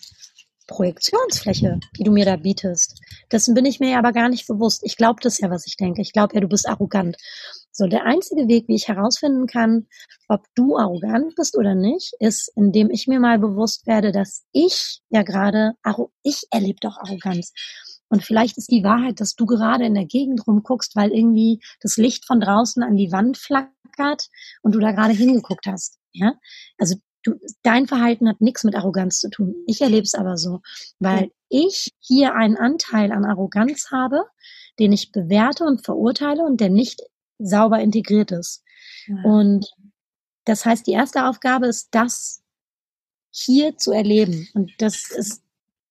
Projektionsfläche, 0.71 1.81
die 1.99 2.05
du 2.05 2.13
mir 2.13 2.25
da 2.25 2.37
bietest. 2.37 3.01
Dessen 3.33 3.55
bin 3.55 3.65
ich 3.65 3.81
mir 3.81 3.99
aber 3.99 4.13
gar 4.13 4.29
nicht 4.29 4.47
bewusst. 4.47 4.83
Ich 4.85 4.97
glaube 4.97 5.21
das 5.21 5.39
ja, 5.41 5.51
was 5.51 5.67
ich 5.67 5.77
denke. 5.77 6.01
Ich 6.01 6.13
glaube 6.13 6.35
ja, 6.35 6.41
du 6.41 6.49
bist 6.49 6.69
arrogant. 6.69 7.17
So, 7.73 7.87
der 7.87 8.05
einzige 8.05 8.47
Weg, 8.47 8.69
wie 8.69 8.77
ich 8.77 8.89
herausfinden 8.89 9.47
kann, 9.47 9.87
ob 10.29 10.45
du 10.55 10.77
arrogant 10.77 11.35
bist 11.35 11.57
oder 11.57 11.75
nicht, 11.75 12.13
ist, 12.21 12.53
indem 12.55 12.91
ich 12.91 13.09
mir 13.09 13.19
mal 13.19 13.39
bewusst 13.39 13.87
werde, 13.87 14.13
dass 14.13 14.45
ich 14.53 15.01
ja 15.09 15.23
gerade, 15.23 15.73
ich 16.23 16.45
erlebe 16.51 16.79
doch 16.81 16.99
Arroganz. 16.99 17.53
Und 18.09 18.25
vielleicht 18.25 18.59
ist 18.59 18.71
die 18.71 18.85
Wahrheit, 18.85 19.21
dass 19.21 19.35
du 19.35 19.47
gerade 19.47 19.85
in 19.87 19.95
der 19.95 20.07
Gegend 20.07 20.47
rumguckst, 20.47 20.95
weil 20.95 21.11
irgendwie 21.11 21.61
das 21.81 21.97
Licht 21.97 22.27
von 22.27 22.41
draußen 22.41 22.83
an 22.83 22.97
die 22.97 23.13
Wand 23.13 23.39
flackert 23.39 24.29
und 24.63 24.75
du 24.75 24.81
da 24.81 24.93
gerade 24.93 25.15
hingeguckt 25.15 25.67
hast. 25.67 25.99
Ja, 26.13 26.35
also 26.79 26.97
du, 27.23 27.35
dein 27.63 27.87
Verhalten 27.87 28.29
hat 28.29 28.41
nichts 28.41 28.65
mit 28.65 28.75
Arroganz 28.75 29.21
zu 29.21 29.31
tun. 29.31 29.55
Ich 29.67 29.81
erlebe 29.81 30.03
es 30.03 30.15
aber 30.15 30.37
so, 30.37 30.61
weil 30.99 31.25
ja. 31.25 31.29
ich 31.49 31.93
hier 32.01 32.35
einen 32.35 32.57
Anteil 32.57 33.13
an 33.13 33.25
Arroganz 33.25 33.91
habe, 33.91 34.25
den 34.79 34.93
ich 34.93 35.13
bewerte 35.13 35.65
und 35.65 35.85
verurteile 35.85 36.45
und 36.45 36.61
der 36.61 36.71
nicht 36.71 37.03
sauber 37.39 37.81
integriert 37.81 38.33
ist. 38.33 38.63
Ja. 39.07 39.23
Und 39.25 39.71
das 40.45 40.65
heißt, 40.65 40.87
die 40.87 40.93
erste 40.93 41.27
Aufgabe 41.27 41.67
ist, 41.67 41.89
das 41.93 42.43
hier 43.31 43.77
zu 43.77 43.93
erleben. 43.93 44.49
Und 44.55 44.73
das 44.79 45.11
ist 45.11 45.43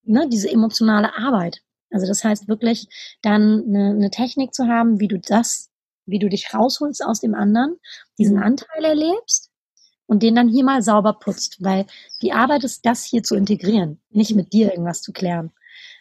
ne, 0.03 0.27
diese 0.29 0.49
emotionale 0.49 1.15
Arbeit. 1.15 1.61
Also 1.91 2.05
das 2.05 2.23
heißt 2.23 2.47
wirklich 2.47 2.87
dann 3.21 3.63
eine, 3.67 3.89
eine 3.91 4.11
Technik 4.11 4.53
zu 4.53 4.67
haben, 4.67 4.99
wie 4.99 5.07
du 5.07 5.19
das, 5.19 5.69
wie 6.05 6.19
du 6.19 6.29
dich 6.29 6.53
rausholst 6.53 7.03
aus 7.03 7.19
dem 7.19 7.33
anderen, 7.33 7.77
diesen 8.17 8.37
mhm. 8.37 8.43
Anteil 8.43 8.83
erlebst 8.83 9.48
und 10.09 10.23
den 10.23 10.33
dann 10.33 10.49
hier 10.49 10.63
mal 10.63 10.81
sauber 10.81 11.13
putzt, 11.13 11.63
weil 11.63 11.85
die 12.23 12.33
Arbeit 12.33 12.63
ist, 12.63 12.83
das 12.83 13.05
hier 13.05 13.21
zu 13.21 13.35
integrieren, 13.35 14.01
nicht 14.09 14.35
mit 14.35 14.53
dir 14.53 14.71
irgendwas 14.71 15.03
zu 15.03 15.13
klären. 15.13 15.51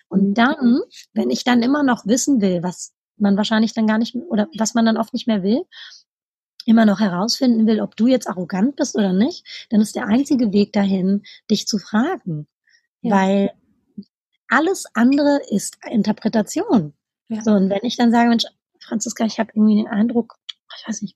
Und 0.09 0.31
mhm. 0.31 0.35
dann, 0.35 0.81
wenn 1.13 1.31
ich 1.31 1.45
dann 1.45 1.63
immer 1.63 1.83
noch 1.83 2.07
wissen 2.07 2.41
will, 2.41 2.63
was 2.63 2.95
man 3.19 3.37
wahrscheinlich 3.37 3.75
dann 3.75 3.87
gar 3.87 3.99
nicht, 3.99 4.15
oder 4.15 4.49
was 4.57 4.73
man 4.73 4.87
dann 4.87 4.97
oft 4.97 5.13
nicht 5.13 5.27
mehr 5.27 5.43
will, 5.43 5.63
immer 6.65 6.87
noch 6.87 7.01
herausfinden 7.01 7.67
will, 7.67 7.83
ob 7.83 7.97
du 7.97 8.07
jetzt 8.07 8.29
arrogant 8.29 8.77
bist 8.77 8.97
oder 8.97 9.13
nicht, 9.13 9.67
dann 9.69 9.83
ist 9.83 9.95
der 9.95 10.07
einzige 10.07 10.55
Weg 10.55 10.73
dahin, 10.73 11.23
dich 11.51 11.67
zu 11.67 11.77
fragen. 11.77 12.49
Ja. 13.03 13.15
Weil 13.15 13.53
alles 14.49 14.87
andere 14.95 15.41
ist 15.51 15.77
Interpretation. 15.87 16.95
Ja. 17.29 17.43
So, 17.43 17.51
und 17.51 17.69
wenn 17.69 17.81
ich 17.83 17.99
dann 17.99 18.11
sage, 18.11 18.31
Mensch, 18.31 18.47
Franziska, 18.81 19.27
ich 19.27 19.39
habe 19.39 19.51
irgendwie 19.55 19.77
den 19.77 19.89
Eindruck, 19.89 20.39
ich 20.79 20.89
weiß 20.89 21.03
nicht, 21.03 21.15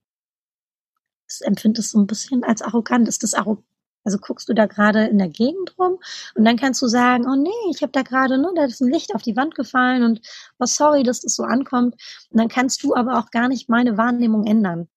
das 1.33 1.41
empfindet 1.41 1.79
es 1.79 1.91
so 1.91 1.99
ein 1.99 2.07
bisschen 2.07 2.45
als 2.45 2.63
arrogant. 2.63 3.09
Ist 3.09 3.23
das 3.23 3.35
arrogant? 3.35 3.67
Also 4.05 4.19
guckst 4.19 4.49
du 4.49 4.53
da 4.53 4.67
gerade 4.67 5.07
in 5.07 5.19
der 5.19 5.29
Gegend 5.29 5.79
rum 5.79 5.99
und 6.35 6.45
dann 6.45 6.57
kannst 6.57 6.83
du 6.83 6.89
sagen, 6.89 7.25
oh 7.29 7.37
nee, 7.37 7.51
ich 7.71 7.83
habe 7.83 7.93
da 7.93 8.03
gerade, 8.03 8.37
ne, 8.37 8.51
da 8.57 8.65
ist 8.65 8.81
ein 8.81 8.91
Licht 8.91 9.15
auf 9.15 9.23
die 9.23 9.37
Wand 9.37 9.55
gefallen 9.55 10.03
und 10.03 10.21
oh 10.59 10.67
sorry, 10.67 11.05
dass 11.05 11.21
das 11.21 11.37
so 11.37 11.45
ankommt. 11.45 11.95
Und 12.31 12.41
dann 12.41 12.49
kannst 12.49 12.83
du 12.83 12.97
aber 12.97 13.19
auch 13.19 13.31
gar 13.31 13.49
nicht 13.49 13.69
meine 13.69 13.97
Wahrnehmung 13.97 14.45
ändern. 14.45 14.89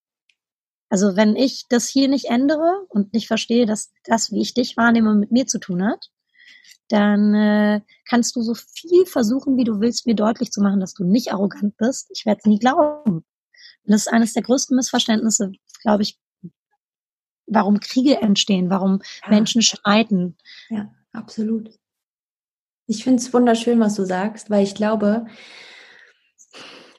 Also 0.89 1.15
wenn 1.15 1.35
ich 1.35 1.65
das 1.69 1.87
hier 1.87 2.07
nicht 2.07 2.25
ändere 2.25 2.85
und 2.89 3.13
nicht 3.13 3.27
verstehe, 3.27 3.65
dass 3.65 3.91
das, 4.05 4.31
wie 4.31 4.41
ich 4.41 4.53
dich 4.55 4.75
wahrnehme, 4.75 5.13
mit 5.13 5.31
mir 5.31 5.45
zu 5.45 5.59
tun 5.59 5.83
hat, 5.83 6.09
dann 6.87 7.33
äh, 7.33 7.81
kannst 8.07 8.35
du 8.35 8.41
so 8.41 8.53
viel 8.55 9.05
versuchen, 9.05 9.57
wie 9.57 9.63
du 9.63 9.79
willst, 9.79 10.05
mir 10.05 10.15
deutlich 10.15 10.51
zu 10.51 10.61
machen, 10.61 10.79
dass 10.79 10.93
du 10.93 11.03
nicht 11.03 11.31
arrogant 11.31 11.77
bist. 11.77 12.09
Ich 12.11 12.25
werde 12.25 12.39
es 12.39 12.45
nie 12.45 12.59
glauben. 12.59 13.15
Und 13.85 13.91
das 13.91 14.01
ist 14.01 14.13
eines 14.13 14.33
der 14.33 14.43
größten 14.43 14.75
Missverständnisse, 14.75 15.51
glaube 15.81 16.03
ich, 16.03 16.19
warum 17.47 17.79
Kriege 17.79 18.21
entstehen, 18.21 18.69
warum 18.69 19.01
ja. 19.23 19.29
Menschen 19.29 19.61
streiten. 19.61 20.35
Ja, 20.69 20.91
absolut. 21.11 21.71
Ich 22.87 23.03
finde 23.03 23.21
es 23.21 23.33
wunderschön, 23.33 23.79
was 23.79 23.95
du 23.95 24.05
sagst, 24.05 24.49
weil 24.49 24.63
ich 24.63 24.75
glaube, 24.75 25.25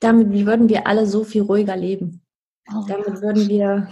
damit 0.00 0.46
würden 0.46 0.68
wir 0.68 0.86
alle 0.86 1.06
so 1.06 1.24
viel 1.24 1.42
ruhiger 1.42 1.76
leben. 1.76 2.22
Oh, 2.74 2.84
damit 2.86 3.22
würden 3.22 3.48
wir 3.48 3.88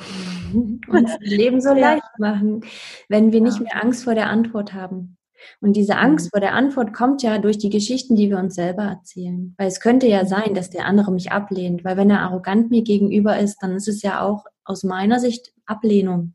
uns 0.89 1.13
das 1.13 1.21
Leben 1.21 1.61
so 1.61 1.73
leicht 1.73 2.19
machen, 2.19 2.65
wenn 3.09 3.33
wir 3.33 3.41
nicht 3.41 3.61
mehr 3.61 3.83
Angst 3.83 4.05
vor 4.05 4.15
der 4.15 4.29
Antwort 4.29 4.73
haben. 4.73 5.17
Und 5.61 5.77
diese 5.77 5.97
Angst 5.97 6.31
vor 6.31 6.41
der 6.41 6.55
Antwort 6.55 6.95
kommt 6.95 7.23
ja 7.23 7.39
durch 7.39 7.59
die 7.59 7.69
Geschichten, 7.69 8.17
die 8.17 8.31
wir 8.31 8.39
uns 8.39 8.55
selber 8.55 8.85
erzählen. 8.85 9.55
Weil 9.59 9.69
es 9.69 9.81
könnte 9.81 10.09
ja 10.09 10.25
sein, 10.25 10.55
dass 10.55 10.71
der 10.71 10.87
andere 10.87 11.13
mich 11.13 11.33
ablehnt, 11.33 11.85
weil 11.85 11.97
wenn 11.97 12.11
er 12.11 12.23
arrogant 12.23 12.71
mir 12.71 12.83
gegenüber 12.83 13.39
ist, 13.39 13.59
dann 13.63 13.77
ist 13.77 13.87
es 13.87 14.03
ja 14.03 14.23
auch 14.23 14.47
aus 14.65 14.85
meiner 14.85 15.21
Sicht 15.21 15.53
Ablehnung. 15.67 16.35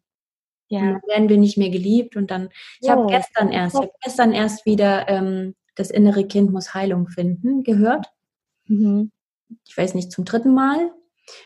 Ja. 0.70 0.80
Und 0.82 0.88
dann 0.88 1.02
werden 1.08 1.30
wir 1.30 1.38
nicht 1.38 1.58
mehr 1.58 1.70
geliebt 1.70 2.16
und 2.16 2.32
dann, 2.32 2.50
ich 2.80 2.90
habe 2.90 3.08
gestern 3.08 3.52
erst, 3.52 3.76
ich 3.76 3.82
habe 3.82 3.92
gestern 4.04 4.32
erst 4.32 4.66
wieder 4.66 5.10
ähm, 5.10 5.56
das 5.76 5.90
innere 5.92 6.26
Kind 6.26 6.52
muss 6.52 6.74
Heilung 6.74 7.08
finden 7.08 7.64
gehört. 7.64 8.08
Mhm. 8.68 9.12
Ich 9.68 9.78
weiß 9.78 9.96
nicht, 9.96 10.12
zum 10.12 10.26
dritten 10.26 10.54
Mal. 10.54 10.92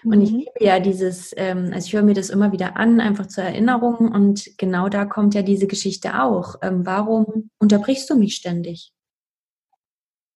Und 0.03 0.21
ich 0.21 0.31
mhm. 0.31 0.39
liebe 0.39 0.51
ja 0.63 0.79
dieses, 0.79 1.33
ähm, 1.35 1.71
also 1.73 1.87
ich 1.87 1.93
höre 1.93 2.03
mir 2.03 2.13
das 2.13 2.29
immer 2.29 2.51
wieder 2.51 2.77
an, 2.77 2.99
einfach 2.99 3.27
zur 3.27 3.43
Erinnerung. 3.43 4.11
Und 4.11 4.57
genau 4.57 4.89
da 4.89 5.05
kommt 5.05 5.35
ja 5.35 5.41
diese 5.41 5.67
Geschichte 5.67 6.21
auch. 6.21 6.55
Ähm, 6.61 6.85
warum 6.85 7.49
unterbrichst 7.59 8.09
du 8.09 8.15
mich 8.15 8.35
ständig? 8.35 8.92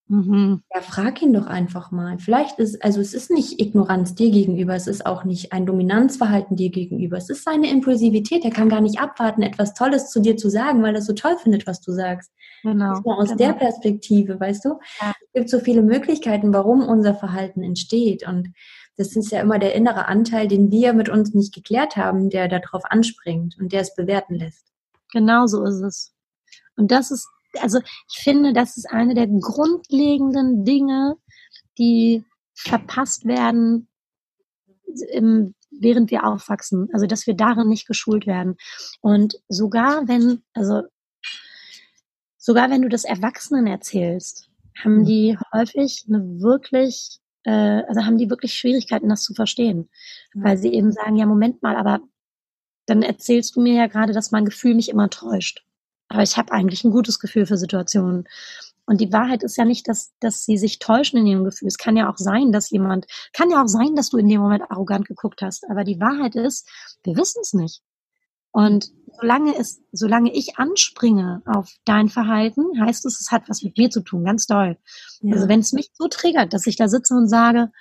Mhm. 0.10 0.62
Ja, 0.74 0.82
frag 0.82 1.22
ihn 1.22 1.34
doch 1.34 1.48
einfach 1.48 1.92
mal. 1.92 2.18
Vielleicht 2.20 2.60
ist, 2.60 2.84
also 2.84 3.02
es 3.02 3.14
ist 3.14 3.30
nicht 3.30 3.60
Ignoranz 3.60 4.16
dir 4.16 4.32
gegenüber, 4.32 4.74
es 4.74 4.88
ist 4.88 5.06
auch 5.06 5.26
nicht 5.26 5.52
ein 5.52 5.66
Dominanzverhalten 5.66 6.56
dir 6.56 6.70
gegenüber, 6.70 7.18
es 7.18 7.30
ist 7.30 7.44
seine 7.44 7.70
Impulsivität. 7.70 8.46
Er 8.46 8.52
kann 8.52 8.70
gar 8.70 8.82
nicht 8.82 9.00
abwarten, 9.00 9.42
etwas 9.42 9.74
Tolles 9.74 10.10
zu 10.10 10.22
dir 10.22 10.38
zu 10.38 10.50
sagen, 10.50 10.82
weil 10.82 10.96
er 10.96 11.02
so 11.02 11.14
toll 11.14 11.36
findet, 11.38 11.68
was 11.68 11.82
du 11.82 11.92
sagst. 11.92 12.32
Genau. 12.64 12.94
Aus 13.04 13.30
genau. 13.30 13.38
der 13.38 13.54
Perspektive, 13.54 14.40
weißt 14.40 14.66
du? 14.66 14.80
Ja. 15.02 15.14
Es 15.20 15.34
gibt 15.34 15.50
so 15.50 15.60
viele 15.60 15.82
Möglichkeiten, 15.82 16.54
warum 16.54 16.88
unser 16.88 17.14
Verhalten 17.14 17.62
entsteht. 17.62 18.26
Und 18.28 18.54
das 18.96 19.16
ist 19.16 19.32
ja 19.32 19.42
immer 19.42 19.60
der 19.60 19.76
innere 19.76 20.08
Anteil, 20.08 20.48
den 20.48 20.72
wir 20.72 20.94
mit 20.94 21.10
uns 21.10 21.34
nicht 21.34 21.54
geklärt 21.54 21.98
haben, 21.98 22.30
der 22.30 22.48
darauf 22.48 22.84
anspringt 22.86 23.58
und 23.60 23.72
der 23.74 23.82
es 23.82 23.94
bewerten 23.94 24.36
lässt. 24.36 24.68
Genau 25.12 25.48
so 25.48 25.64
ist 25.64 25.82
es. 25.82 26.14
Und 26.76 26.92
das 26.92 27.12
ist, 27.12 27.28
also 27.62 27.80
ich 28.10 28.20
finde, 28.24 28.54
das 28.54 28.78
ist 28.78 28.90
eine 28.90 29.14
der 29.14 29.28
grundlegenden 29.28 30.66
Dinge, 30.66 31.16
die 31.78 32.24
verpasst 32.54 33.26
werden, 33.26 33.88
im, 35.12 35.54
während 35.70 36.12
wir 36.12 36.26
aufwachsen. 36.26 36.90
Also, 36.94 37.06
dass 37.06 37.28
wir 37.28 37.36
darin 37.36 37.68
nicht 37.68 37.88
geschult 37.88 38.26
werden. 38.26 38.58
Und 39.02 39.42
sogar 39.48 40.08
wenn, 40.08 40.44
also, 40.54 40.84
sogar 42.38 42.70
wenn 42.70 42.82
du 42.82 42.90
das 42.90 43.04
Erwachsenen 43.04 43.68
erzählst, 43.68 44.50
haben 44.84 45.00
mhm. 45.00 45.06
die 45.06 45.38
häufig 45.54 46.06
eine 46.08 46.42
wirklich 46.42 47.20
äh, 47.48 47.84
also 47.88 48.06
haben 48.06 48.18
die 48.18 48.30
wirklich 48.30 48.54
Schwierigkeiten, 48.54 49.10
das 49.10 49.24
zu 49.24 49.34
verstehen. 49.34 49.90
Weil 50.34 50.58
sie 50.58 50.74
eben 50.74 50.92
sagen, 50.92 51.16
ja, 51.16 51.26
Moment 51.26 51.64
mal, 51.64 51.78
aber 51.78 52.02
dann 52.86 53.02
erzählst 53.02 53.56
du 53.56 53.62
mir 53.62 53.74
ja 53.74 53.88
gerade, 53.88 54.14
dass 54.14 54.32
mein 54.32 54.46
Gefühl 54.46 54.76
mich 54.76 54.90
immer 54.90 55.10
täuscht. 55.10 55.66
Aber 56.10 56.24
ich 56.24 56.38
habe 56.38 56.52
eigentlich 56.52 56.84
ein 56.84 56.92
gutes 56.92 57.20
Gefühl 57.20 57.46
für 57.46 57.58
Situationen. 57.58 58.28
Und 58.86 59.02
die 59.02 59.12
Wahrheit 59.12 59.44
ist 59.44 59.58
ja 59.58 59.66
nicht, 59.66 59.88
dass, 59.90 60.14
dass 60.22 60.46
sie 60.46 60.58
sich 60.58 60.80
täuschen 60.80 61.20
in 61.20 61.28
ihrem 61.28 61.44
Gefühl. 61.44 61.68
Es 61.68 61.78
kann 61.78 61.98
ja 61.98 62.10
auch 62.10 62.18
sein, 62.18 62.54
dass 62.54 62.70
jemand, 62.70 63.06
kann 63.34 63.52
ja 63.52 63.62
auch 63.62 63.68
sein, 63.68 63.96
dass 63.96 64.10
du 64.10 64.18
in 64.18 64.30
dem 64.30 64.40
Moment 64.40 64.64
arrogant 64.72 65.08
geguckt 65.08 65.42
hast. 65.42 65.70
Aber 65.70 65.84
die 65.84 66.00
Wahrheit 66.00 66.36
ist, 66.36 66.70
wir 67.04 67.18
wissen 67.18 67.40
es 67.42 67.54
nicht. 67.54 67.82
Und 68.52 68.92
solange 69.20 69.56
es, 69.58 69.82
solange 69.92 70.34
ich 70.34 70.58
anspringe 70.58 71.42
auf 71.46 71.76
dein 71.86 72.08
Verhalten, 72.08 72.64
heißt 72.80 73.06
es, 73.06 73.20
es 73.20 73.32
hat 73.32 73.50
was 73.50 73.62
mit 73.62 73.78
mir 73.78 73.90
zu 73.90 74.02
tun, 74.02 74.24
ganz 74.24 74.48
doll. 74.48 74.78
Ja. 75.22 75.36
Also 75.36 75.50
wenn 75.50 75.60
es 75.60 75.74
mich 75.74 75.92
so 75.94 76.08
triggert, 76.08 76.54
dass 76.54 76.66
ich 76.66 76.78
da 76.78 76.88
sitze 76.88 77.14
und 77.14 77.28
sage, 77.28 77.72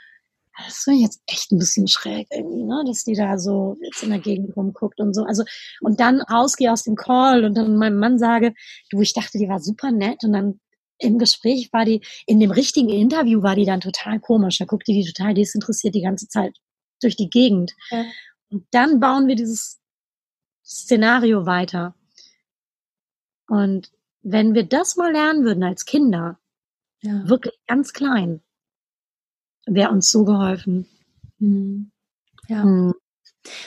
das 0.65 0.85
finde 0.85 0.99
ich 0.99 1.05
jetzt 1.05 1.23
echt 1.27 1.53
ein 1.53 1.59
bisschen 1.59 1.87
schräg 1.87 2.29
irgendwie, 2.31 2.65
ne, 2.65 2.83
dass 2.87 3.05
die 3.05 3.15
da 3.15 3.39
so 3.39 3.77
jetzt 3.83 4.03
in 4.03 4.11
der 4.11 4.19
Gegend 4.19 4.57
rumguckt 4.57 5.01
und 5.01 5.15
so. 5.15 5.25
Also, 5.25 5.45
und 5.81 6.01
dann 6.01 6.21
rausgehe 6.21 6.73
aus 6.73 6.83
dem 6.83 6.97
Call 6.97 7.45
und 7.45 7.55
dann 7.55 7.77
meinem 7.77 7.99
Mann 7.99 8.19
sage, 8.19 8.55
du, 8.91 9.01
ich 9.01 9.13
dachte, 9.13 9.39
die 9.39 9.49
war 9.49 9.61
super 9.61 9.91
nett 9.91 10.25
und 10.25 10.33
dann 10.33 10.61
im 10.99 11.19
Gespräch 11.19 11.73
war 11.73 11.85
die, 11.85 12.01
in 12.27 12.41
dem 12.41 12.51
richtigen 12.51 12.89
Interview 12.89 13.43
war 13.43 13.55
die 13.55 13.67
dann 13.67 13.81
total 13.81 14.19
komisch. 14.19 14.59
Da 14.59 14.65
guckte 14.65 14.93
die 14.93 15.05
total 15.05 15.35
desinteressiert 15.35 15.95
die 15.95 16.03
ganze 16.03 16.29
Zeit 16.29 16.57
durch 17.03 17.17
die 17.17 17.29
Gegend. 17.29 17.73
Ja. 17.91 18.05
Und 18.49 18.67
dann 18.71 18.99
bauen 19.01 19.27
wir 19.27 19.37
dieses 19.37 19.79
Szenario 20.65 21.45
weiter. 21.45 21.95
Und 23.49 23.91
wenn 24.23 24.55
wir 24.55 24.65
das 24.65 24.97
mal 24.97 25.13
lernen 25.13 25.45
würden 25.45 25.63
als 25.63 25.85
Kinder, 25.85 26.39
ja. 27.03 27.29
wirklich 27.29 27.55
ganz 27.67 27.93
klein, 27.93 28.41
wäre 29.67 29.91
uns 29.91 30.11
so 30.11 30.25
geholfen. 30.25 30.87
Mhm. 31.39 31.91
Ja. 32.49 32.65
Mhm. 32.65 32.95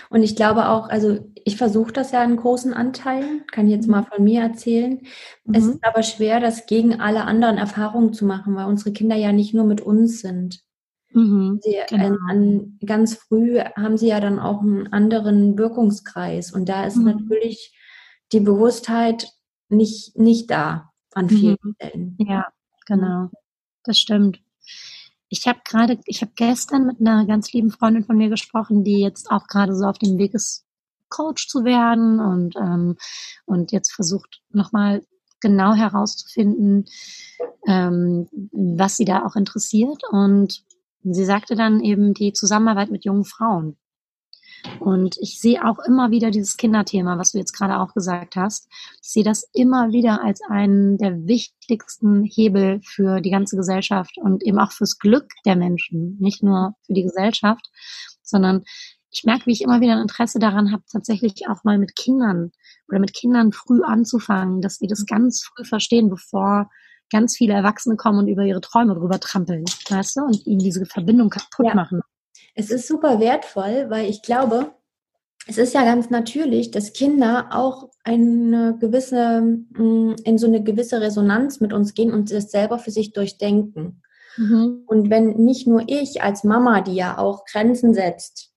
Und 0.10 0.24
ich 0.24 0.36
glaube 0.36 0.68
auch, 0.70 0.90
also 0.90 1.20
ich 1.46 1.56
versuche 1.56 1.94
das 1.94 2.12
ja 2.12 2.24
in 2.24 2.36
großen 2.36 2.74
Anteilen, 2.74 3.46
kann 3.48 3.68
ich 3.68 3.74
jetzt 3.74 3.88
mhm. 3.88 3.92
mal 3.92 4.04
von 4.04 4.24
mir 4.24 4.42
erzählen. 4.42 5.02
Mhm. 5.46 5.54
Es 5.54 5.66
ist 5.66 5.84
aber 5.84 6.04
schwer, 6.04 6.40
das 6.40 6.66
gegen 6.66 7.00
alle 7.00 7.24
anderen 7.24 7.58
Erfahrungen 7.58 8.14
zu 8.14 8.26
machen, 8.26 8.56
weil 8.56 8.66
unsere 8.66 8.92
Kinder 8.92 9.16
ja 9.16 9.32
nicht 9.32 9.54
nur 9.54 9.66
mit 9.66 9.82
uns 9.82 10.22
sind. 10.22 10.62
Mhm, 11.12 11.60
sie, 11.64 11.76
genau. 11.90 12.06
an, 12.06 12.18
an, 12.30 12.80
ganz 12.86 13.16
früh 13.16 13.60
haben 13.60 13.98
sie 13.98 14.10
ja 14.10 14.20
dann 14.20 14.38
auch 14.38 14.62
einen 14.62 14.94
anderen 14.94 15.58
Wirkungskreis 15.58 16.52
und 16.52 16.70
da 16.70 16.86
ist 16.86 16.98
mhm. 16.98 17.06
natürlich 17.06 17.76
die 18.32 18.42
Bewusstheit 18.42 19.28
nicht, 19.70 20.18
nicht 20.18 20.52
da 20.52 20.92
an 21.14 21.30
vielen 21.30 21.58
mhm. 21.64 21.74
Stellen. 21.76 22.18
Ja, 22.20 22.48
genau. 22.86 23.30
Das 23.84 23.98
stimmt. 23.98 24.40
Ich 25.30 25.48
habe 25.48 25.60
gerade, 25.64 26.00
ich 26.06 26.22
habe 26.22 26.32
gestern 26.36 26.86
mit 26.86 27.00
einer 27.00 27.26
ganz 27.26 27.54
lieben 27.54 27.72
Freundin 27.72 28.04
von 28.04 28.18
mir 28.18 28.30
gesprochen, 28.30 28.84
die 28.84 29.00
jetzt 29.00 29.32
auch 29.32 29.48
gerade 29.48 29.76
so 29.76 29.86
auf 29.86 30.00
dem 30.00 30.18
Weg 30.18 30.34
ist, 30.34 30.66
Coach 31.10 31.48
zu 31.48 31.64
werden 31.64 32.20
und, 32.20 32.56
ähm, 32.56 32.98
und 33.46 33.72
jetzt 33.72 33.92
versucht 33.94 34.42
nochmal 34.52 35.02
genau 35.40 35.74
herauszufinden, 35.74 36.86
ähm, 37.68 38.28
was 38.52 38.98
sie 38.98 39.06
da 39.06 39.26
auch 39.26 39.36
interessiert. 39.36 40.04
Und 40.12 40.64
Sie 41.04 41.26
sagte 41.26 41.56
dann 41.56 41.82
eben 41.82 42.14
die 42.14 42.34
Zusammenarbeit 42.34 42.92
mit 42.92 43.06
jungen 43.06 43.24
Frauen. 43.24 43.78
Und 44.80 45.18
ich 45.20 45.40
sehe 45.40 45.66
auch 45.66 45.80
immer 45.80 46.12
wieder 46.12 46.32
dieses 46.32 46.58
Kinderthema, 46.58 47.18
was 47.18 47.32
du 47.32 47.38
jetzt 47.38 47.54
gerade 47.54 47.80
auch 47.80 47.94
gesagt 47.94 48.36
hast. 48.36 48.68
Ich 49.02 49.10
sehe 49.10 49.24
das 49.24 49.48
immer 49.54 49.92
wieder 49.92 50.24
als 50.24 50.42
einen 50.50 50.98
der 50.98 51.28
wichtigsten 51.28 52.24
Hebel 52.24 52.82
für 52.84 53.22
die 53.22 53.32
ganze 53.32 53.56
Gesellschaft 53.56 54.18
und 54.18 54.44
eben 54.44 54.60
auch 54.60 54.72
fürs 54.72 55.00
Glück 55.00 55.28
der 55.46 55.56
Menschen, 55.56 56.18
nicht 56.20 56.44
nur 56.44 56.76
für 56.86 56.94
die 56.94 57.04
Gesellschaft, 57.04 57.70
sondern 58.22 58.64
ich 59.12 59.24
merke, 59.24 59.48
wie 59.48 59.54
ich 59.54 59.62
immer 59.62 59.82
wieder 59.82 59.94
ein 59.94 60.02
Interesse 60.02 60.40
daran 60.40 60.72
habe, 60.72 60.84
tatsächlich 60.92 61.48
auch 61.50 61.64
mal 61.64 61.80
mit 61.80 61.96
Kindern 61.96 62.52
oder 62.88 63.00
mit 63.00 63.14
Kindern 63.14 63.52
früh 63.52 63.82
anzufangen, 63.84 64.62
dass 64.62 64.76
sie 64.76 64.88
das 64.88 65.06
ganz 65.06 65.44
früh 65.44 65.66
verstehen, 65.66 66.10
bevor 66.10 66.70
ganz 67.12 67.36
viele 67.36 67.54
Erwachsene 67.54 67.96
kommen 67.96 68.20
und 68.20 68.28
über 68.28 68.44
ihre 68.44 68.62
Träume 68.62 68.94
drüber 68.94 69.20
trampeln, 69.20 69.66
weißt 69.90 70.18
du, 70.18 70.22
und 70.22 70.46
ihnen 70.46 70.60
diese 70.60 70.86
Verbindung 70.86 71.30
kaputt 71.30 71.68
ja. 71.68 71.76
machen. 71.76 72.02
Es 72.56 72.72
ist 72.72 72.88
super 72.88 73.20
wertvoll, 73.20 73.90
weil 73.90 74.10
ich 74.10 74.22
glaube, 74.22 74.72
es 75.48 75.58
ist 75.58 75.74
ja 75.74 75.84
ganz 75.84 76.10
natürlich, 76.10 76.72
dass 76.72 76.94
Kinder 76.94 77.50
auch 77.52 77.90
eine 78.04 78.78
gewisse, 78.80 79.42
mm, 79.42 80.16
in 80.24 80.38
so 80.38 80.48
eine 80.48 80.64
gewisse 80.64 81.02
Resonanz 81.02 81.60
mit 81.60 81.74
uns 81.74 81.94
gehen 81.94 82.14
und 82.14 82.32
das 82.32 82.52
selber 82.52 82.80
für 82.80 82.92
sich 82.92 83.14
durchdenken. 83.14 84.02
Mhm. 84.38 84.84
Und 84.86 85.10
wenn 85.10 85.32
nicht 85.38 85.68
nur 85.68 85.84
ich 85.88 86.22
als 86.22 86.44
Mama, 86.44 86.82
die 86.82 86.96
ja 86.96 87.18
auch 87.18 87.46
Grenzen 87.46 87.94
setzt, 87.94 88.52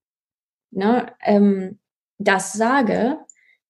ne, 0.71 1.07
ähm, 1.21 1.79
das 2.19 2.53
sage, 2.53 3.17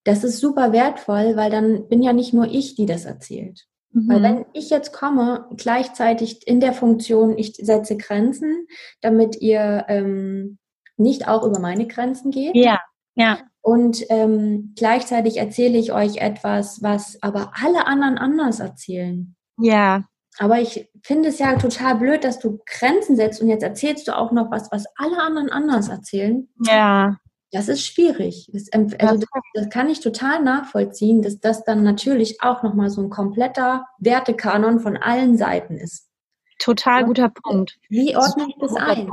das 0.03 0.23
ist 0.23 0.39
super 0.39 0.73
wertvoll, 0.73 1.35
weil 1.35 1.49
dann 1.49 1.87
bin 1.87 2.01
ja 2.01 2.13
nicht 2.13 2.33
nur 2.33 2.45
ich, 2.45 2.75
die 2.75 2.85
das 2.85 3.05
erzählt. 3.05 3.67
Mhm. 3.93 4.09
Weil 4.09 4.23
wenn 4.23 4.45
ich 4.53 4.69
jetzt 4.69 4.91
komme, 4.91 5.47
gleichzeitig 5.55 6.47
in 6.47 6.59
der 6.59 6.73
Funktion, 6.73 7.37
ich 7.37 7.55
setze 7.55 7.95
Grenzen, 7.95 8.67
damit 9.01 9.41
ihr 9.41 9.85
ähm, 9.87 10.57
nicht 10.97 11.27
auch 11.27 11.43
über 11.43 11.59
meine 11.59 11.87
Grenzen 11.87 12.31
geht. 12.31 12.55
Ja, 12.55 12.79
ja. 13.15 13.39
Und 13.61 14.03
ähm, 14.09 14.73
gleichzeitig 14.75 15.37
erzähle 15.37 15.77
ich 15.77 15.93
euch 15.93 16.17
etwas, 16.17 16.81
was 16.81 17.17
aber 17.21 17.53
alle 17.55 17.87
anderen 17.87 18.17
anders 18.17 18.59
erzählen. 18.59 19.35
Ja. 19.57 20.03
Aber 20.39 20.59
ich 20.59 20.89
finde 21.03 21.29
es 21.29 21.39
ja 21.39 21.55
total 21.55 21.95
blöd, 21.95 22.23
dass 22.23 22.39
du 22.39 22.59
Grenzen 22.65 23.15
setzt 23.15 23.41
und 23.41 23.47
jetzt 23.47 23.63
erzählst 23.63 24.07
du 24.07 24.17
auch 24.17 24.31
noch 24.31 24.51
was, 24.51 24.71
was 24.71 24.85
alle 24.95 25.17
anderen 25.21 25.49
anders 25.49 25.89
erzählen. 25.89 26.49
Ja. 26.65 27.17
Das 27.53 27.67
ist 27.67 27.85
schwierig. 27.85 28.49
Das, 28.51 28.67
also 28.73 28.95
das, 28.97 29.41
das, 29.53 29.69
kann 29.69 29.87
ich 29.87 29.99
total 29.99 30.41
nachvollziehen, 30.41 31.21
dass 31.21 31.39
das 31.39 31.63
dann 31.63 31.83
natürlich 31.83 32.41
auch 32.41 32.63
nochmal 32.63 32.89
so 32.89 32.99
ein 32.99 33.11
kompletter 33.11 33.85
Wertekanon 33.99 34.79
von 34.79 34.97
allen 34.97 35.37
Seiten 35.37 35.77
ist. 35.77 36.09
Total 36.57 37.05
guter 37.05 37.29
Punkt. 37.29 37.77
Wie 37.89 38.17
ordne 38.17 38.47
ich 38.49 38.55
das 38.59 38.73
ein? 38.75 39.07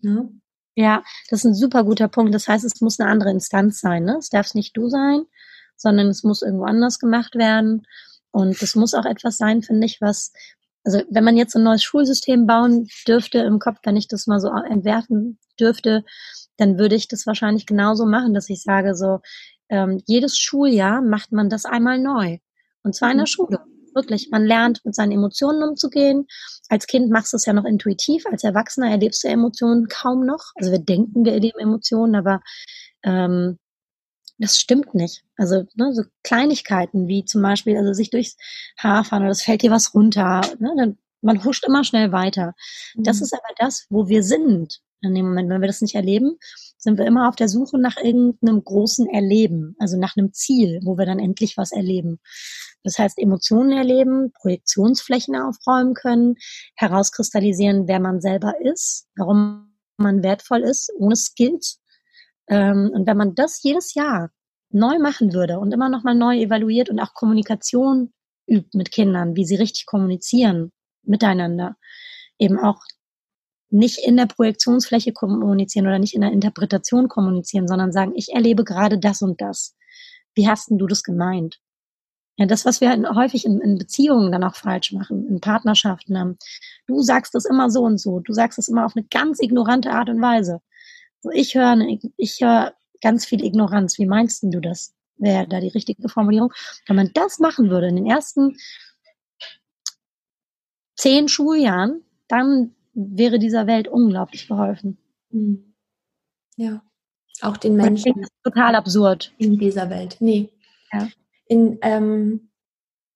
Ja? 0.00 0.28
ja, 0.74 1.02
das 1.30 1.40
ist 1.40 1.44
ein 1.44 1.54
super 1.54 1.84
guter 1.84 2.08
Punkt. 2.08 2.34
Das 2.34 2.48
heißt, 2.48 2.64
es 2.64 2.80
muss 2.80 2.98
eine 2.98 3.08
andere 3.08 3.30
Instanz 3.30 3.78
sein. 3.78 4.02
Ne? 4.02 4.16
Es 4.18 4.28
darf 4.28 4.52
nicht 4.54 4.76
du 4.76 4.88
sein, 4.88 5.22
sondern 5.76 6.08
es 6.08 6.24
muss 6.24 6.42
irgendwo 6.42 6.64
anders 6.64 6.98
gemacht 6.98 7.36
werden. 7.36 7.86
Und 8.32 8.60
das 8.60 8.74
muss 8.74 8.92
auch 8.92 9.04
etwas 9.04 9.36
sein, 9.36 9.62
finde 9.62 9.86
ich, 9.86 10.00
was, 10.00 10.32
also 10.82 11.00
wenn 11.10 11.22
man 11.22 11.36
jetzt 11.36 11.54
ein 11.54 11.62
neues 11.62 11.84
Schulsystem 11.84 12.48
bauen 12.48 12.88
dürfte 13.06 13.38
im 13.38 13.60
Kopf, 13.60 13.78
wenn 13.84 13.96
ich 13.96 14.08
das 14.08 14.26
mal 14.26 14.40
so 14.40 14.48
entwerfen 14.48 15.38
dürfte, 15.60 16.04
dann 16.56 16.78
würde 16.78 16.94
ich 16.94 17.08
das 17.08 17.26
wahrscheinlich 17.26 17.66
genauso 17.66 18.06
machen, 18.06 18.34
dass 18.34 18.48
ich 18.48 18.62
sage, 18.62 18.94
so, 18.94 19.20
ähm, 19.68 20.02
jedes 20.06 20.38
Schuljahr 20.38 21.02
macht 21.02 21.32
man 21.32 21.48
das 21.48 21.64
einmal 21.64 21.98
neu. 21.98 22.38
Und 22.82 22.94
zwar 22.94 23.10
in 23.10 23.16
der 23.16 23.24
mhm. 23.24 23.28
Schule. 23.28 23.60
Wirklich. 23.94 24.28
Man 24.30 24.44
lernt, 24.44 24.84
mit 24.84 24.94
seinen 24.94 25.12
Emotionen 25.12 25.62
umzugehen. 25.62 26.26
Als 26.68 26.86
Kind 26.88 27.10
machst 27.10 27.32
du 27.32 27.36
es 27.36 27.46
ja 27.46 27.52
noch 27.52 27.64
intuitiv. 27.64 28.26
Als 28.26 28.42
Erwachsener 28.42 28.90
erlebst 28.90 29.22
du 29.22 29.28
Emotionen 29.28 29.86
kaum 29.88 30.26
noch. 30.26 30.50
Also 30.56 30.72
wir 30.72 30.80
denken, 30.80 31.24
wir 31.24 31.32
erleben 31.32 31.60
Emotionen, 31.60 32.16
aber 32.16 32.40
ähm, 33.04 33.58
das 34.38 34.56
stimmt 34.56 34.94
nicht. 34.94 35.22
Also 35.36 35.64
ne, 35.76 35.92
so 35.94 36.02
Kleinigkeiten 36.24 37.06
wie 37.06 37.24
zum 37.24 37.40
Beispiel, 37.42 37.76
also 37.76 37.92
sich 37.92 38.10
durchs 38.10 38.36
Haar 38.76 39.04
fahren 39.04 39.22
oder 39.22 39.30
es 39.30 39.42
fällt 39.42 39.62
dir 39.62 39.70
was 39.70 39.94
runter. 39.94 40.40
Ne, 40.58 40.74
dann, 40.76 40.98
man 41.22 41.44
huscht 41.44 41.64
immer 41.64 41.84
schnell 41.84 42.10
weiter. 42.10 42.54
Das 42.96 43.18
mhm. 43.18 43.22
ist 43.22 43.32
aber 43.32 43.54
das, 43.58 43.86
wo 43.90 44.08
wir 44.08 44.24
sind 44.24 44.80
in 45.04 45.14
dem 45.14 45.26
Moment. 45.26 45.48
Wenn 45.50 45.60
wir 45.60 45.68
das 45.68 45.80
nicht 45.80 45.94
erleben, 45.94 46.38
sind 46.78 46.98
wir 46.98 47.06
immer 47.06 47.28
auf 47.28 47.36
der 47.36 47.48
Suche 47.48 47.78
nach 47.78 47.96
irgendeinem 47.96 48.62
großen 48.62 49.08
Erleben, 49.08 49.74
also 49.78 49.98
nach 49.98 50.16
einem 50.16 50.32
Ziel, 50.32 50.80
wo 50.84 50.98
wir 50.98 51.06
dann 51.06 51.18
endlich 51.18 51.56
was 51.56 51.72
erleben. 51.72 52.20
Das 52.82 52.98
heißt, 52.98 53.18
Emotionen 53.18 53.72
erleben, 53.72 54.32
Projektionsflächen 54.32 55.36
aufräumen 55.36 55.94
können, 55.94 56.34
herauskristallisieren, 56.76 57.88
wer 57.88 58.00
man 58.00 58.20
selber 58.20 58.54
ist, 58.60 59.06
warum 59.16 59.74
man 59.96 60.22
wertvoll 60.22 60.62
ist, 60.62 60.92
ohne 60.98 61.16
Skills. 61.16 61.80
Ähm, 62.48 62.90
und 62.92 63.06
wenn 63.06 63.16
man 63.16 63.34
das 63.34 63.62
jedes 63.62 63.94
Jahr 63.94 64.30
neu 64.70 64.98
machen 64.98 65.32
würde 65.32 65.58
und 65.58 65.72
immer 65.72 65.88
nochmal 65.88 66.14
neu 66.14 66.36
evaluiert 66.36 66.90
und 66.90 67.00
auch 67.00 67.14
Kommunikation 67.14 68.12
übt 68.46 68.76
mit 68.76 68.90
Kindern, 68.90 69.36
wie 69.36 69.44
sie 69.44 69.56
richtig 69.56 69.86
kommunizieren 69.86 70.72
miteinander, 71.02 71.76
eben 72.38 72.58
auch 72.58 72.82
nicht 73.74 73.98
in 73.98 74.16
der 74.16 74.26
Projektionsfläche 74.26 75.12
kommunizieren 75.12 75.86
oder 75.86 75.98
nicht 75.98 76.14
in 76.14 76.20
der 76.20 76.32
Interpretation 76.32 77.08
kommunizieren, 77.08 77.66
sondern 77.66 77.92
sagen, 77.92 78.12
ich 78.14 78.32
erlebe 78.32 78.62
gerade 78.62 78.98
das 78.98 79.20
und 79.20 79.40
das. 79.40 79.74
Wie 80.34 80.48
hast 80.48 80.70
denn 80.70 80.78
du 80.78 80.86
das 80.86 81.02
gemeint? 81.02 81.60
Ja, 82.36 82.46
das, 82.46 82.64
was 82.64 82.80
wir 82.80 82.90
häufig 83.14 83.44
in, 83.44 83.60
in 83.60 83.76
Beziehungen 83.76 84.30
dann 84.32 84.44
auch 84.44 84.54
falsch 84.54 84.92
machen, 84.92 85.26
in 85.28 85.40
Partnerschaften 85.40 86.18
haben. 86.18 86.38
Du 86.86 87.00
sagst 87.00 87.34
das 87.34 87.44
immer 87.44 87.68
so 87.70 87.82
und 87.82 87.98
so. 87.98 88.20
Du 88.20 88.32
sagst 88.32 88.58
es 88.58 88.68
immer 88.68 88.86
auf 88.86 88.96
eine 88.96 89.06
ganz 89.06 89.40
ignorante 89.40 89.90
Art 89.90 90.08
und 90.08 90.20
Weise. 90.20 90.60
So, 91.20 91.30
ich 91.30 91.54
höre, 91.54 91.76
ich 92.16 92.40
höre 92.40 92.74
ganz 93.02 93.24
viel 93.24 93.44
Ignoranz. 93.44 93.98
Wie 93.98 94.06
meinst 94.06 94.42
du 94.44 94.60
das? 94.60 94.94
Wäre 95.16 95.48
da 95.48 95.60
die 95.60 95.68
richtige 95.68 96.08
Formulierung? 96.08 96.52
Wenn 96.86 96.96
man 96.96 97.10
das 97.12 97.38
machen 97.40 97.70
würde 97.70 97.88
in 97.88 97.96
den 97.96 98.06
ersten 98.06 98.56
zehn 100.96 101.28
Schuljahren, 101.28 102.04
dann 102.28 102.74
wäre 102.94 103.38
dieser 103.38 103.66
Welt 103.66 103.88
unglaublich 103.88 104.48
geholfen. 104.48 104.98
Hm. 105.30 105.74
Ja, 106.56 106.82
auch 107.40 107.56
den 107.56 107.76
Menschen. 107.76 108.12
Das 108.16 108.30
ist 108.30 108.44
total 108.44 108.74
absurd. 108.74 109.32
In 109.38 109.58
dieser 109.58 109.90
Welt. 109.90 110.16
Nee. 110.20 110.50
Ja. 110.92 111.08
In, 111.46 111.78
ähm, 111.82 112.50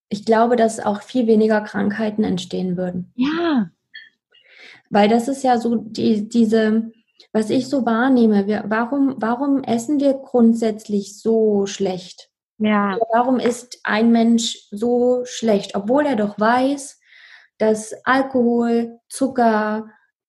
ich 0.09 0.25
glaube, 0.25 0.57
dass 0.57 0.81
auch 0.81 1.03
viel 1.03 1.27
weniger 1.27 1.61
Krankheiten 1.61 2.25
entstehen 2.25 2.77
würden. 2.77 3.13
Ja. 3.15 3.71
Weil 4.91 5.09
das 5.09 5.29
ist 5.29 5.45
ja 5.45 5.59
so 5.59 5.77
die, 5.77 6.29
diese, 6.29 6.91
was 7.33 7.51
ich 7.51 7.69
so 7.69 7.85
wahrnehme, 7.85 8.47
wir, 8.47 8.65
warum, 8.69 9.15
warum 9.19 9.63
essen 9.63 10.01
wir 10.01 10.15
grundsätzlich 10.15 11.21
so 11.21 11.67
schlecht? 11.67 12.31
Ja. 12.59 12.99
Warum 13.13 13.39
ist 13.39 13.81
ein 13.85 14.11
Mensch 14.11 14.67
so 14.71 15.23
schlecht, 15.25 15.75
obwohl 15.77 16.07
er 16.07 16.17
doch 16.17 16.41
weiß, 16.41 16.98
dass 17.59 17.95
Alkohol, 18.05 18.99
Zucker, 19.09 19.89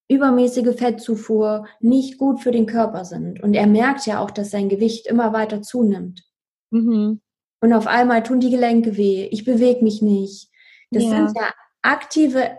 übermäßige 0.10 0.76
Fettzufuhr 0.76 1.68
nicht 1.80 2.18
gut 2.18 2.42
für 2.42 2.52
den 2.52 2.66
Körper 2.66 3.06
sind. 3.06 3.42
Und 3.42 3.54
er 3.54 3.68
merkt 3.68 4.06
ja 4.08 4.20
auch, 4.20 4.32
dass 4.32 4.50
sein 4.50 4.68
Gewicht 4.68 5.08
immer 5.08 5.34
weiter 5.34 5.62
zunimmt. 5.62 6.24
Mhm. 6.72 7.22
Und 7.62 7.74
auf 7.74 7.88
einmal 7.88 8.24
tun 8.24 8.40
die 8.40 8.50
Gelenke 8.50 8.98
weh, 8.98 9.28
ich 9.32 9.46
bewege 9.46 9.84
mich 9.84 10.02
nicht. 10.02 10.50
Das 10.92 11.04
ja. 11.04 11.10
sind 11.10 11.38
ja 11.38 11.54
aktive 11.82 12.58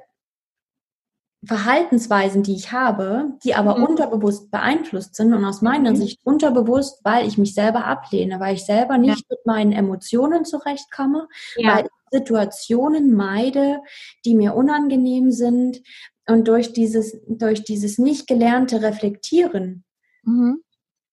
Verhaltensweisen, 1.45 2.43
die 2.43 2.55
ich 2.55 2.71
habe, 2.71 3.33
die 3.45 3.55
aber 3.55 3.79
mhm. 3.79 3.85
unterbewusst 3.85 4.51
beeinflusst 4.51 5.15
sind 5.15 5.33
und 5.33 5.45
aus 5.45 5.63
meiner 5.63 5.93
mhm. 5.93 5.97
Sicht 5.97 6.21
unterbewusst, 6.23 7.01
weil 7.03 7.27
ich 7.27 7.39
mich 7.39 7.55
selber 7.55 7.87
ablehne, 7.87 8.41
weil 8.41 8.57
ich 8.57 8.67
selber 8.67 8.99
nicht 8.99 9.21
ja. 9.21 9.27
mit 9.31 9.47
meinen 9.47 9.73
Emotionen 9.73 10.45
zurechtkomme, 10.45 11.29
ja. 11.57 11.77
weil 11.77 11.89
Situationen 12.11 13.15
meide, 13.15 13.81
die 14.25 14.35
mir 14.35 14.55
unangenehm 14.55 15.33
sind. 15.33 15.81
Und 16.27 16.47
durch 16.47 16.73
dieses, 16.75 17.19
durch 17.27 17.65
dieses 17.65 17.99
nicht 17.99 18.27
gelernte 18.27 18.83
Reflektieren 18.83 19.85
mhm. 20.25 20.63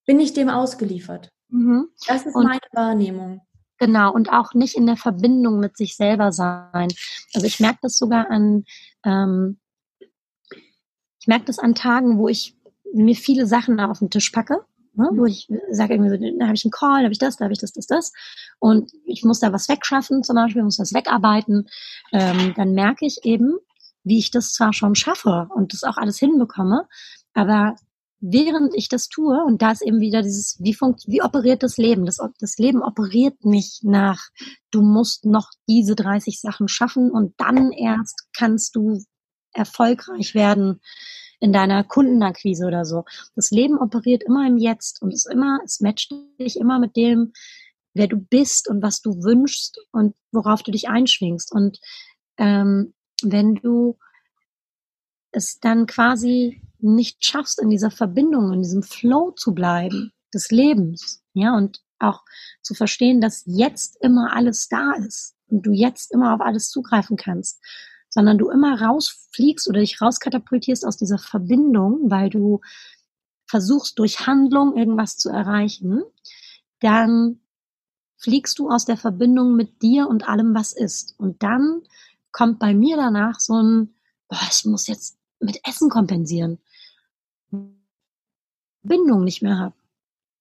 bin 0.06 0.20
ich 0.20 0.34
dem 0.34 0.50
ausgeliefert. 0.50 1.32
Mhm. 1.50 1.88
Das 2.06 2.26
ist 2.26 2.36
und 2.36 2.44
meine 2.44 2.60
Wahrnehmung. 2.74 3.42
Genau, 3.80 4.12
und 4.12 4.32
auch 4.32 4.54
nicht 4.54 4.76
in 4.76 4.88
der 4.88 4.98
Verbindung 4.98 5.60
mit 5.60 5.78
sich 5.78 5.96
selber 5.96 6.32
sein. 6.32 6.90
Also 7.34 7.46
ich 7.48 7.60
merke 7.60 7.80
das 7.84 7.98
sogar 7.98 8.30
an, 8.30 8.66
ähm, 9.06 9.60
ich 11.28 11.30
merke 11.30 11.46
das 11.46 11.60
an 11.60 11.76
Tagen, 11.76 12.18
wo 12.18 12.28
ich 12.28 12.56
mir 12.94 13.16
viele 13.16 13.48
Sachen 13.48 13.80
auf 13.80 14.00
den 14.00 14.10
Tisch 14.10 14.30
packe 14.30 14.62
Ne? 14.98 15.12
Wo 15.14 15.26
ich 15.26 15.48
sage 15.70 15.94
irgendwie 15.94 16.10
so, 16.10 16.38
da 16.40 16.46
habe 16.46 16.56
ich 16.56 16.66
einen 16.66 16.72
Call, 16.72 17.02
da 17.02 17.04
habe 17.04 17.14
ich 17.14 17.20
das, 17.20 17.38
da 17.38 17.44
habe 17.46 17.54
ich 17.54 17.60
das, 17.60 17.72
das, 17.72 17.86
das. 17.86 18.14
Und 18.58 18.92
ich 19.06 19.24
muss 19.24 19.40
da 19.40 19.54
was 19.54 19.70
wegschaffen, 19.70 20.24
zum 20.24 20.36
Beispiel, 20.36 20.64
muss 20.64 20.78
das 20.78 20.94
wegarbeiten. 20.94 21.68
Ähm, 22.12 22.54
dann 22.56 22.74
merke 22.74 23.06
ich 23.06 23.24
eben, 23.24 23.58
wie 24.04 24.18
ich 24.18 24.32
das 24.32 24.54
zwar 24.54 24.74
schon 24.74 24.96
schaffe 24.96 25.50
und 25.54 25.74
das 25.74 25.84
auch 25.84 25.98
alles 25.98 26.18
hinbekomme, 26.18 26.88
aber 27.36 27.76
während 28.20 28.74
ich 28.74 28.90
das 28.90 29.08
tue, 29.08 29.44
und 29.46 29.62
da 29.62 29.72
ist 29.72 29.84
eben 29.84 30.00
wieder 30.00 30.24
dieses, 30.24 30.58
wie 30.60 30.74
funkt, 30.74 31.04
wie 31.06 31.22
operiert 31.22 31.62
das 31.62 31.78
Leben? 31.78 32.08
Das, 32.08 32.18
das 32.40 32.58
Leben 32.58 32.82
operiert 32.82 33.46
nicht 33.46 33.84
nach, 33.84 34.30
du 34.72 34.82
musst 34.82 35.26
noch 35.26 35.52
diese 35.70 35.96
30 35.96 36.42
Sachen 36.42 36.68
schaffen 36.68 37.12
und 37.12 37.36
dann 37.38 37.72
erst 37.72 38.26
kannst 38.36 38.76
du 38.76 39.04
erfolgreich 39.58 40.36
werden 40.36 40.82
in 41.40 41.54
deiner 41.54 41.84
Kundenakquise 41.84 42.66
oder 42.66 42.86
so. 42.86 43.06
Das 43.36 43.52
Leben 43.52 43.78
operiert 43.78 44.24
immer 44.24 44.48
im 44.48 44.58
Jetzt 44.58 45.02
und 45.02 45.14
ist 45.14 45.30
immer, 45.30 45.60
es 45.64 45.82
matcht 45.82 46.14
dich 46.40 46.60
immer 46.60 46.80
mit 46.80 46.96
dem, 46.96 47.34
wer 47.94 48.08
du 48.08 48.18
bist 48.18 48.70
und 48.70 48.82
was 48.82 49.02
du 49.02 49.24
wünschst 49.24 49.80
und 49.92 50.16
worauf 50.32 50.64
du 50.64 50.72
dich 50.72 50.90
einschwingst. 50.90 51.52
Und 51.52 51.80
ähm, 52.38 52.94
wenn 53.22 53.56
du 53.56 53.98
es 55.32 55.60
dann 55.60 55.86
quasi 55.86 56.62
nicht 56.80 57.26
schaffst, 57.26 57.60
in 57.60 57.70
dieser 57.70 57.92
Verbindung, 57.92 58.54
in 58.54 58.62
diesem 58.62 58.84
Flow 58.84 59.32
zu 59.32 59.54
bleiben, 59.54 60.14
des 60.34 60.52
Lebens, 60.52 61.24
ja, 61.34 61.56
und 61.56 61.82
auch 62.00 62.24
zu 62.62 62.74
verstehen, 62.74 63.22
dass 63.22 63.44
jetzt 63.46 63.98
immer 64.02 64.36
alles 64.36 64.68
da 64.68 64.94
ist 64.94 65.36
und 65.48 65.66
du 65.66 65.72
jetzt 65.72 66.12
immer 66.12 66.36
auf 66.36 66.42
alles 66.42 66.70
zugreifen 66.70 67.18
kannst, 67.18 67.60
sondern 68.18 68.40
du 68.40 68.50
immer 68.50 68.82
rausfliegst 68.82 69.70
oder 69.70 69.80
dich 69.80 70.02
rauskatapultierst 70.02 70.88
aus 70.88 70.98
dieser 70.98 71.20
Verbindung, 71.20 72.10
weil 72.10 72.32
du 72.32 72.62
versuchst 73.46 74.00
durch 74.00 74.26
Handlung 74.26 74.76
irgendwas 74.76 75.18
zu 75.18 75.30
erreichen, 75.30 76.02
dann 76.80 77.40
fliegst 78.18 78.58
du 78.58 78.72
aus 78.72 78.86
der 78.86 78.98
Verbindung 78.98 79.56
mit 79.56 79.84
dir 79.84 80.08
und 80.08 80.28
allem, 80.28 80.56
was 80.56 80.74
ist. 80.74 81.14
Und 81.20 81.44
dann 81.44 81.84
kommt 82.32 82.58
bei 82.58 82.74
mir 82.74 82.98
danach 82.98 83.40
so 83.40 83.62
ein, 83.62 83.94
boah, 84.30 84.42
ich 84.50 84.66
muss 84.66 84.88
jetzt 84.88 85.20
mit 85.40 85.60
Essen 85.64 85.92
kompensieren. 85.92 86.58
Bindung 88.82 89.26
nicht 89.26 89.44
mehr 89.44 89.60
habe. 89.60 89.76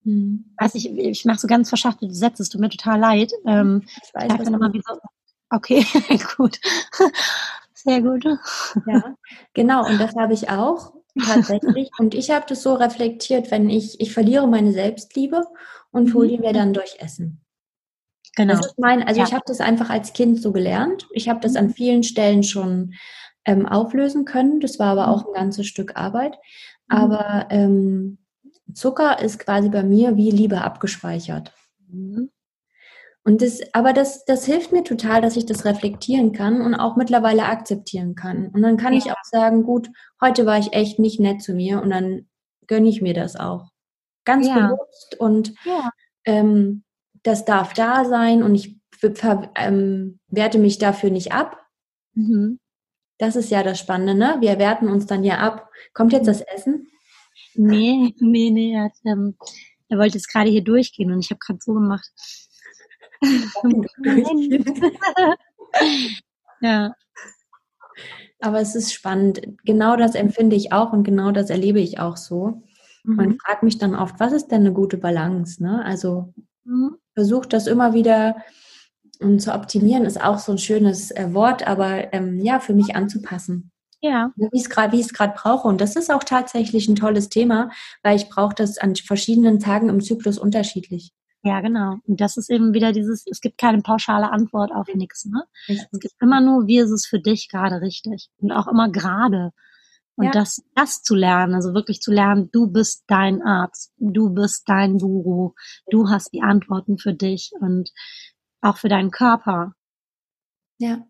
Hm. 0.05 0.47
Weiß 0.57 0.77
ich, 0.77 0.97
ich 0.97 1.27
mache 1.27 1.41
so 1.41 1.47
ganz 1.47 1.68
verschachtelte 1.68 2.14
Sätze, 2.14 2.43
es 2.43 2.49
tut 2.49 2.62
mir 2.62 2.70
total 2.70 3.01
leid. 3.01 3.33
Ähm, 3.45 3.83
ich 3.85 4.14
weiß, 4.14 4.33
ich 4.33 4.45
dann 4.45 4.55
immer 4.55 4.72
so, 4.72 4.99
okay, 5.51 5.85
gut. 6.39 6.59
Sehr 7.87 8.03
gut. 8.03 8.24
Ja, 8.87 9.14
genau. 9.55 9.87
Und 9.87 10.01
das 10.01 10.14
habe 10.16 10.34
ich 10.34 10.51
auch 10.51 10.93
tatsächlich. 11.24 11.91
und 11.99 12.14
ich 12.14 12.30
habe 12.30 12.45
das 12.49 12.62
so 12.62 12.74
reflektiert, 12.74 13.51
wenn 13.51 13.70
ich, 13.70 14.01
ich 14.01 14.12
verliere 14.12 14.47
meine 14.49 14.72
Selbstliebe 14.72 15.45
und 15.93 16.12
hole 16.12 16.28
die 16.28 16.39
mir 16.39 16.53
dann 16.53 16.74
durch 16.74 16.97
Essen. 16.99 17.41
Genau. 18.34 18.55
Das 18.55 18.66
ist 18.66 18.78
mein, 18.78 19.03
also 19.03 19.20
ja. 19.20 19.26
ich 19.26 19.32
habe 19.32 19.45
das 19.47 19.61
einfach 19.61 19.89
als 19.89 20.12
Kind 20.12 20.43
so 20.43 20.53
gelernt. 20.53 21.07
Ich 21.12 21.28
habe 21.28 21.41
das 21.41 21.53
mhm. 21.53 21.59
an 21.59 21.70
vielen 21.70 22.03
Stellen 22.03 22.43
schon 22.43 22.95
ähm, 23.45 23.66
auflösen 23.66 24.24
können. 24.24 24.61
Das 24.61 24.78
war 24.78 24.89
aber 24.89 25.07
mhm. 25.07 25.12
auch 25.12 25.26
ein 25.26 25.32
ganzes 25.32 25.66
Stück 25.66 25.97
Arbeit. 25.97 26.34
Mhm. 26.89 26.97
Aber 26.97 27.47
ähm, 27.51 28.18
Zucker 28.74 29.20
ist 29.22 29.39
quasi 29.39 29.68
bei 29.68 29.84
mir 29.84 30.16
wie 30.16 30.30
Liebe 30.30 30.61
abgespeichert. 30.61 31.53
Mhm. 31.89 32.30
Und 33.27 33.43
das, 33.43 33.61
aber 33.72 33.93
das, 33.93 34.24
das 34.24 34.47
hilft 34.47 34.70
mir 34.70 34.85
total, 34.85 35.20
dass 35.20 35.37
ich 35.37 35.47
das 35.47 35.64
reflektieren 35.64 36.31
kann 36.31 36.61
und 36.61 36.77
auch 36.77 36.95
mittlerweile 36.95 37.47
akzeptieren 37.47 38.14
kann. 38.14 38.51
Und 38.51 38.62
dann 38.62 38.77
kann 38.77 38.93
ja. 38.93 39.01
ich 39.01 39.11
auch 39.11 39.24
sagen, 39.24 39.64
gut, 39.64 39.91
heute 40.20 40.47
war 40.47 40.61
ich 40.61 40.74
echt 40.74 41.01
nicht 41.01 41.18
nett 41.18 41.43
zu 41.43 41.53
mir 41.53 41.83
und 41.83 41.91
dann 41.91 42.29
gönne 42.68 42.89
ich 42.89 43.03
mir 43.03 43.14
das 43.14 43.35
auch. 43.35 43.72
Ganz 44.24 44.47
ja. 44.47 44.68
bewusst 44.68 45.16
und 45.18 45.55
ja. 45.64 45.91
ähm, 46.24 46.85
das 47.24 47.45
darf 47.45 47.72
da 47.72 48.05
sein 48.05 48.45
und 48.45 48.55
ich 48.55 48.79
ähm, 49.57 50.20
werte 50.29 50.61
mich 50.61 50.79
dafür 50.79 51.11
nicht 51.11 51.33
ab. 51.33 51.59
Mhm. 52.14 52.61
Das 53.18 53.35
ist 53.35 53.51
ja 53.51 53.64
das 53.64 53.81
Spannende, 53.81 54.14
ne? 54.14 54.37
Wir 54.39 54.61
werten 54.61 54.89
uns 54.89 55.07
dann 55.07 55.24
ja 55.24 55.39
ab. 55.39 55.68
Kommt 55.95 56.12
jetzt 56.12 56.29
das 56.29 56.43
Essen? 56.43 56.87
Nee, 57.55 58.14
nee, 58.20 58.51
nee. 58.51 58.74
Er, 58.74 58.85
hat, 58.85 58.93
ähm, 59.05 59.37
er 59.89 59.99
wollte 59.99 60.16
jetzt 60.16 60.33
gerade 60.33 60.49
hier 60.49 60.62
durchgehen 60.62 61.11
und 61.11 61.24
ich 61.24 61.31
habe 61.31 61.41
gerade 61.45 61.59
so 61.61 61.74
gemacht. 61.74 62.09
ja. 66.61 66.95
Aber 68.41 68.61
es 68.61 68.75
ist 68.75 68.93
spannend. 68.93 69.41
Genau 69.64 69.97
das 69.97 70.14
empfinde 70.14 70.57
ich 70.57 70.73
auch 70.73 70.93
und 70.93 71.05
genau 71.05 71.33
das 71.33 71.51
erlebe 71.51 71.81
ich 71.81 71.99
auch 71.99 72.17
so. 72.17 72.62
Mhm. 73.05 73.17
Man 73.17 73.39
fragt 73.39 73.62
mich 73.62 73.79
dann 73.79 73.95
oft, 73.95 74.21
was 74.21 74.33
ist 74.33 74.49
denn 74.49 74.61
eine 74.61 74.73
gute 74.73 74.99
Balance? 74.99 75.62
Ne? 75.62 75.85
Also 75.85 76.35
mhm. 76.64 76.97
versucht 77.14 77.53
das 77.53 77.67
immer 77.67 77.95
wieder 77.95 78.37
um, 79.21 79.39
zu 79.39 79.55
optimieren, 79.55 80.05
ist 80.05 80.23
auch 80.23 80.39
so 80.39 80.53
ein 80.53 80.59
schönes 80.59 81.11
äh, 81.11 81.33
Wort, 81.33 81.67
aber 81.67 82.12
ähm, 82.12 82.41
ja, 82.41 82.61
für 82.61 82.75
mich 82.75 82.95
anzupassen. 82.95 83.71
Ja. 84.01 84.31
Wie 84.37 84.49
ich 84.53 84.62
es 84.62 84.71
gerade, 84.71 84.93
wie 84.93 85.01
ich 85.01 85.07
es 85.07 85.14
gerade 85.14 85.35
brauche. 85.37 85.67
Und 85.67 85.81
das 85.81 85.97
ist 85.97 86.12
auch 86.12 86.23
tatsächlich 86.23 86.89
ein 86.89 86.97
tolles 86.97 87.29
Thema, 87.29 87.71
weil 88.03 88.17
ich 88.17 88.29
brauche 88.29 88.55
das 88.55 88.79
an 88.79 88.95
verschiedenen 88.95 89.59
Tagen 89.59 89.89
im 89.89 90.03
Zyklus 90.03 90.39
unterschiedlich. 90.39 91.12
Ja, 91.47 91.61
genau. 91.61 91.99
Und 92.09 92.21
das 92.21 92.37
ist 92.37 92.51
eben 92.51 92.75
wieder 92.75 92.91
dieses, 92.91 93.25
es 93.31 93.41
gibt 93.41 93.57
keine 93.57 93.81
pauschale 93.81 94.33
Antwort 94.33 94.73
auf 94.73 94.89
nichts. 94.93 95.27
Ne? 95.27 95.45
Es 95.69 96.01
gibt 96.01 96.15
immer 96.21 96.41
nur, 96.41 96.67
wie 96.67 96.81
ist 96.81 96.91
es 96.91 97.07
für 97.07 97.21
dich 97.21 97.49
gerade 97.49 97.81
richtig? 97.81 98.31
Und 98.39 98.51
auch 98.51 98.67
immer 98.67 98.91
gerade. 98.91 99.53
Und 100.17 100.25
ja. 100.25 100.31
das, 100.33 100.65
das 100.75 101.03
zu 101.03 101.15
lernen, 101.15 101.55
also 101.55 101.73
wirklich 101.73 102.01
zu 102.01 102.11
lernen, 102.11 102.51
du 102.51 102.67
bist 102.67 103.05
dein 103.07 103.43
Arzt, 103.43 103.93
du 103.99 104.31
bist 104.31 104.65
dein 104.67 104.99
Guru, 104.99 105.53
du 105.89 106.09
hast 106.09 106.33
die 106.33 106.43
Antworten 106.43 106.99
für 106.99 107.15
dich 107.15 107.53
und 107.61 107.93
auch 108.61 108.79
für 108.79 108.89
deinen 108.89 109.13
Körper. 109.13 109.75
Ja. 110.79 111.07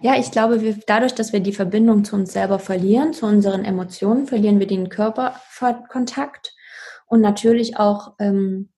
Ja, 0.00 0.16
ich 0.16 0.30
glaube, 0.30 0.62
wir, 0.62 0.78
dadurch, 0.86 1.14
dass 1.14 1.34
wir 1.34 1.40
die 1.40 1.52
Verbindung 1.52 2.04
zu 2.06 2.16
uns 2.16 2.32
selber 2.32 2.58
verlieren, 2.58 3.12
zu 3.12 3.26
unseren 3.26 3.66
Emotionen, 3.66 4.26
verlieren 4.28 4.60
wir 4.60 4.66
den 4.66 4.88
Körperkontakt 4.88 6.54
und 7.06 7.20
natürlich 7.20 7.76
auch, 7.76 8.14
ähm, 8.18 8.70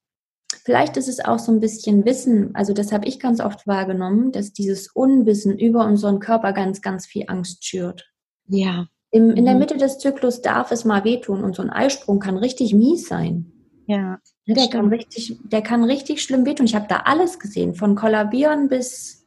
vielleicht 0.66 0.96
ist 0.96 1.08
es 1.08 1.24
auch 1.24 1.38
so 1.38 1.52
ein 1.52 1.60
bisschen 1.60 2.04
Wissen, 2.04 2.52
also 2.54 2.74
das 2.74 2.90
habe 2.90 3.06
ich 3.06 3.20
ganz 3.20 3.40
oft 3.40 3.68
wahrgenommen, 3.68 4.32
dass 4.32 4.52
dieses 4.52 4.88
Unwissen 4.88 5.56
über 5.56 5.86
unseren 5.86 6.18
Körper 6.18 6.52
ganz, 6.52 6.82
ganz 6.82 7.06
viel 7.06 7.26
Angst 7.28 7.64
schürt. 7.64 8.12
Ja. 8.48 8.88
Im, 9.12 9.30
in 9.30 9.44
der 9.44 9.54
mhm. 9.54 9.60
Mitte 9.60 9.76
des 9.76 9.98
Zyklus 9.98 10.42
darf 10.42 10.72
es 10.72 10.84
mal 10.84 11.04
wehtun 11.04 11.44
und 11.44 11.54
so 11.54 11.62
ein 11.62 11.70
Eisprung 11.70 12.18
kann 12.18 12.36
richtig 12.36 12.74
mies 12.74 13.06
sein. 13.06 13.52
Ja. 13.86 14.18
Der 14.48 14.68
kann 14.68 14.88
richtig, 14.88 15.38
der 15.44 15.62
kann 15.62 15.84
richtig 15.84 16.20
schlimm 16.20 16.44
wehtun. 16.44 16.66
Ich 16.66 16.74
habe 16.74 16.86
da 16.88 17.02
alles 17.04 17.38
gesehen, 17.38 17.76
von 17.76 17.94
Kollabieren 17.94 18.68
bis 18.68 19.24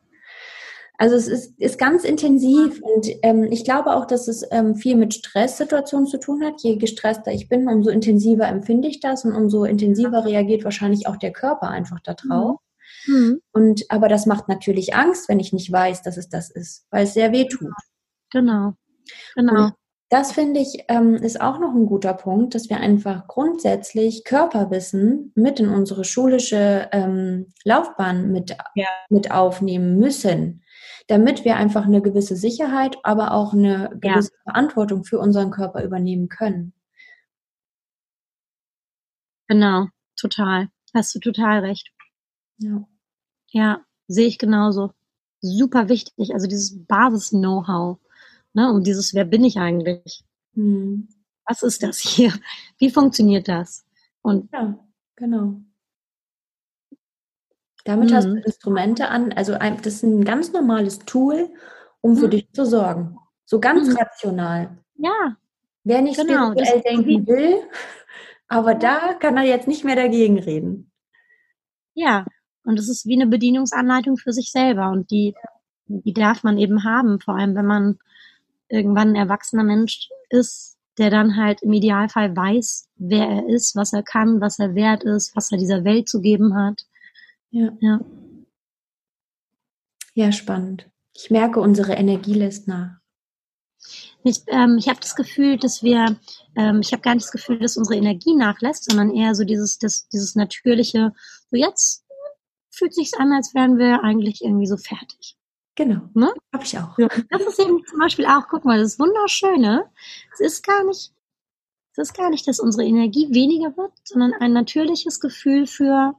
also 1.00 1.16
es 1.16 1.30
ist, 1.30 1.58
ist 1.62 1.80
ganz 1.80 2.04
intensiv 2.04 2.82
und 2.82 3.08
ähm, 3.24 3.44
ich 3.44 3.64
glaube 3.64 3.96
auch, 3.96 4.06
dass 4.06 4.28
es 4.28 4.46
ähm, 4.52 4.76
viel 4.76 4.98
mit 4.98 5.14
Stresssituationen 5.14 6.08
zu 6.08 6.20
tun 6.20 6.44
hat. 6.44 6.62
Je 6.62 6.76
gestresster 6.76 7.32
ich 7.32 7.48
bin, 7.48 7.70
umso 7.70 7.90
intensiver 7.90 8.46
empfinde 8.50 8.90
ich 8.90 9.00
das 9.00 9.24
und 9.24 9.32
umso 9.34 9.64
intensiver 9.64 10.26
reagiert 10.26 10.66
wahrscheinlich 10.66 11.08
auch 11.08 11.16
der 11.16 11.32
Körper 11.32 11.70
einfach 11.70 12.02
darauf. 12.02 12.60
Mhm. 13.08 13.16
mhm. 13.16 13.42
Und 13.54 13.86
aber 13.88 14.10
das 14.10 14.26
macht 14.26 14.50
natürlich 14.50 14.94
Angst, 14.94 15.30
wenn 15.30 15.40
ich 15.40 15.54
nicht 15.54 15.72
weiß, 15.72 16.02
dass 16.02 16.18
es 16.18 16.28
das 16.28 16.50
ist, 16.50 16.86
weil 16.92 17.06
es 17.06 17.14
sehr 17.14 17.32
weh 17.32 17.48
tut. 17.48 17.72
Genau. 18.32 18.74
Genau. 19.36 19.68
Und 19.68 19.74
das 20.10 20.34
finde 20.34 20.60
ich 20.60 20.84
ähm, 20.90 21.16
ist 21.16 21.40
auch 21.40 21.60
noch 21.60 21.74
ein 21.74 21.86
guter 21.86 22.14
Punkt, 22.14 22.56
dass 22.56 22.70
wir 22.70 22.82
einfach 22.82 23.26
grundsätzlich 23.28 24.26
Körperwissen 24.26 25.32
mit 25.36 25.62
in 25.62 25.70
unsere 25.70 26.04
schulische 26.04 26.90
ähm, 26.92 27.54
Laufbahn 27.64 28.34
mit, 28.34 28.58
ja. 28.76 28.88
mit 29.10 29.32
aufnehmen 29.32 29.98
müssen, 29.98 30.64
damit 31.08 31.46
wir 31.46 31.56
einfach 31.56 31.86
eine 31.86 32.02
gewisse 32.02 32.36
Sicherheit, 32.36 32.98
aber 33.04 33.34
auch 33.34 33.54
eine 33.54 33.90
gewisse 34.00 34.32
ja. 34.34 34.52
Verantwortung 34.52 35.04
für 35.04 35.20
unseren 35.20 35.52
Körper 35.52 35.84
übernehmen 35.84 36.30
können. 36.30 36.74
Genau, 39.48 39.88
total. 40.16 40.70
Hast 40.94 41.14
du 41.16 41.20
total 41.20 41.60
recht. 41.60 41.92
Ja. 42.58 42.88
Ja, 43.52 43.82
sehe 44.08 44.28
ich 44.28 44.38
genauso. 44.38 44.92
Super 45.42 45.90
wichtig. 45.90 46.34
Also 46.34 46.48
dieses 46.48 46.86
Basis-Know-how 46.86 47.98
Ne? 48.54 48.72
Und 48.72 48.88
dieses, 48.88 49.14
wer 49.14 49.26
bin 49.26 49.44
ich 49.44 49.58
eigentlich? 49.58 50.24
Hm. 50.56 51.08
Was 51.46 51.64
ist 51.64 51.84
das 51.84 52.00
hier? 52.00 52.34
Wie 52.78 52.90
funktioniert 52.90 53.48
das? 53.48 53.86
Und 54.22 54.52
ja, 54.52 54.78
genau. 55.16 55.62
Damit 57.86 58.12
mhm. 58.12 58.16
hast 58.16 58.26
du 58.26 58.32
mhm. 58.32 58.44
Instrumente 58.46 59.08
an, 59.10 59.34
also 59.34 59.54
ein, 59.54 59.78
das 59.78 59.96
ist 59.96 60.04
ein 60.04 60.24
ganz 60.24 60.52
normales 60.52 61.00
Tool, 61.00 61.50
um 62.02 62.18
für 62.18 62.28
mhm. 62.28 62.32
dich 62.32 62.52
zu 62.52 62.66
sorgen. 62.66 63.18
So 63.46 63.60
ganz 63.60 63.88
mhm. 63.88 63.98
rational. 63.98 64.78
Ja. 64.96 65.38
Wer 65.84 66.02
nicht 66.02 66.20
genau, 66.20 66.52
spirituell 66.52 66.82
denken 66.82 67.28
will, 67.28 67.56
aber 68.48 68.76
da 68.76 69.14
kann 69.14 69.38
er 69.38 69.44
jetzt 69.44 69.68
nicht 69.68 69.86
mehr 69.86 69.96
dagegen 69.96 70.38
reden. 70.38 70.92
Ja, 71.94 72.26
und 72.64 72.78
es 72.78 72.90
ist 72.90 73.06
wie 73.06 73.20
eine 73.20 73.28
Bedienungsanleitung 73.28 74.18
für 74.18 74.34
sich 74.34 74.52
selber 74.52 74.90
und 74.90 75.10
die, 75.10 75.34
die 75.88 76.14
darf 76.14 76.44
man 76.44 76.58
eben 76.58 76.84
haben, 76.84 77.20
vor 77.20 77.36
allem 77.36 77.56
wenn 77.56 77.66
man 77.66 78.00
irgendwann 78.68 79.10
ein 79.10 79.16
erwachsener 79.16 79.64
Mensch 79.64 80.10
ist, 80.30 80.78
der 80.98 81.10
dann 81.10 81.38
halt 81.38 81.62
im 81.62 81.74
Idealfall 81.74 82.36
weiß, 82.36 82.90
wer 82.98 83.28
er 83.28 83.50
ist, 83.50 83.76
was 83.76 83.94
er 83.94 84.04
kann, 84.04 84.42
was 84.42 84.60
er 84.60 84.76
wert 84.76 85.04
ist, 85.04 85.36
was 85.36 85.52
er 85.52 85.58
dieser 85.58 85.84
Welt 85.86 86.10
zu 86.10 86.22
geben 86.22 86.56
hat. 86.56 86.86
Ja. 87.52 87.72
Ja, 87.82 88.00
ja 90.14 90.32
spannend. 90.32 90.90
Ich 91.14 91.30
merke, 91.32 91.60
unsere 91.60 91.94
Energie 91.94 92.34
lässt 92.34 92.68
nach. 92.68 93.00
Ich, 94.24 94.44
ähm, 94.48 94.78
ich 94.78 94.90
habe 94.90 95.00
das 95.00 95.16
Gefühl, 95.16 95.58
dass 95.58 95.82
wir, 95.82 96.18
ähm, 96.56 96.82
ich 96.82 96.92
habe 96.92 97.02
gar 97.02 97.14
nicht 97.14 97.26
das 97.26 97.32
Gefühl, 97.32 97.60
dass 97.60 97.78
unsere 97.78 97.98
Energie 97.98 98.36
nachlässt, 98.36 98.86
sondern 98.90 99.16
eher 99.16 99.34
so 99.34 99.46
dieses, 99.46 99.78
das, 99.80 100.08
dieses 100.10 100.36
natürliche, 100.36 101.14
so 101.50 101.58
jetzt 101.58 102.06
fühlt 102.70 102.94
sich 102.94 103.14
an, 103.18 103.32
als 103.32 103.54
wären 103.54 103.78
wir 103.78 104.04
eigentlich 104.04 104.42
irgendwie 104.44 104.68
so 104.68 104.78
fertig. 104.78 105.38
Genau. 105.76 106.02
Ne? 106.14 106.34
Habe 106.54 106.64
ich 106.64 106.78
auch. 106.78 106.98
Ja. 107.00 107.08
Das 107.30 107.42
ist 107.42 107.60
eben 107.60 107.86
zum 107.86 108.00
Beispiel 108.00 108.26
auch, 108.26 108.48
guck 108.50 108.66
mal, 108.66 108.80
das 108.80 109.00
wunderschöne. 109.00 109.90
Es 110.34 110.42
ist 110.42 110.64
gar 110.66 110.84
nicht, 110.84 111.14
Es 111.94 111.98
ist 112.10 112.14
gar 112.14 112.30
nicht, 112.30 112.48
dass 112.48 112.60
unsere 112.60 112.86
Energie 112.86 113.34
weniger 113.34 113.76
wird, 113.78 113.94
sondern 114.04 114.34
ein 114.34 114.52
natürliches 114.52 115.22
Gefühl 115.22 115.68
für 115.68 116.16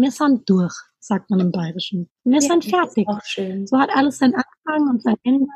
wir 0.00 0.10
sind 0.10 0.48
durch, 0.50 0.74
sagt 0.98 1.30
man 1.30 1.40
im 1.40 1.52
Bayerischen. 1.52 2.08
Wir 2.24 2.34
Ja, 2.34 2.40
sind 2.40 2.64
fertig. 2.64 3.06
auch 3.08 3.20
schön. 3.24 3.66
So 3.66 3.78
hat 3.78 3.90
alles 3.94 4.18
seinen 4.18 4.34
Anfang 4.34 4.88
und 4.90 5.02
sein 5.02 5.16
Ende, 5.24 5.46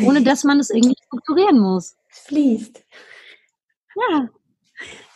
ohne 0.00 0.22
dass 0.24 0.44
man 0.44 0.60
es 0.60 0.70
irgendwie 0.70 0.96
strukturieren 1.06 1.58
muss. 1.60 1.96
Es 2.10 2.18
fließt. 2.20 2.84
Ja, 4.10 4.28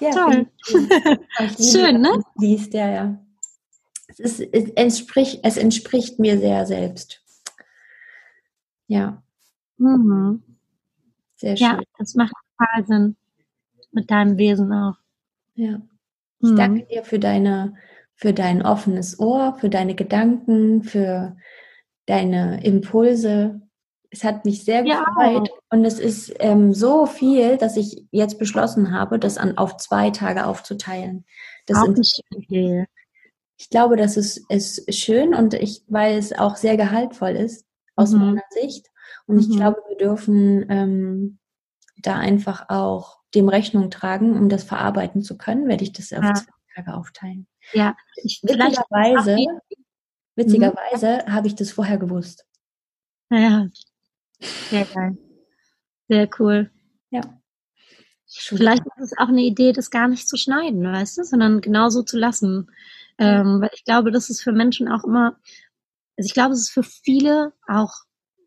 Ja, 0.01 0.11
Toll. 0.12 0.46
Schön, 1.61 2.01
ne? 2.01 2.11
es 2.18 2.24
Fließt, 2.38 2.74
ja, 2.74 2.88
ja. 2.90 3.18
Es, 4.09 4.20
ist, 4.20 4.40
es, 4.40 4.70
entspricht, 4.70 5.40
es 5.42 5.57
entspricht 5.57 6.18
mir 6.18 6.38
sehr 6.38 6.64
selbst. 6.66 7.20
Ja, 8.86 9.22
mhm. 9.76 10.42
sehr 11.36 11.57
schön. 11.57 11.66
ja, 11.66 11.80
das 11.99 12.14
macht 12.14 12.32
total 12.59 12.86
Sinn. 12.86 13.16
Mit 13.92 14.11
deinem 14.11 14.38
Wesen 14.38 14.72
auch. 14.72 14.96
Ja. 15.55 15.80
Ich 16.40 16.51
Mhm. 16.51 16.57
danke 16.57 16.86
dir 16.86 17.03
für 17.05 17.18
deine, 17.18 17.74
für 18.19 18.33
dein 18.35 18.62
offenes 18.62 19.19
Ohr, 19.21 19.57
für 19.59 19.71
deine 19.71 19.95
Gedanken, 19.95 20.83
für 20.83 21.37
deine 22.07 22.62
Impulse. 22.64 23.61
Es 24.11 24.25
hat 24.25 24.45
mich 24.45 24.64
sehr 24.64 24.83
Ja, 24.85 25.05
gefreut 25.05 25.51
und 25.71 25.85
es 25.85 25.99
ist 26.01 26.35
ähm, 26.41 26.75
so 26.75 27.07
viel, 27.07 27.59
dass 27.59 27.77
ich 27.77 28.07
jetzt 28.11 28.39
beschlossen 28.39 28.93
habe, 28.93 29.19
das 29.19 29.39
an, 29.39 29.57
auf 29.57 29.77
zwei 29.77 30.11
Tage 30.11 30.47
aufzuteilen. 30.47 31.25
Das 31.66 31.79
auch 31.79 31.87
nicht 31.89 32.23
viel. 32.49 32.87
ich 33.57 33.71
glaube, 33.71 33.97
das 33.97 34.16
ist, 34.16 34.39
ist 34.51 34.95
schön 34.99 35.35
und 35.35 35.55
ich, 35.55 35.83
weil 35.89 36.16
es 36.19 36.33
auch 36.33 36.57
sehr 36.57 36.77
gehaltvoll 36.77 37.31
ist 37.37 37.66
aus 37.97 38.12
Mhm. 38.12 38.19
meiner 38.21 38.43
Sicht. 38.51 38.87
Und 39.27 39.39
ich 39.39 39.49
Mhm. 39.49 39.57
glaube, 39.57 39.83
wir 39.89 39.97
dürfen 39.97 40.66
ähm, 40.71 41.39
da 41.99 42.16
einfach 42.16 42.69
auch 42.69 43.19
dem 43.35 43.49
Rechnung 43.49 43.91
tragen, 43.91 44.37
um 44.37 44.49
das 44.49 44.64
verarbeiten 44.64 45.23
zu 45.23 45.37
können, 45.37 45.69
werde 45.69 45.85
ich 45.85 45.93
das 45.93 46.12
auf 46.12 46.25
Ja. 46.25 46.35
zwei 46.35 46.53
Tage 46.75 46.95
aufteilen. 46.95 47.47
Ja, 47.73 47.97
ich, 48.23 48.41
Witzigerweise, 48.43 49.37
witzigerweise 50.37 51.25
habe 51.27 51.47
ich 51.47 51.55
das 51.55 51.71
vorher 51.71 51.99
gewusst. 51.99 52.47
Ja, 53.31 53.69
sehr 54.41 54.85
geil. 54.87 55.19
Sehr 56.09 56.29
cool. 56.39 56.71
Ja. 57.11 57.21
Vielleicht 58.27 58.85
ist 58.85 59.12
es 59.12 59.19
auch 59.19 59.29
eine 59.29 59.43
Idee, 59.43 59.73
das 59.73 59.91
gar 59.91 60.09
nicht 60.09 60.29
zu 60.29 60.37
schneiden, 60.37 60.85
weißt 60.85 61.19
du, 61.19 61.25
sondern 61.25 61.61
genauso 61.61 62.03
zu 62.03 62.19
lassen. 62.19 62.71
Ähm, 63.19 63.61
weil 63.61 63.71
ich 63.75 63.85
glaube, 63.85 64.12
das 64.12 64.31
ist 64.31 64.43
für 64.43 64.53
Menschen 64.53 64.89
auch 64.89 65.05
immer, 65.05 65.39
also 66.16 66.27
ich 66.27 66.35
glaube, 66.35 66.53
es 66.53 66.61
ist 66.61 66.71
für 66.71 66.83
viele 66.83 67.53
auch 67.66 67.93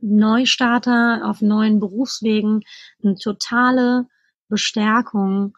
Neustarter 0.02 1.22
auf 1.26 1.42
neuen 1.42 1.80
Berufswegen 1.80 2.64
eine 3.04 3.16
totale 3.16 4.08
Bestärkung 4.50 5.58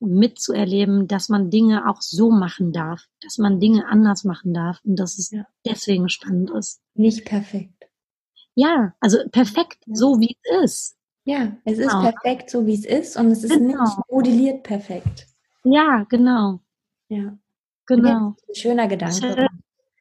mitzuerleben, 0.00 1.06
dass 1.08 1.28
man 1.28 1.50
Dinge 1.50 1.88
auch 1.88 2.00
so 2.00 2.30
machen 2.30 2.72
darf, 2.72 3.04
dass 3.22 3.38
man 3.38 3.60
Dinge 3.60 3.86
anders 3.86 4.24
machen 4.24 4.54
darf 4.54 4.80
und 4.84 4.96
dass 4.96 5.18
es 5.18 5.30
Ja. 5.30 5.46
deswegen 5.66 6.08
spannend 6.08 6.50
ist. 6.50 6.80
Nicht 6.94 7.24
perfekt. 7.26 7.84
Ja, 8.54 8.94
also 9.00 9.18
perfekt, 9.30 9.78
so 9.86 10.18
wie 10.20 10.36
es 10.42 10.62
ist. 10.64 10.96
Ja, 11.24 11.56
es 11.64 11.78
ist 11.78 11.90
Genau. 11.92 12.10
perfekt, 12.10 12.50
so 12.50 12.66
wie 12.66 12.74
es 12.74 12.84
ist 12.84 13.16
und 13.16 13.26
es 13.30 13.44
ist 13.44 13.52
Genau. 13.52 13.82
nicht 13.84 13.96
modelliert 14.10 14.62
perfekt. 14.62 15.26
Ja, 15.64 16.04
genau, 16.08 16.60
Ja. 17.08 17.36
genau. 17.86 18.34
Ein 18.48 18.54
schöner 18.54 18.88
Gedanke. 18.88 19.14
Schön. 19.34 19.48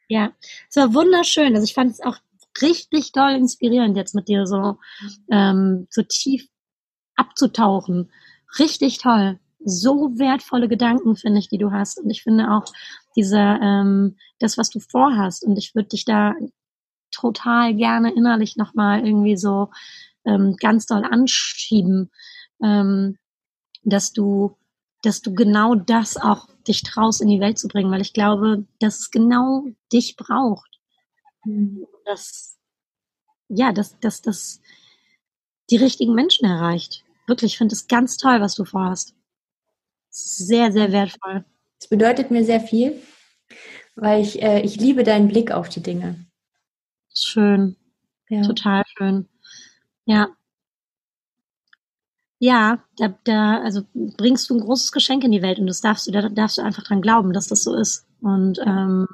Ja, 0.08 0.32
es 0.70 0.76
war 0.78 0.93
wunderschön. 0.93 1.54
Also 1.56 1.66
ich 1.66 1.74
fand 1.74 1.91
es 1.91 2.00
auch 2.02 2.18
richtig 2.62 3.12
doll 3.12 3.32
inspirierend, 3.32 3.95
jetzt 3.97 4.16
mit 4.16 4.28
dir 4.28 4.47
so, 4.47 4.78
ähm, 5.30 5.88
so 5.91 6.02
tief 6.04 6.47
abzutauchen. 7.16 8.10
Richtig 8.58 8.97
toll. 8.97 9.39
So 9.64 10.18
wertvolle 10.18 10.68
Gedanken, 10.68 11.16
finde 11.16 11.39
ich, 11.39 11.49
die 11.49 11.57
du 11.57 11.72
hast. 11.72 11.99
Und 11.99 12.10
ich 12.10 12.24
finde 12.24 12.51
auch 12.51 12.66
dieser, 13.16 13.60
ähm, 13.62 14.18
das, 14.39 14.57
was 14.57 14.70
du 14.70 14.80
vorhast. 14.80 15.43
Und 15.43 15.57
ich 15.57 15.76
würde 15.76 15.89
dich 15.89 16.05
da 16.05 16.34
total 17.12 17.76
gerne 17.76 18.14
innerlich 18.14 18.55
nochmal 18.55 19.05
irgendwie 19.05 19.38
so 19.38 19.70
ähm, 20.26 20.55
ganz 20.60 20.86
doll 20.86 21.03
anschieben, 21.03 22.12
ähm, 22.64 23.18
dass 23.84 24.14
du, 24.14 24.55
dass 25.01 25.22
du 25.22 25.34
genau 25.34 25.76
das 25.76 26.18
auch 26.18 26.47
dich 26.68 26.84
traust, 26.84 27.22
in 27.22 27.30
die 27.30 27.39
Welt 27.39 27.57
zu 27.57 27.68
bringen, 27.68 27.91
weil 27.91 28.01
ich 28.01 28.14
glaube, 28.14 28.66
dass 28.80 28.99
es 28.99 29.12
genau 29.12 29.66
dich 29.91 30.16
braucht. 30.16 30.70
Dass, 32.05 32.57
ja, 33.47 33.72
dass, 33.72 33.99
dass 33.99 34.22
das 34.22 34.62
die 35.70 35.78
richtigen 35.78 36.14
Menschen 36.14 36.45
erreicht. 36.45 37.03
Wirklich, 37.28 37.53
ich 37.53 37.57
finde 37.57 37.74
es 37.74 37.88
ganz 37.88 38.18
toll, 38.18 38.41
was 38.41 38.55
du 38.55 38.66
vorhast. 38.66 39.16
Sehr, 40.10 40.72
sehr 40.72 40.91
wertvoll. 40.91 41.45
Es 41.80 41.88
bedeutet 41.88 42.32
mir 42.32 42.43
sehr 42.43 42.60
viel, 42.60 43.01
weil 43.95 44.22
ich, 44.22 44.41
äh, 44.41 44.62
ich 44.62 44.78
liebe 44.78 45.03
deinen 45.03 45.28
Blick 45.28 45.51
auf 45.51 45.70
die 45.70 45.82
Dinge. 45.82 46.26
Schön. 47.14 47.76
Ja. 48.30 48.41
Total 48.43 48.84
schön. 48.97 49.28
Ja. 50.05 50.30
Ja, 52.39 52.82
da, 52.97 53.14
da, 53.26 53.62
also 53.62 53.82
bringst 53.93 54.49
du 54.49 54.55
ein 54.55 54.62
großes 54.62 54.91
Geschenk 54.93 55.26
in 55.26 55.32
die 55.32 55.41
Welt 55.41 55.60
und 55.60 55.68
das 55.68 55.82
darfst 55.82 56.07
du, 56.07 56.12
da 56.12 56.30
darfst 56.30 56.57
du 56.57 56.62
einfach 56.62 56.84
dran 56.84 57.01
glauben, 57.01 57.34
dass 57.34 57.47
das 57.47 57.64
so 57.64 57.76
ist. 57.76 58.07
Und, 58.22 58.60
ähm, 58.66 59.07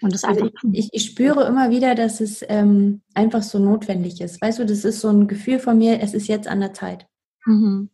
und 0.00 0.14
das 0.14 0.22
Also 0.22 0.44
einfach 0.44 0.62
ich, 0.72 0.88
ich 0.92 1.04
spüre 1.04 1.44
immer 1.46 1.70
wieder, 1.70 1.94
dass 1.96 2.20
es 2.20 2.44
ähm, 2.48 3.02
einfach 3.14 3.42
so 3.42 3.58
notwendig 3.58 4.20
ist. 4.20 4.40
Weißt 4.40 4.60
du, 4.60 4.66
das 4.66 4.84
ist 4.84 5.00
so 5.00 5.08
ein 5.08 5.26
Gefühl 5.26 5.58
von 5.58 5.78
mir, 5.78 6.00
es 6.00 6.14
ist 6.14 6.28
jetzt 6.28 6.46
an 6.46 6.60
der 6.60 6.74
Zeit. 6.74 7.06
Mhm. 7.44 7.90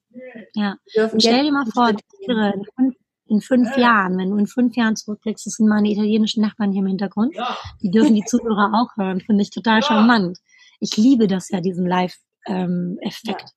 Ja. 0.55 0.77
Stell 0.87 1.45
dir 1.45 1.53
mal 1.53 1.67
vor, 1.67 1.91
in 1.91 2.65
fünf, 2.77 2.97
in 3.27 3.41
fünf 3.41 3.77
Jahren, 3.77 4.17
wenn 4.19 4.31
du 4.31 4.37
in 4.37 4.47
fünf 4.47 4.77
Jahren 4.77 4.97
zurückblickst, 4.97 5.47
das 5.47 5.55
sind 5.55 5.69
meine 5.69 5.91
italienischen 5.91 6.43
Nachbarn 6.43 6.73
hier 6.73 6.81
im 6.81 6.87
Hintergrund, 6.87 7.37
die 7.83 7.91
dürfen 7.91 8.15
die 8.15 8.25
Zuhörer 8.25 8.73
auch 8.75 8.97
hören, 8.97 9.21
finde 9.21 9.43
ich 9.43 9.51
total 9.51 9.83
charmant. 9.83 10.39
Ich 10.81 10.97
liebe 10.97 11.27
das 11.27 11.49
ja, 11.51 11.61
diesen 11.61 11.87
Live-Effekt. 11.87 13.51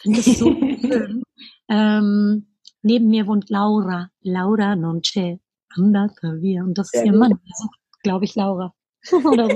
Finde 0.00 0.20
es 0.20 0.38
so 0.38 0.46
schön. 0.80 1.22
Ähm, 1.68 2.46
neben 2.82 3.08
mir 3.08 3.26
wohnt 3.26 3.48
Laura. 3.50 4.10
Laura 4.20 4.76
non 4.76 5.00
c'è, 5.00 5.38
andata 5.76 6.34
via. 6.40 6.62
Und 6.62 6.76
das 6.76 6.92
ist 6.92 7.04
ihr. 7.04 7.12
Mann, 7.12 7.32
also, 7.32 7.68
glaube 8.02 8.24
ich, 8.24 8.34
Laura. 8.34 8.74
Oder. 9.12 9.48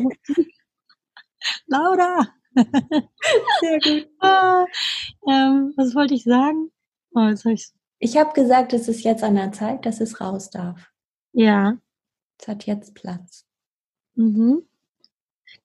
Laura! 1.67 2.29
Sehr 3.61 3.79
gut. 3.81 4.09
Ah, 4.21 4.65
ähm, 5.29 5.73
was 5.77 5.95
wollte 5.95 6.15
ich 6.15 6.25
sagen? 6.25 6.71
Oh, 7.15 7.29
jetzt 7.29 7.45
hab 7.45 7.53
ich's. 7.53 7.75
Ich 7.99 8.17
habe 8.17 8.33
gesagt, 8.33 8.73
es 8.73 8.89
ist 8.89 9.05
jetzt 9.05 9.23
an 9.23 9.35
der 9.35 9.53
Zeit, 9.53 9.87
dass 9.87 10.01
es 10.01 10.21
raus 10.21 10.51
darf. 10.51 10.91
Ja. 11.33 11.79
Es 12.39 12.49
hat 12.49 12.67
jetzt 12.67 12.95
Platz. 12.95 13.47
Mhm. 14.15 14.63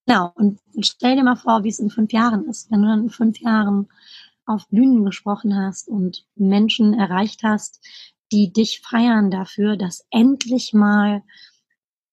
Genau. 0.05 0.31
Und 0.35 0.59
stell 0.81 1.15
dir 1.15 1.23
mal 1.23 1.35
vor, 1.35 1.63
wie 1.63 1.69
es 1.69 1.79
in 1.79 1.89
fünf 1.89 2.11
Jahren 2.13 2.47
ist, 2.47 2.71
wenn 2.71 2.81
du 2.81 2.87
dann 2.87 3.03
in 3.03 3.09
fünf 3.09 3.39
Jahren 3.39 3.89
auf 4.45 4.67
Bühnen 4.69 5.05
gesprochen 5.05 5.55
hast 5.55 5.87
und 5.87 6.25
Menschen 6.35 6.93
erreicht 6.93 7.43
hast, 7.43 7.85
die 8.31 8.51
dich 8.51 8.81
feiern 8.81 9.29
dafür, 9.31 9.77
dass 9.77 10.05
endlich 10.09 10.73
mal 10.73 11.23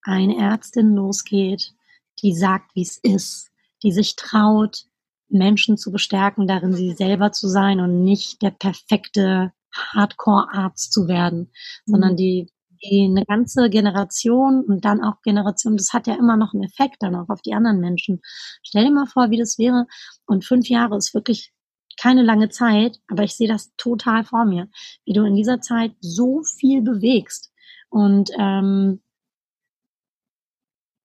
eine 0.03 0.37
Ärztin 0.37 0.95
losgeht, 0.95 1.75
die 2.23 2.35
sagt, 2.35 2.75
wie 2.75 2.83
es 2.83 2.99
ist, 2.99 3.48
die 3.83 3.93
sich 3.93 4.17
traut, 4.17 4.85
Menschen 5.29 5.77
zu 5.77 5.93
bestärken, 5.93 6.47
darin 6.47 6.73
sie 6.73 6.93
selber 6.93 7.33
zu 7.33 7.49
sein 7.49 7.81
und 7.81 8.03
nicht 8.03 8.43
der 8.43 8.51
perfekte 8.51 9.53
Hardcore-Arzt 9.75 10.93
zu 10.93 11.07
werden, 11.07 11.53
sondern 11.85 12.17
die, 12.17 12.51
die 12.83 13.07
eine 13.11 13.25
ganze 13.27 13.69
Generation 13.69 14.65
und 14.65 14.85
dann 14.85 15.03
auch 15.03 15.21
Generation, 15.23 15.77
das 15.77 15.93
hat 15.93 16.07
ja 16.07 16.15
immer 16.15 16.37
noch 16.37 16.55
einen 16.55 16.65
Effekt 16.65 16.97
dann 17.01 17.15
auch 17.15 17.29
auf 17.29 17.43
die 17.43 17.53
anderen 17.53 17.81
Menschen. 17.81 18.21
Stell 18.63 18.85
dir 18.85 18.93
mal 18.93 19.07
vor, 19.07 19.31
wie 19.31 19.39
das 19.39 19.59
wäre. 19.59 19.87
Und 20.27 20.45
fünf 20.45 20.69
Jahre 20.69 20.97
ist 20.97 21.15
wirklich 21.15 21.53
keine 22.01 22.23
lange 22.23 22.49
Zeit, 22.49 22.99
aber 23.09 23.25
ich 23.25 23.35
sehe 23.35 23.49
das 23.49 23.75
total 23.77 24.25
vor 24.25 24.45
mir, 24.45 24.69
wie 25.05 25.13
du 25.13 25.25
in 25.25 25.35
dieser 25.35 25.61
Zeit 25.61 25.93
so 26.01 26.43
viel 26.43 26.81
bewegst 26.81 27.53
und 27.91 28.31
ähm, 28.39 29.03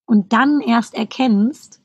und 0.05 0.33
dann 0.33 0.59
erst 0.59 0.93
erkennst, 0.93 1.81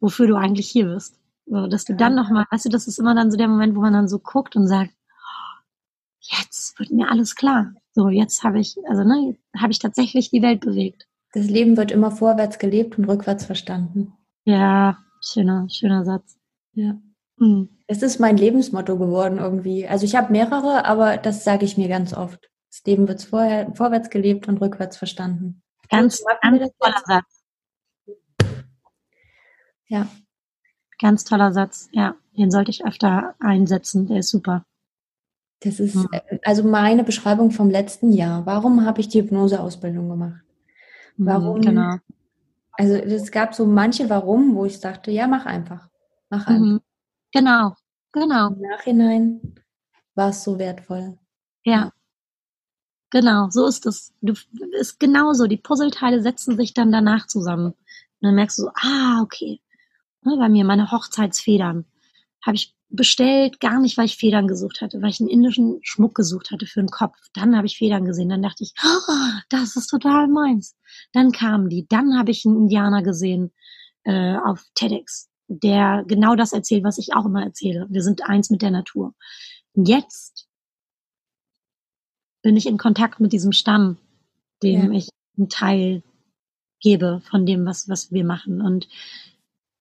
wofür 0.00 0.26
du 0.26 0.36
eigentlich 0.36 0.68
hier 0.68 0.86
bist. 0.86 1.18
So, 1.46 1.66
dass 1.66 1.84
du 1.84 1.94
dann 1.94 2.14
nochmal, 2.14 2.46
weißt 2.50 2.66
du, 2.66 2.68
das 2.68 2.86
ist 2.86 2.98
immer 2.98 3.14
dann 3.14 3.30
so 3.30 3.36
der 3.36 3.48
Moment, 3.48 3.74
wo 3.74 3.80
man 3.80 3.92
dann 3.92 4.08
so 4.08 4.18
guckt 4.18 4.56
und 4.56 4.68
sagt, 4.68 4.92
jetzt 6.20 6.78
wird 6.78 6.90
mir 6.90 7.10
alles 7.10 7.34
klar. 7.34 7.72
So, 7.92 8.08
jetzt 8.08 8.44
habe 8.44 8.60
ich, 8.60 8.76
also 8.88 9.02
ne, 9.02 9.36
habe 9.56 9.72
ich 9.72 9.78
tatsächlich 9.78 10.30
die 10.30 10.42
Welt 10.42 10.60
bewegt. 10.60 11.06
Das 11.32 11.46
Leben 11.46 11.76
wird 11.76 11.90
immer 11.90 12.10
vorwärts 12.10 12.58
gelebt 12.58 12.98
und 12.98 13.04
rückwärts 13.04 13.44
verstanden. 13.44 14.12
Ja, 14.44 14.98
schöner, 15.20 15.68
schöner 15.68 16.04
Satz. 16.04 16.36
Ja. 16.72 17.00
Hm. 17.38 17.68
Es 17.86 18.02
ist 18.02 18.20
mein 18.20 18.36
Lebensmotto 18.36 18.98
geworden 18.98 19.38
irgendwie. 19.38 19.86
Also 19.86 20.04
ich 20.04 20.14
habe 20.14 20.32
mehrere, 20.32 20.84
aber 20.84 21.16
das 21.16 21.44
sage 21.44 21.64
ich 21.64 21.76
mir 21.76 21.88
ganz 21.88 22.14
oft. 22.14 22.48
Das 22.70 22.82
Leben 22.84 23.08
wird 23.08 23.22
vorher, 23.22 23.72
vorwärts 23.74 24.10
gelebt 24.10 24.46
und 24.46 24.60
rückwärts 24.60 24.96
verstanden. 24.96 25.62
Ganz, 25.88 26.22
ganz 26.42 26.70
toller? 26.78 27.02
Satz. 27.04 27.39
Ja. 29.90 30.06
Ganz 31.00 31.24
toller 31.24 31.52
Satz. 31.52 31.88
Ja, 31.92 32.14
den 32.36 32.50
sollte 32.50 32.70
ich 32.70 32.84
öfter 32.86 33.34
einsetzen. 33.40 34.06
Der 34.06 34.18
ist 34.18 34.30
super. 34.30 34.64
Das 35.60 35.80
ist 35.80 35.94
mhm. 35.94 36.08
also 36.44 36.62
meine 36.64 37.04
Beschreibung 37.04 37.50
vom 37.50 37.68
letzten 37.68 38.12
Jahr. 38.12 38.46
Warum 38.46 38.86
habe 38.86 39.00
ich 39.00 39.08
die 39.08 39.20
Hypnoseausbildung 39.20 40.08
gemacht? 40.08 40.42
Mhm, 41.16 41.26
Warum? 41.26 41.60
Genau. 41.60 41.96
Also 42.72 42.94
es 42.94 43.30
gab 43.30 43.54
so 43.54 43.66
manche 43.66 44.08
Warum, 44.08 44.54
wo 44.54 44.64
ich 44.64 44.80
dachte, 44.80 45.10
ja, 45.10 45.26
mach 45.26 45.44
einfach. 45.44 45.88
Mach 46.30 46.46
einfach. 46.46 46.60
Mhm. 46.60 46.80
Genau, 47.32 47.74
genau. 48.12 48.48
Im 48.48 48.60
Nachhinein 48.60 49.54
war 50.14 50.30
es 50.30 50.44
so 50.44 50.58
wertvoll. 50.58 51.18
Ja. 51.64 51.92
Genau, 53.10 53.48
so 53.50 53.66
ist 53.66 53.86
es. 53.86 54.14
Du, 54.20 54.34
ist 54.78 55.00
genauso. 55.00 55.46
Die 55.46 55.56
Puzzleteile 55.56 56.22
setzen 56.22 56.56
sich 56.56 56.74
dann 56.74 56.92
danach 56.92 57.26
zusammen. 57.26 57.72
Und 57.72 57.76
dann 58.20 58.36
merkst 58.36 58.58
du 58.58 58.62
so, 58.62 58.70
ah, 58.74 59.20
okay. 59.22 59.60
Ne, 60.22 60.36
bei 60.36 60.48
mir 60.48 60.64
meine 60.64 60.90
Hochzeitsfedern 60.90 61.86
habe 62.44 62.56
ich 62.56 62.74
bestellt, 62.90 63.60
gar 63.60 63.80
nicht, 63.80 63.96
weil 63.96 64.06
ich 64.06 64.16
Federn 64.16 64.48
gesucht 64.48 64.80
hatte, 64.80 65.00
weil 65.00 65.10
ich 65.10 65.20
einen 65.20 65.28
indischen 65.28 65.78
Schmuck 65.82 66.14
gesucht 66.14 66.50
hatte 66.50 66.66
für 66.66 66.80
den 66.80 66.88
Kopf. 66.88 67.16
Dann 67.34 67.56
habe 67.56 67.66
ich 67.66 67.78
Federn 67.78 68.04
gesehen, 68.04 68.28
dann 68.28 68.42
dachte 68.42 68.64
ich, 68.64 68.74
oh, 68.84 69.40
das 69.48 69.76
ist 69.76 69.86
total 69.86 70.28
meins. 70.28 70.76
Dann 71.12 71.32
kamen 71.32 71.68
die, 71.68 71.86
dann 71.88 72.18
habe 72.18 72.32
ich 72.32 72.44
einen 72.44 72.56
Indianer 72.56 73.02
gesehen 73.02 73.52
äh, 74.04 74.36
auf 74.36 74.64
TEDx, 74.74 75.30
der 75.46 76.04
genau 76.06 76.34
das 76.34 76.52
erzählt, 76.52 76.84
was 76.84 76.98
ich 76.98 77.14
auch 77.14 77.26
immer 77.26 77.44
erzähle. 77.44 77.86
Wir 77.90 78.02
sind 78.02 78.28
eins 78.28 78.50
mit 78.50 78.62
der 78.62 78.72
Natur. 78.72 79.14
Jetzt 79.74 80.48
bin 82.42 82.56
ich 82.56 82.66
in 82.66 82.78
Kontakt 82.78 83.20
mit 83.20 83.32
diesem 83.32 83.52
Stamm, 83.52 83.98
dem 84.62 84.92
ja. 84.92 84.98
ich 84.98 85.08
einen 85.38 85.48
Teil 85.48 86.02
gebe 86.80 87.20
von 87.30 87.46
dem, 87.46 87.66
was, 87.66 87.88
was 87.88 88.10
wir 88.10 88.24
machen. 88.24 88.60
Und 88.62 88.88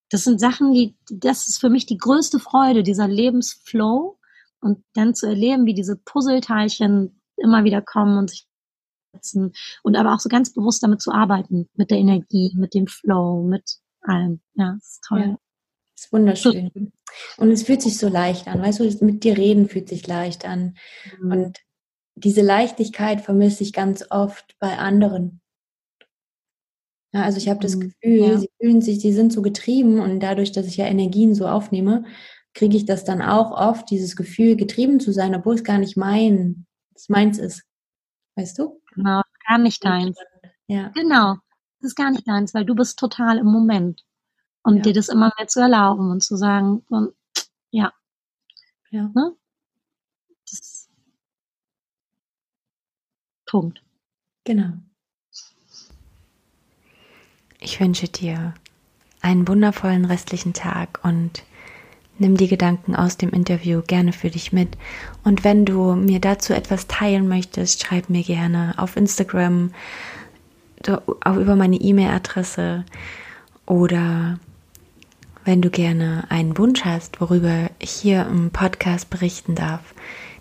das 0.09 0.23
sind 0.23 0.39
Sachen, 0.39 0.73
die, 0.73 0.95
das 1.11 1.47
ist 1.47 1.59
für 1.59 1.69
mich 1.69 1.85
die 1.85 1.97
größte 1.97 2.39
Freude, 2.39 2.83
dieser 2.83 3.07
Lebensflow 3.07 4.17
und 4.61 4.83
dann 4.93 5.13
zu 5.13 5.27
erleben, 5.27 5.65
wie 5.65 5.73
diese 5.73 5.95
Puzzleteilchen 5.95 7.21
immer 7.37 7.63
wieder 7.63 7.81
kommen 7.81 8.17
und 8.17 8.29
sich 8.29 8.47
setzen 9.13 9.53
und 9.83 9.95
aber 9.95 10.13
auch 10.13 10.19
so 10.19 10.29
ganz 10.29 10.53
bewusst 10.53 10.83
damit 10.83 11.01
zu 11.01 11.11
arbeiten, 11.11 11.69
mit 11.75 11.91
der 11.91 11.97
Energie, 11.97 12.53
mit 12.55 12.73
dem 12.73 12.87
Flow, 12.87 13.43
mit 13.43 13.77
allem. 14.01 14.41
Ja, 14.53 14.73
das 14.75 14.91
ist 14.91 15.03
toll. 15.07 15.19
Ja, 15.19 15.37
das 15.95 16.05
ist 16.05 16.11
wunderschön. 16.11 16.91
Und 17.37 17.51
es 17.51 17.63
fühlt 17.63 17.81
sich 17.81 17.97
so 17.97 18.07
leicht 18.07 18.47
an, 18.47 18.61
weißt 18.61 18.79
du, 18.79 19.05
mit 19.05 19.23
dir 19.23 19.37
reden 19.37 19.67
fühlt 19.67 19.89
sich 19.89 20.05
leicht 20.07 20.45
an. 20.45 20.77
Mhm. 21.19 21.31
Und 21.31 21.59
diese 22.15 22.41
Leichtigkeit 22.41 23.21
vermisse 23.21 23.63
ich 23.63 23.73
ganz 23.73 24.05
oft 24.09 24.55
bei 24.59 24.77
anderen. 24.77 25.41
Ja, 27.11 27.23
also 27.23 27.37
ich 27.37 27.49
habe 27.49 27.59
das 27.59 27.75
mhm, 27.75 27.79
Gefühl, 27.81 28.19
ja. 28.19 28.37
sie 28.37 28.49
fühlen 28.59 28.81
sich, 28.81 28.99
sie 28.99 29.13
sind 29.13 29.33
so 29.33 29.41
getrieben 29.41 29.99
und 29.99 30.19
dadurch, 30.19 30.51
dass 30.51 30.67
ich 30.67 30.77
ja 30.77 30.85
Energien 30.85 31.33
so 31.33 31.47
aufnehme, 31.47 32.05
kriege 32.53 32.77
ich 32.77 32.85
das 32.85 33.03
dann 33.03 33.21
auch 33.21 33.51
oft, 33.51 33.89
dieses 33.89 34.15
Gefühl, 34.15 34.55
getrieben 34.55 34.99
zu 34.99 35.11
sein, 35.11 35.33
obwohl 35.35 35.55
es 35.55 35.63
gar 35.63 35.77
nicht 35.77 35.97
mein, 35.97 36.65
es 36.95 37.09
meins 37.09 37.39
ist. 37.39 37.63
Weißt 38.35 38.59
du? 38.59 38.81
Genau, 38.95 39.21
gar 39.47 39.57
nicht 39.57 39.83
deins. 39.83 40.17
Ja. 40.67 40.89
Genau. 40.89 41.35
Das 41.79 41.91
ist 41.91 41.95
gar 41.95 42.11
nicht 42.11 42.27
deins, 42.27 42.53
weil 42.53 42.65
du 42.65 42.75
bist 42.75 42.99
total 42.99 43.37
im 43.37 43.47
Moment. 43.47 44.03
Und 44.63 44.77
ja. 44.77 44.81
dir 44.83 44.93
das 44.93 45.09
immer 45.09 45.31
mehr 45.37 45.47
zu 45.47 45.61
erlauben 45.61 46.11
und 46.11 46.21
zu 46.21 46.35
sagen, 46.35 46.83
ja. 47.71 47.93
Ja. 48.91 49.09
Ne? 49.15 49.35
Punkt. 53.45 53.81
Genau. 54.43 54.73
Ich 57.59 57.79
wünsche 57.79 58.07
dir 58.07 58.53
einen 59.21 59.47
wundervollen 59.47 60.05
restlichen 60.05 60.53
Tag 60.53 60.99
und 61.03 61.43
nimm 62.17 62.37
die 62.37 62.47
Gedanken 62.47 62.95
aus 62.95 63.17
dem 63.17 63.31
Interview 63.31 63.81
gerne 63.85 64.13
für 64.13 64.29
dich 64.29 64.53
mit. 64.53 64.77
Und 65.23 65.43
wenn 65.43 65.65
du 65.65 65.95
mir 65.95 66.19
dazu 66.19 66.53
etwas 66.53 66.87
teilen 66.87 67.27
möchtest, 67.27 67.83
schreib 67.83 68.09
mir 68.09 68.23
gerne 68.23 68.75
auf 68.77 68.95
Instagram, 68.95 69.71
auch 70.87 71.35
über 71.35 71.55
meine 71.55 71.75
E-Mail-Adresse 71.75 72.85
oder 73.65 74.39
wenn 75.45 75.61
du 75.61 75.69
gerne 75.69 76.25
einen 76.29 76.57
Wunsch 76.57 76.85
hast, 76.85 77.21
worüber 77.21 77.69
ich 77.79 77.91
hier 77.91 78.25
im 78.25 78.51
Podcast 78.51 79.09
berichten 79.09 79.55
darf, 79.55 79.93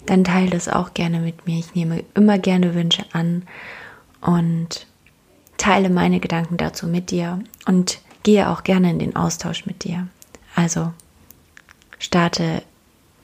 dann 0.06 0.24
teile 0.24 0.50
das 0.50 0.68
auch 0.68 0.94
gerne 0.94 1.20
mit 1.20 1.46
mir. 1.46 1.58
Ich 1.58 1.74
nehme 1.74 2.04
immer 2.14 2.38
gerne 2.38 2.74
Wünsche 2.74 3.04
an 3.12 3.42
und 4.20 4.88
teile 5.59 5.90
meine 5.90 6.20
Gedanken 6.20 6.56
dazu 6.56 6.86
mit 6.86 7.11
dir 7.11 7.40
und 7.66 8.00
gehe 8.22 8.48
auch 8.48 8.64
gerne 8.64 8.90
in 8.90 8.98
den 8.98 9.16
Austausch 9.16 9.66
mit 9.66 9.84
dir. 9.84 10.09
Also 10.54 10.92
starte 11.98 12.62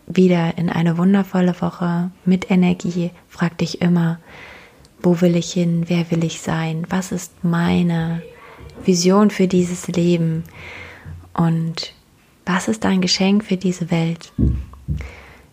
wieder 0.07 0.59
in 0.59 0.69
eine 0.69 0.99
wundervolle 0.99 1.61
Woche 1.61 2.11
mit 2.25 2.51
Energie. 2.51 3.11
Frag 3.29 3.57
dich 3.59 3.81
immer, 3.81 4.19
wo 5.03 5.21
will 5.21 5.37
ich 5.37 5.53
hin? 5.53 5.85
Wer 5.89 6.11
will 6.11 6.25
ich 6.25 6.41
sein? 6.41 6.87
Was 6.91 7.13
ist 7.13 7.45
meine 7.45 8.23
Vision 8.85 9.31
für 9.31 9.49
dieses 9.49 9.89
Leben? 9.89 10.45
Und 11.33 11.95
was 12.45 12.69
ist 12.69 12.85
dein 12.85 13.01
Geschenk 13.01 13.45
für 13.45 13.57
diese 13.57 13.91
Welt? 13.91 14.33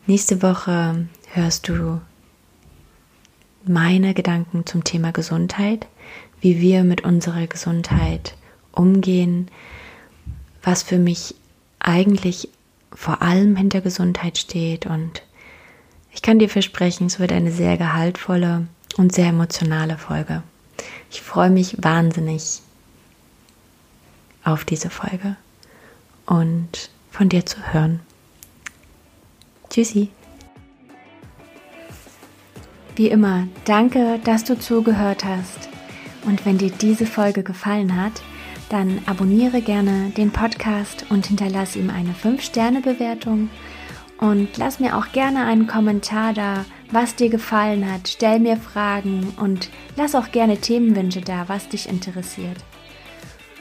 Nächste 0.08 0.42
Woche 0.42 1.08
hörst 1.34 1.68
du 1.70 2.02
meine 3.66 4.14
Gedanken 4.14 4.66
zum 4.66 4.84
Thema 4.84 5.12
Gesundheit 5.12 5.88
wie 6.42 6.60
wir 6.60 6.84
mit 6.84 7.04
unserer 7.04 7.48
Gesundheit 7.48 8.36
umgehen, 8.72 9.50
was 10.64 10.84
für 10.84 10.98
mich 10.98 11.36
eigentlich 11.80 12.50
vor 12.94 13.22
allem 13.22 13.56
hinter 13.56 13.82
Gesundheit 13.82 14.38
steht. 14.38 14.86
Und 14.86 15.24
ich 16.12 16.22
kann 16.22 16.40
dir 16.40 16.50
versprechen, 16.50 17.08
es 17.08 17.20
wird 17.20 17.32
eine 17.32 17.52
sehr 17.52 17.78
gehaltvolle 17.78 18.68
und 18.98 19.14
sehr 19.14 19.28
emotionale 19.28 19.98
Folge. 19.98 20.44
Ich 21.10 21.22
freue 21.22 21.50
mich 21.50 21.78
wahnsinnig 21.82 22.62
auf 24.44 24.66
diese 24.66 24.90
Folge 24.90 25.36
und 26.26 26.90
von 27.12 27.30
dir 27.30 27.46
zu 27.46 27.74
hören. 27.74 28.00
Tschüssi. 29.70 30.10
Wie 32.96 33.08
immer, 33.08 33.48
danke, 33.66 34.20
dass 34.24 34.44
du 34.44 34.60
zugehört 34.60 35.24
hast. 35.24 35.71
Und 36.26 36.46
wenn 36.46 36.58
dir 36.58 36.72
diese 36.72 37.06
Folge 37.06 37.44
gefallen 37.44 37.96
hat, 37.96 38.22
dann 38.70 39.00
abonniere 39.06 39.62
gerne 39.62 40.12
den 40.16 40.32
Podcast 40.32 41.06
und 41.10 41.28
hinterlasse 41.28 41.80
ihm 41.80 41.90
eine 41.90 42.14
5-Sterne-Bewertung. 42.14 43.50
Und 44.18 44.58
lass 44.58 44.80
mir 44.80 44.98
auch 44.98 45.12
gerne 45.12 45.46
einen 45.46 45.68
Kommentar 45.68 46.34
da, 46.34 46.66
was 46.92 47.16
dir 47.16 47.30
gefallen 47.30 47.92
hat. 47.92 48.08
Stell 48.08 48.40
mir 48.40 48.56
Fragen 48.58 49.34
und 49.38 49.70
lass 49.96 50.14
auch 50.16 50.32
gerne 50.32 50.58
Themenwünsche 50.58 51.22
da, 51.22 51.50
was 51.50 51.68
dich 51.70 51.90
interessiert. 51.90 52.58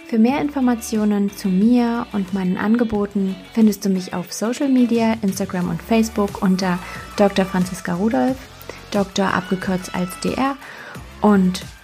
Für 0.06 0.18
mehr 0.18 0.40
Informationen 0.40 1.30
zu 1.30 1.48
mir 1.48 2.06
und 2.12 2.34
meinen 2.34 2.56
Angeboten 2.56 3.36
findest 3.52 3.84
du 3.84 3.90
mich 3.90 4.12
auf 4.12 4.32
Social 4.32 4.68
Media, 4.68 5.14
Instagram 5.22 5.68
und 5.70 5.80
Facebook 5.80 6.42
unter 6.42 6.78
Dr. 7.16 7.44
Franziska 7.44 7.94
Rudolf, 7.94 8.36
Dr. 8.90 9.32
abgekürzt 9.32 9.94
als 9.94 10.10
DR 10.18 10.56
und 11.20 11.62